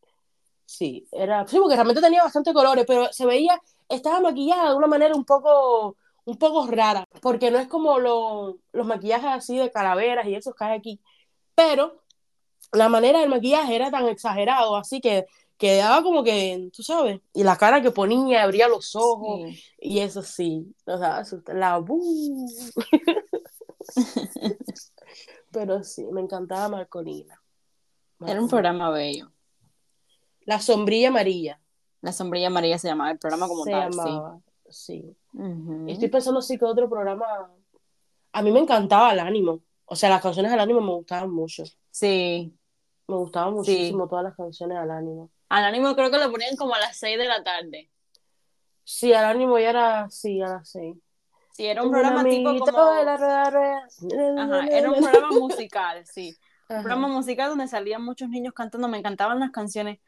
Sí, 0.66 1.06
era. 1.12 1.46
Sí, 1.46 1.58
porque 1.58 1.74
realmente 1.74 2.00
tenía 2.00 2.22
bastante 2.22 2.52
colores, 2.54 2.84
pero 2.86 3.12
se 3.12 3.26
veía, 3.26 3.60
estaba 3.88 4.20
maquillada 4.20 4.70
de 4.70 4.76
una 4.76 4.86
manera 4.86 5.14
un 5.14 5.24
poco, 5.24 5.96
un 6.24 6.38
poco 6.38 6.66
rara, 6.66 7.04
porque 7.20 7.50
no 7.50 7.58
es 7.58 7.68
como 7.68 7.98
lo- 7.98 8.58
los 8.72 8.86
maquillajes 8.86 9.30
así 9.30 9.56
de 9.58 9.70
calaveras 9.70 10.26
y 10.26 10.34
esos 10.34 10.54
que 10.54 10.64
hay 10.64 10.78
aquí. 10.78 11.00
Pero 11.54 12.02
la 12.72 12.88
manera 12.88 13.20
del 13.20 13.28
maquillaje 13.30 13.76
era 13.76 13.90
tan 13.90 14.08
exagerado, 14.08 14.76
así 14.76 15.00
que 15.00 15.26
quedaba 15.56 16.02
como 16.02 16.22
que, 16.24 16.70
tú 16.74 16.82
sabes, 16.82 17.20
y 17.32 17.42
la 17.44 17.56
cara 17.56 17.80
que 17.82 17.90
ponía, 17.90 18.42
abría 18.42 18.68
los 18.68 18.94
ojos, 18.96 19.40
Sí. 19.50 19.62
y 19.80 19.98
eso 20.00 20.22
sí, 20.22 20.74
nos 20.86 21.00
daba 21.00 21.24
susto. 21.24 21.52
La 21.52 21.78
bu. 21.78 22.48
Pero 25.52 25.82
sí, 25.84 26.04
me 26.10 26.20
encantaba 26.20 26.68
Marcolina. 26.68 27.40
Era 28.26 28.40
un 28.40 28.48
programa 28.48 28.90
bello. 28.90 29.30
La 30.46 30.60
sombrilla 30.60 31.08
amarilla. 31.08 31.60
La 32.00 32.12
sombrilla 32.12 32.48
amarilla 32.48 32.78
se 32.78 32.88
llamaba 32.88 33.10
el 33.10 33.18
programa 33.18 33.48
como 33.48 33.64
se 33.64 33.70
tal, 33.70 33.90
llamaba. 33.90 34.40
Sí. 34.68 35.16
estoy 35.86 36.08
pensando 36.08 36.42
sí 36.42 36.58
que 36.58 36.64
otro 36.64 36.88
programa. 36.88 37.24
A 38.32 38.42
mí 38.42 38.50
me 38.50 38.58
encantaba 38.60 39.12
el 39.12 39.20
ánimo. 39.20 39.60
O 39.84 39.94
sea, 39.96 40.08
las 40.10 40.22
canciones 40.22 40.50
del 40.50 40.60
ánimo 40.60 40.80
me 40.80 40.92
gustaban 40.92 41.30
mucho. 41.30 41.62
Sí. 41.90 42.52
Me 43.06 43.16
gustaban 43.16 43.50
Sí. 43.52 43.56
muchísimo 43.72 44.08
todas 44.08 44.24
las 44.24 44.34
canciones 44.34 44.80
del 44.80 44.90
ánimo. 44.90 45.30
Al 45.54 45.66
ánimo 45.66 45.94
creo 45.94 46.10
que 46.10 46.18
lo 46.18 46.32
ponían 46.32 46.56
como 46.56 46.74
a 46.74 46.80
las 46.80 46.96
6 46.96 47.16
de 47.16 47.26
la 47.26 47.44
tarde. 47.44 47.88
Sí, 48.82 49.12
al 49.12 49.24
ánimo 49.24 49.56
ya 49.56 49.70
era, 49.70 50.10
sí, 50.10 50.42
a 50.42 50.48
las 50.48 50.68
seis. 50.68 50.96
Sí, 51.52 51.64
era 51.66 51.84
un 51.84 51.92
programa 51.92 52.24
tipo 52.24 52.58
como... 52.58 52.90
de 52.90 53.04
la 53.04 53.16
rueda, 53.16 53.50
rueda. 53.50 53.86
Ajá, 54.36 54.66
era 54.66 54.90
un 54.90 55.00
programa 55.00 55.30
musical, 55.30 56.04
sí. 56.06 56.36
Ajá. 56.68 56.78
Un 56.78 56.82
programa 56.82 57.06
musical 57.06 57.50
donde 57.50 57.68
salían 57.68 58.02
muchos 58.04 58.28
niños 58.28 58.52
cantando, 58.52 58.88
me 58.88 58.98
encantaban 58.98 59.38
las 59.38 59.52
canciones. 59.52 60.00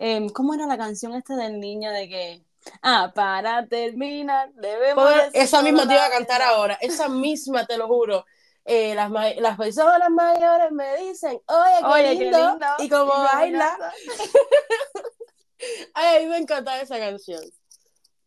Em, 0.00 0.28
¿Cómo 0.30 0.52
era 0.54 0.66
la 0.66 0.76
canción 0.76 1.14
esta 1.14 1.36
del 1.36 1.60
niño 1.60 1.92
de 1.92 2.08
que... 2.08 2.42
Ah, 2.82 3.12
para 3.14 3.68
terminar, 3.68 4.52
debemos... 4.54 5.04
Poder- 5.04 5.30
esa 5.32 5.62
misma 5.62 5.86
te 5.86 5.94
iba 5.94 6.06
a 6.06 6.10
cantar 6.10 6.42
ahora. 6.42 6.74
Esa 6.80 7.08
misma, 7.08 7.64
te 7.66 7.78
lo 7.78 7.86
juro. 7.86 8.26
Eh, 8.70 8.94
las, 8.94 9.10
las 9.38 9.56
personas 9.56 10.10
mayores 10.10 10.70
me 10.72 10.96
dicen, 10.98 11.40
oye, 11.46 11.78
qué, 11.80 11.86
Oye, 11.86 12.18
qué 12.18 12.24
lindo. 12.24 12.58
Y 12.80 12.88
como 12.90 13.12
baila. 13.14 13.64
encanta. 13.74 13.92
Ay, 15.94 16.16
a 16.16 16.20
mí 16.20 16.26
me 16.26 16.36
encantaba 16.38 16.78
esa 16.80 16.98
canción. 16.98 17.40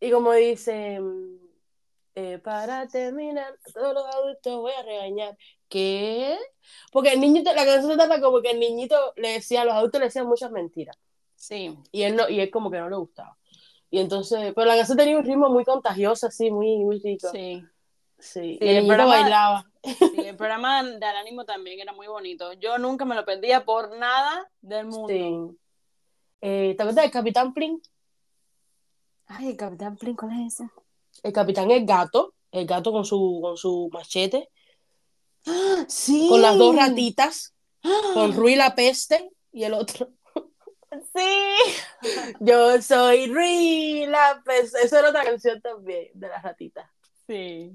Y 0.00 0.10
como 0.10 0.32
dice, 0.32 1.00
eh, 2.16 2.38
para 2.38 2.86
terminar, 2.88 3.56
a 3.68 3.72
todos 3.72 3.94
los 3.94 4.04
adultos 4.14 4.56
voy 4.60 4.72
a 4.72 4.82
regañar. 4.82 5.36
¿Qué? 5.68 6.36
Porque 6.90 7.12
el 7.12 7.20
niñito, 7.20 7.52
la 7.54 7.64
canción 7.64 7.92
se 7.92 7.96
trata 7.96 8.20
como 8.20 8.42
que 8.42 8.50
el 8.50 8.58
niñito 8.60 9.12
le 9.16 9.34
decía, 9.34 9.64
los 9.64 9.74
adultos 9.74 10.00
le 10.00 10.06
decían 10.06 10.26
muchas 10.26 10.50
mentiras. 10.50 10.96
Sí, 11.36 11.76
Y 11.92 12.02
él, 12.02 12.16
no, 12.16 12.28
y 12.28 12.40
él 12.40 12.50
como 12.50 12.70
que 12.70 12.78
no 12.78 12.88
le 12.90 12.96
gustaba. 12.96 13.36
Y 13.90 14.00
entonces, 14.00 14.52
pero 14.54 14.66
la 14.66 14.76
canción 14.76 14.98
tenía 14.98 15.16
un 15.16 15.24
ritmo 15.24 15.48
muy 15.50 15.64
contagioso, 15.64 16.26
así, 16.26 16.50
muy, 16.50 16.78
muy 16.78 16.98
rico. 17.00 17.28
Sí. 17.30 17.62
Sí, 18.18 18.40
Sí. 18.40 18.58
Y 18.60 18.68
el 18.68 18.76
el 18.78 18.86
programa- 18.86 19.20
bailaba. 19.20 19.68
Sí, 19.82 20.12
el 20.16 20.36
programa 20.36 20.82
del 20.82 21.02
ánimo 21.02 21.44
también 21.44 21.80
era 21.80 21.92
muy 21.92 22.06
bonito. 22.06 22.52
Yo 22.54 22.78
nunca 22.78 23.04
me 23.04 23.14
lo 23.14 23.24
perdía 23.24 23.64
por 23.64 23.96
nada 23.96 24.50
del 24.60 24.86
mundo. 24.86 25.08
Sí. 25.08 25.58
Eh, 26.40 26.74
¿Te 26.76 26.82
acuerdas 26.82 27.04
del 27.04 27.10
Capitán 27.10 27.52
Plin? 27.54 27.80
Ay, 29.26 29.50
el 29.50 29.56
Capitán 29.56 29.96
Plin, 29.96 30.16
¿cuál 30.16 30.32
es 30.46 30.54
ese? 30.54 30.70
El 31.22 31.32
capitán 31.32 31.70
es 31.70 31.84
gato, 31.86 32.34
el 32.50 32.66
gato 32.66 32.90
con 32.90 33.04
su, 33.04 33.38
con 33.42 33.56
su 33.56 33.90
machete, 33.92 34.48
Sí. 35.88 36.26
con 36.28 36.40
las 36.40 36.56
dos 36.56 36.74
ratitas, 36.74 37.54
con 38.14 38.32
¡Ah! 38.32 38.34
Rui 38.34 38.54
la 38.56 38.74
peste 38.74 39.30
y 39.52 39.64
el 39.64 39.74
otro. 39.74 40.08
Sí. 41.14 42.00
Yo 42.40 42.80
soy 42.82 43.26
Rui 43.32 44.06
la 44.06 44.42
peste. 44.44 44.82
Esa 44.82 45.00
era 45.00 45.10
otra 45.10 45.24
canción 45.24 45.60
también 45.60 46.10
de 46.14 46.28
las 46.28 46.42
ratitas. 46.42 46.88
Sí. 47.26 47.72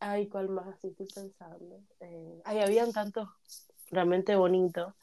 Ay, 0.00 0.28
¿cuál 0.28 0.48
más? 0.48 0.66
Así 0.68 0.88
estoy 0.88 1.06
pensando. 1.14 1.80
Eh, 2.00 2.40
ay, 2.44 2.60
habían 2.60 2.92
tantos 2.92 3.28
realmente 3.90 4.34
bonitos. 4.34 4.94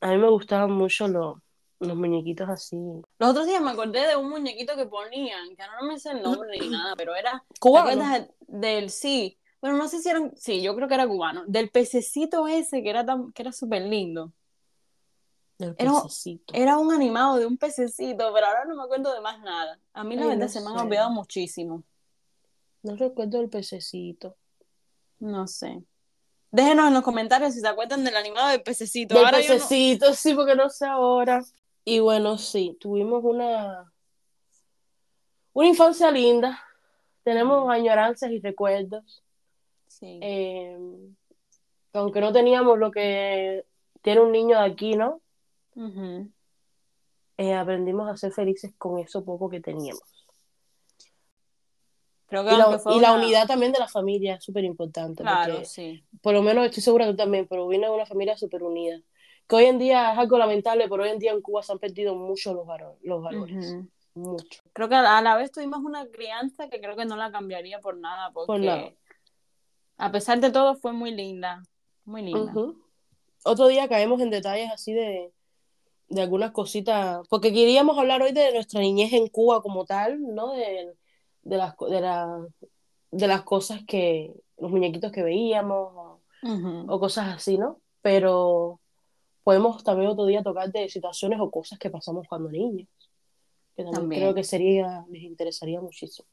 A 0.00 0.08
mí 0.10 0.16
me 0.18 0.28
gustaban 0.30 0.72
mucho 0.72 1.06
los, 1.08 1.36
los 1.80 1.96
muñequitos 1.96 2.48
así. 2.48 2.76
Los 3.18 3.30
otros 3.30 3.46
días 3.46 3.60
me 3.60 3.70
acordé 3.70 4.06
de 4.06 4.16
un 4.16 4.28
muñequito 4.30 4.74
que 4.76 4.86
ponían, 4.86 5.54
que 5.54 5.62
ahora 5.62 5.80
no 5.80 5.86
me 5.88 5.98
sé 5.98 6.12
el 6.12 6.22
nombre 6.22 6.58
ni 6.58 6.68
nada, 6.68 6.94
pero 6.96 7.14
era. 7.14 7.44
¿Te 7.52 7.60
Cubano. 7.60 8.02
del 8.48 8.90
sí? 8.90 9.38
Bueno, 9.60 9.76
no 9.76 9.88
sé 9.88 10.00
si 10.00 10.08
era. 10.08 10.20
un- 10.20 10.36
Sí, 10.36 10.62
yo 10.62 10.74
creo 10.76 10.88
que 10.88 10.94
era 10.94 11.06
cubano. 11.06 11.44
Del 11.46 11.70
pececito 11.70 12.46
ese 12.48 12.82
que 12.82 12.90
era 12.90 13.04
tan, 13.04 13.32
que 13.32 13.42
era 13.42 13.52
súper 13.52 13.82
lindo. 13.82 14.32
Del 15.58 15.74
Era- 15.78 15.92
pececito. 16.02 16.54
Era 16.54 16.78
un 16.78 16.92
animado 16.92 17.36
de 17.36 17.46
un 17.46 17.56
pececito, 17.58 18.30
pero 18.32 18.46
ahora 18.46 18.64
no 18.66 18.76
me 18.76 18.82
acuerdo 18.82 19.12
de 19.12 19.20
más 19.20 19.40
nada. 19.40 19.78
A 19.94 20.04
mí 20.04 20.14
la 20.14 20.22
Ay, 20.22 20.28
verdad 20.28 20.42
no 20.44 20.48
se 20.48 20.60
me 20.60 20.66
han 20.70 20.78
olvidado 20.78 21.10
muchísimo. 21.10 21.82
No 22.86 22.94
recuerdo 22.96 23.40
el 23.40 23.48
pececito. 23.48 24.36
No 25.18 25.48
sé. 25.48 25.82
Déjenos 26.52 26.86
en 26.86 26.94
los 26.94 27.02
comentarios 27.02 27.52
si 27.54 27.60
se 27.60 27.66
acuerdan 27.66 28.04
del 28.04 28.16
animado 28.16 28.48
del 28.50 28.62
pececito. 28.62 29.16
Del 29.16 29.24
ahora 29.24 29.40
yo 29.40 29.48
no- 29.48 29.54
pececito, 29.54 30.14
sí, 30.14 30.34
porque 30.34 30.54
no 30.54 30.70
sé 30.70 30.86
ahora. 30.86 31.42
Y 31.84 31.98
bueno, 31.98 32.38
sí, 32.38 32.76
tuvimos 32.80 33.24
una, 33.24 33.92
una 35.52 35.68
infancia 35.68 36.10
linda. 36.12 36.62
Tenemos 37.24 37.68
añoranzas 37.68 38.30
y 38.30 38.38
recuerdos. 38.38 39.24
Sí. 39.88 40.20
Eh, 40.22 40.78
que 41.92 41.98
aunque 41.98 42.20
no 42.20 42.32
teníamos 42.32 42.78
lo 42.78 42.92
que 42.92 43.64
tiene 44.02 44.20
un 44.20 44.30
niño 44.30 44.58
de 44.60 44.64
aquí, 44.64 44.94
¿no? 44.94 45.20
Eh, 47.36 47.52
aprendimos 47.54 48.08
a 48.08 48.16
ser 48.16 48.32
felices 48.32 48.72
con 48.78 48.98
eso 49.00 49.24
poco 49.24 49.50
que 49.50 49.60
teníamos. 49.60 50.15
Creo 52.28 52.44
que 52.44 52.52
y 52.52 52.56
la, 52.56 52.80
y 52.96 53.00
la 53.00 53.12
una- 53.12 53.22
unidad 53.22 53.46
también 53.46 53.72
de 53.72 53.78
la 53.78 53.86
familia 53.88 54.34
es 54.34 54.44
súper 54.44 54.64
importante. 54.64 55.22
Claro, 55.22 55.64
sí. 55.64 56.02
por 56.20 56.34
lo 56.34 56.42
menos 56.42 56.64
estoy 56.66 56.82
segura 56.82 57.04
que 57.06 57.12
tú 57.12 57.16
también, 57.18 57.46
pero 57.48 57.68
vine 57.68 57.86
de 57.86 57.92
una 57.92 58.06
familia 58.06 58.36
súper 58.36 58.62
unida. 58.64 59.00
Que 59.46 59.54
hoy 59.56 59.64
en 59.66 59.78
día 59.78 60.12
es 60.12 60.18
algo 60.18 60.36
lamentable, 60.38 60.88
pero 60.88 61.04
hoy 61.04 61.10
en 61.10 61.20
día 61.20 61.30
en 61.30 61.40
Cuba 61.40 61.62
se 61.62 61.70
han 61.72 61.78
perdido 61.78 62.16
mucho 62.16 62.52
los, 62.52 62.66
varo- 62.66 62.96
los 63.02 63.22
valores. 63.22 63.72
Ujú. 63.74 63.88
Mucho. 64.14 64.62
Creo 64.72 64.88
que 64.88 64.94
a 64.96 65.20
la 65.22 65.36
vez 65.36 65.52
tuvimos 65.52 65.80
una 65.84 66.06
crianza 66.08 66.68
que 66.68 66.80
creo 66.80 66.96
que 66.96 67.04
no 67.04 67.16
la 67.16 67.30
cambiaría 67.30 67.80
por 67.80 67.96
nada, 67.98 68.30
porque 68.32 68.46
Por 68.46 68.60
nada. 68.60 68.90
a 69.98 70.10
pesar 70.10 70.40
de 70.40 70.50
todo 70.50 70.74
fue 70.74 70.92
muy 70.92 71.12
linda, 71.12 71.62
muy 72.04 72.22
linda. 72.22 72.40
Ujú. 72.40 72.82
Otro 73.44 73.68
día 73.68 73.88
caemos 73.88 74.20
en 74.20 74.30
detalles 74.30 74.70
así 74.72 74.92
de, 74.94 75.30
de 76.08 76.22
algunas 76.22 76.50
cositas, 76.52 77.20
porque 77.28 77.52
queríamos 77.52 77.96
hablar 77.98 78.22
hoy 78.22 78.32
de 78.32 78.52
nuestra 78.52 78.80
niñez 78.80 79.12
en 79.12 79.28
Cuba 79.28 79.62
como 79.62 79.84
tal, 79.84 80.20
¿no? 80.34 80.52
De, 80.52 80.94
de, 81.48 81.56
las, 81.56 81.74
de, 81.76 82.00
la- 82.00 82.46
de 83.10 83.26
las 83.26 83.42
cosas 83.42 83.80
que, 83.86 84.32
los 84.58 84.70
muñequitos 84.70 85.12
que 85.12 85.22
veíamos 85.22 85.92
o, 85.94 86.20
Ujú. 86.42 86.86
o 86.92 87.00
cosas 87.00 87.28
así, 87.34 87.56
¿no? 87.58 87.80
Pero 88.02 88.80
podemos 89.44 89.82
también 89.84 90.10
otro 90.10 90.26
día 90.26 90.42
tocar 90.42 90.70
de 90.72 90.88
situaciones 90.88 91.38
o 91.40 91.50
cosas 91.50 91.78
que 91.78 91.90
pasamos 91.90 92.26
cuando 92.28 92.50
niños, 92.50 92.88
que 93.76 93.82
también, 93.84 94.00
También. 94.00 94.22
creo 94.22 94.34
que 94.34 94.44
sería, 94.44 95.04
les 95.08 95.22
interesaría 95.22 95.80
muchísimo, 95.80 96.26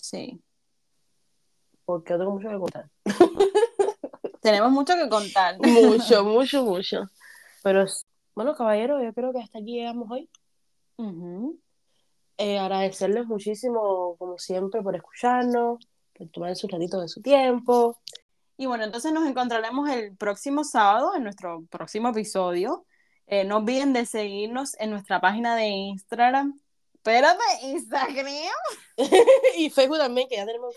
Sí. 0.00 0.40
porque 1.84 2.14
tengo 2.16 2.30
mucho 2.30 2.48
que 2.48 2.58
contar. 2.58 2.90
Tenemos 4.40 4.70
mucho 4.72 4.94
que 4.94 5.08
contar. 5.08 5.58
Mucho, 5.60 6.24
mucho, 6.24 6.64
mucho. 6.64 7.06
Pero 7.62 7.84
bueno, 8.34 8.54
caballeros, 8.54 9.02
yo 9.02 9.12
creo 9.14 9.32
que 9.32 9.40
hasta 9.40 9.58
aquí 9.58 9.72
llegamos 9.78 10.10
hoy. 10.10 10.28
Ujú. 10.98 11.58
Eh, 12.36 12.58
agradecerles 12.58 13.26
muchísimo, 13.26 14.16
como 14.18 14.38
siempre, 14.38 14.82
por 14.82 14.96
escucharnos, 14.96 15.78
por 16.12 16.28
tomarse 16.30 16.66
un 16.66 16.72
ratito 16.72 17.00
de 17.00 17.08
su 17.08 17.22
tiempo. 17.22 18.00
Y 18.56 18.66
bueno, 18.66 18.84
entonces 18.84 19.12
nos 19.12 19.26
encontraremos 19.26 19.88
el 19.90 20.16
próximo 20.16 20.64
sábado 20.64 21.14
en 21.16 21.24
nuestro 21.24 21.64
próximo 21.70 22.08
episodio. 22.08 22.86
Eh, 23.26 23.44
no 23.44 23.58
olviden 23.58 23.92
de 23.92 24.06
seguirnos 24.06 24.78
en 24.78 24.90
nuestra 24.90 25.20
página 25.20 25.56
de 25.56 25.68
Instagram. 25.68 26.58
Espérate, 26.94 27.42
Instagram. 27.62 28.26
y 29.58 29.70
Facebook 29.70 29.98
también, 29.98 30.28
que 30.28 30.36
ya 30.36 30.46
tenemos. 30.46 30.74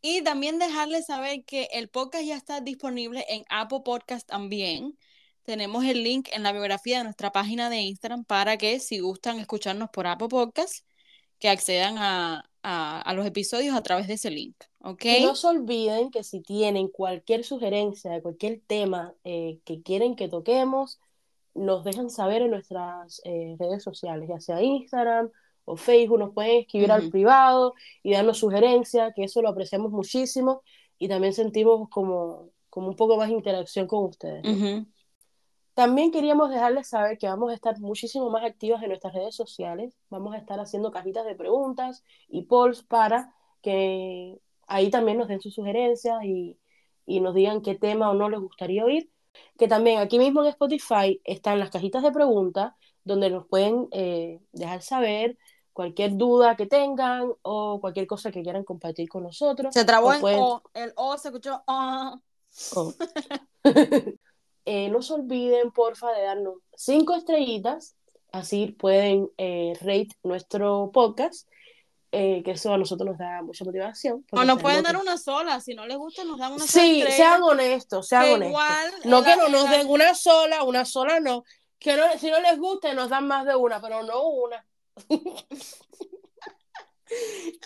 Y 0.00 0.22
también 0.22 0.58
dejarles 0.58 1.06
saber 1.06 1.44
que 1.44 1.68
el 1.72 1.88
podcast 1.88 2.24
ya 2.24 2.36
está 2.36 2.60
disponible 2.60 3.24
en 3.28 3.44
Apple 3.48 3.80
Podcast 3.84 4.26
también. 4.26 4.96
Tenemos 5.42 5.84
el 5.84 6.02
link 6.02 6.28
en 6.32 6.42
la 6.42 6.52
biografía 6.52 6.98
de 6.98 7.04
nuestra 7.04 7.32
página 7.32 7.70
de 7.70 7.78
Instagram 7.78 8.24
para 8.24 8.56
que 8.56 8.78
si 8.78 9.00
gustan 9.00 9.38
escucharnos 9.38 9.90
por 9.90 10.06
Apple 10.06 10.28
Podcast, 10.28 10.85
que 11.38 11.48
accedan 11.48 11.98
a, 11.98 12.44
a- 12.62 13.00
a 13.00 13.14
los 13.14 13.26
episodios 13.26 13.74
a 13.76 13.82
través 13.82 14.06
de 14.08 14.14
ese 14.14 14.30
link. 14.30 14.56
¿Ok? 14.80 15.04
Y 15.04 15.24
no 15.24 15.34
se 15.34 15.46
olviden 15.48 16.10
que 16.10 16.22
si 16.24 16.40
tienen 16.40 16.88
cualquier 16.88 17.44
sugerencia 17.44 18.20
cualquier 18.22 18.60
tema 18.66 19.14
eh, 19.24 19.58
que 19.64 19.82
quieren 19.82 20.16
que 20.16 20.28
toquemos, 20.28 21.00
nos 21.54 21.84
dejan 21.84 22.10
saber 22.10 22.42
en 22.42 22.50
nuestras 22.50 23.20
eh, 23.24 23.56
redes 23.58 23.82
sociales, 23.82 24.28
ya 24.28 24.40
sea 24.40 24.62
Instagram 24.62 25.30
o 25.64 25.76
Facebook, 25.76 26.18
nos 26.18 26.32
pueden 26.34 26.60
escribir 26.60 26.92
al 26.92 27.02
Ujú. 27.02 27.10
privado 27.10 27.74
y 28.02 28.12
darnos 28.12 28.38
sugerencias, 28.38 29.12
que 29.14 29.24
eso 29.24 29.42
lo 29.42 29.48
apreciamos 29.48 29.90
muchísimo 29.90 30.62
y 30.98 31.08
también 31.08 31.32
sentimos 31.32 31.88
como, 31.88 32.50
como 32.70 32.88
un 32.88 32.96
poco 32.96 33.16
más 33.16 33.30
interacción 33.30 33.86
con 33.86 34.04
ustedes. 34.04 34.44
¿no? 34.44 34.52
Ujú. 34.52 34.86
También 35.76 36.10
queríamos 36.10 36.48
dejarles 36.48 36.88
saber 36.88 37.18
que 37.18 37.28
vamos 37.28 37.50
a 37.50 37.54
estar 37.54 37.78
muchísimo 37.80 38.30
más 38.30 38.42
activas 38.44 38.82
en 38.82 38.88
nuestras 38.88 39.12
redes 39.12 39.34
sociales. 39.36 39.94
Vamos 40.08 40.34
a 40.34 40.38
estar 40.38 40.58
haciendo 40.58 40.90
cajitas 40.90 41.26
de 41.26 41.34
preguntas 41.34 42.02
y 42.28 42.44
polls 42.44 42.82
para 42.82 43.34
que 43.60 44.40
ahí 44.66 44.88
también 44.88 45.18
nos 45.18 45.28
den 45.28 45.42
sus 45.42 45.52
sugerencias 45.54 46.24
y, 46.24 46.56
y 47.04 47.20
nos 47.20 47.34
digan 47.34 47.60
qué 47.60 47.74
tema 47.74 48.08
o 48.10 48.14
no 48.14 48.30
les 48.30 48.40
gustaría 48.40 48.86
oír. 48.86 49.10
Que 49.58 49.68
también 49.68 49.98
aquí 49.98 50.18
mismo 50.18 50.40
en 50.40 50.48
Spotify 50.48 51.20
están 51.24 51.58
las 51.58 51.68
cajitas 51.68 52.02
de 52.02 52.10
preguntas 52.10 52.72
donde 53.04 53.28
nos 53.28 53.46
pueden 53.46 53.86
eh, 53.90 54.40
dejar 54.52 54.80
saber 54.80 55.36
cualquier 55.74 56.16
duda 56.16 56.56
que 56.56 56.64
tengan 56.64 57.30
o 57.42 57.82
cualquier 57.82 58.06
cosa 58.06 58.30
que 58.32 58.42
quieran 58.42 58.64
compartir 58.64 59.10
con 59.10 59.24
nosotros. 59.24 59.74
Se 59.74 59.84
trabó 59.84 60.14
en 60.14 60.20
pueden- 60.22 60.40
O, 60.40 60.62
el 60.72 60.94
O 60.96 61.18
se 61.18 61.28
escuchó. 61.28 61.62
Oh. 61.66 62.18
Eh, 64.68 64.88
no 64.88 65.00
se 65.00 65.14
olviden, 65.14 65.70
porfa, 65.70 66.10
de 66.12 66.22
darnos 66.24 66.56
cinco 66.74 67.14
estrellitas, 67.14 67.94
así 68.32 68.66
pueden 68.66 69.30
eh, 69.38 69.74
rate 69.80 70.08
nuestro 70.24 70.90
podcast, 70.92 71.48
eh, 72.10 72.42
que 72.44 72.50
eso 72.50 72.74
a 72.74 72.78
nosotros 72.78 73.10
nos 73.10 73.18
da 73.18 73.42
mucha 73.42 73.64
motivación. 73.64 74.26
O 74.32 74.44
nos 74.44 74.60
pueden 74.60 74.82
dar 74.82 74.96
una 74.96 75.18
sola, 75.18 75.60
si 75.60 75.74
no 75.74 75.86
les 75.86 75.96
gusta 75.96 76.24
nos 76.24 76.38
dan 76.38 76.52
una 76.52 76.66
sola 76.66 76.84
Sí, 76.84 77.04
sean 77.10 77.44
honestos, 77.44 78.08
sean 78.08 78.24
honestos. 78.24 78.48
igual 78.48 78.92
No 79.04 79.22
que 79.22 79.36
no 79.36 79.48
nos 79.48 79.70
den 79.70 79.88
una 79.88 80.14
sola, 80.16 80.64
una 80.64 80.84
sola 80.84 81.20
no. 81.20 81.44
Que 81.78 81.96
no, 81.96 82.02
si 82.18 82.28
no 82.28 82.40
les 82.40 82.58
gusta, 82.58 82.92
nos 82.92 83.08
dan 83.08 83.28
más 83.28 83.46
de 83.46 83.54
una, 83.54 83.80
pero 83.80 84.02
no 84.02 84.28
una. 84.28 84.66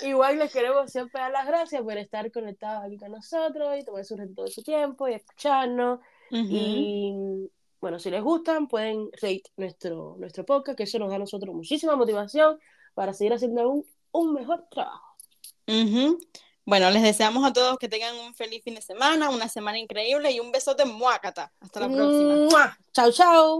Igual 0.02 0.38
les 0.38 0.52
queremos 0.52 0.90
siempre 0.90 1.18
dar 1.18 1.30
las 1.30 1.46
gracias 1.46 1.82
por 1.82 1.96
estar 1.96 2.30
conectados 2.30 2.84
aquí 2.84 2.98
con 2.98 3.12
nosotros 3.12 3.78
y 3.78 3.84
tomarse 3.84 4.12
un 4.12 4.20
ratito 4.20 4.44
de 4.44 4.50
su 4.50 4.62
tiempo 4.62 5.08
y 5.08 5.14
escucharnos. 5.14 6.00
Y 6.30 7.50
bueno, 7.80 7.98
si 7.98 8.10
les 8.10 8.22
gustan, 8.22 8.68
pueden 8.68 9.10
rate 9.20 9.44
nuestro, 9.56 10.16
nuestro 10.18 10.44
podcast, 10.44 10.76
que 10.76 10.84
eso 10.84 10.98
nos 10.98 11.08
da 11.08 11.16
a 11.16 11.18
nosotros 11.18 11.54
muchísima 11.54 11.96
motivación 11.96 12.58
para 12.94 13.12
seguir 13.14 13.32
haciendo 13.32 13.68
un, 13.68 13.86
un 14.12 14.34
mejor 14.34 14.66
trabajo. 14.70 15.16
Bueno, 16.64 16.90
les 16.90 17.02
deseamos 17.02 17.44
a 17.44 17.52
todos 17.52 17.78
que 17.78 17.88
tengan 17.88 18.16
un 18.16 18.34
feliz 18.34 18.62
fin 18.62 18.74
de 18.74 18.82
semana, 18.82 19.30
una 19.30 19.48
semana 19.48 19.78
increíble 19.78 20.30
y 20.30 20.40
un 20.40 20.52
besote 20.52 20.84
muácata. 20.84 21.52
Hasta 21.60 21.80
la 21.80 21.88
próxima. 21.88 22.34
¡Mua! 22.48 22.78
Chao, 22.92 23.10
chao. 23.10 23.58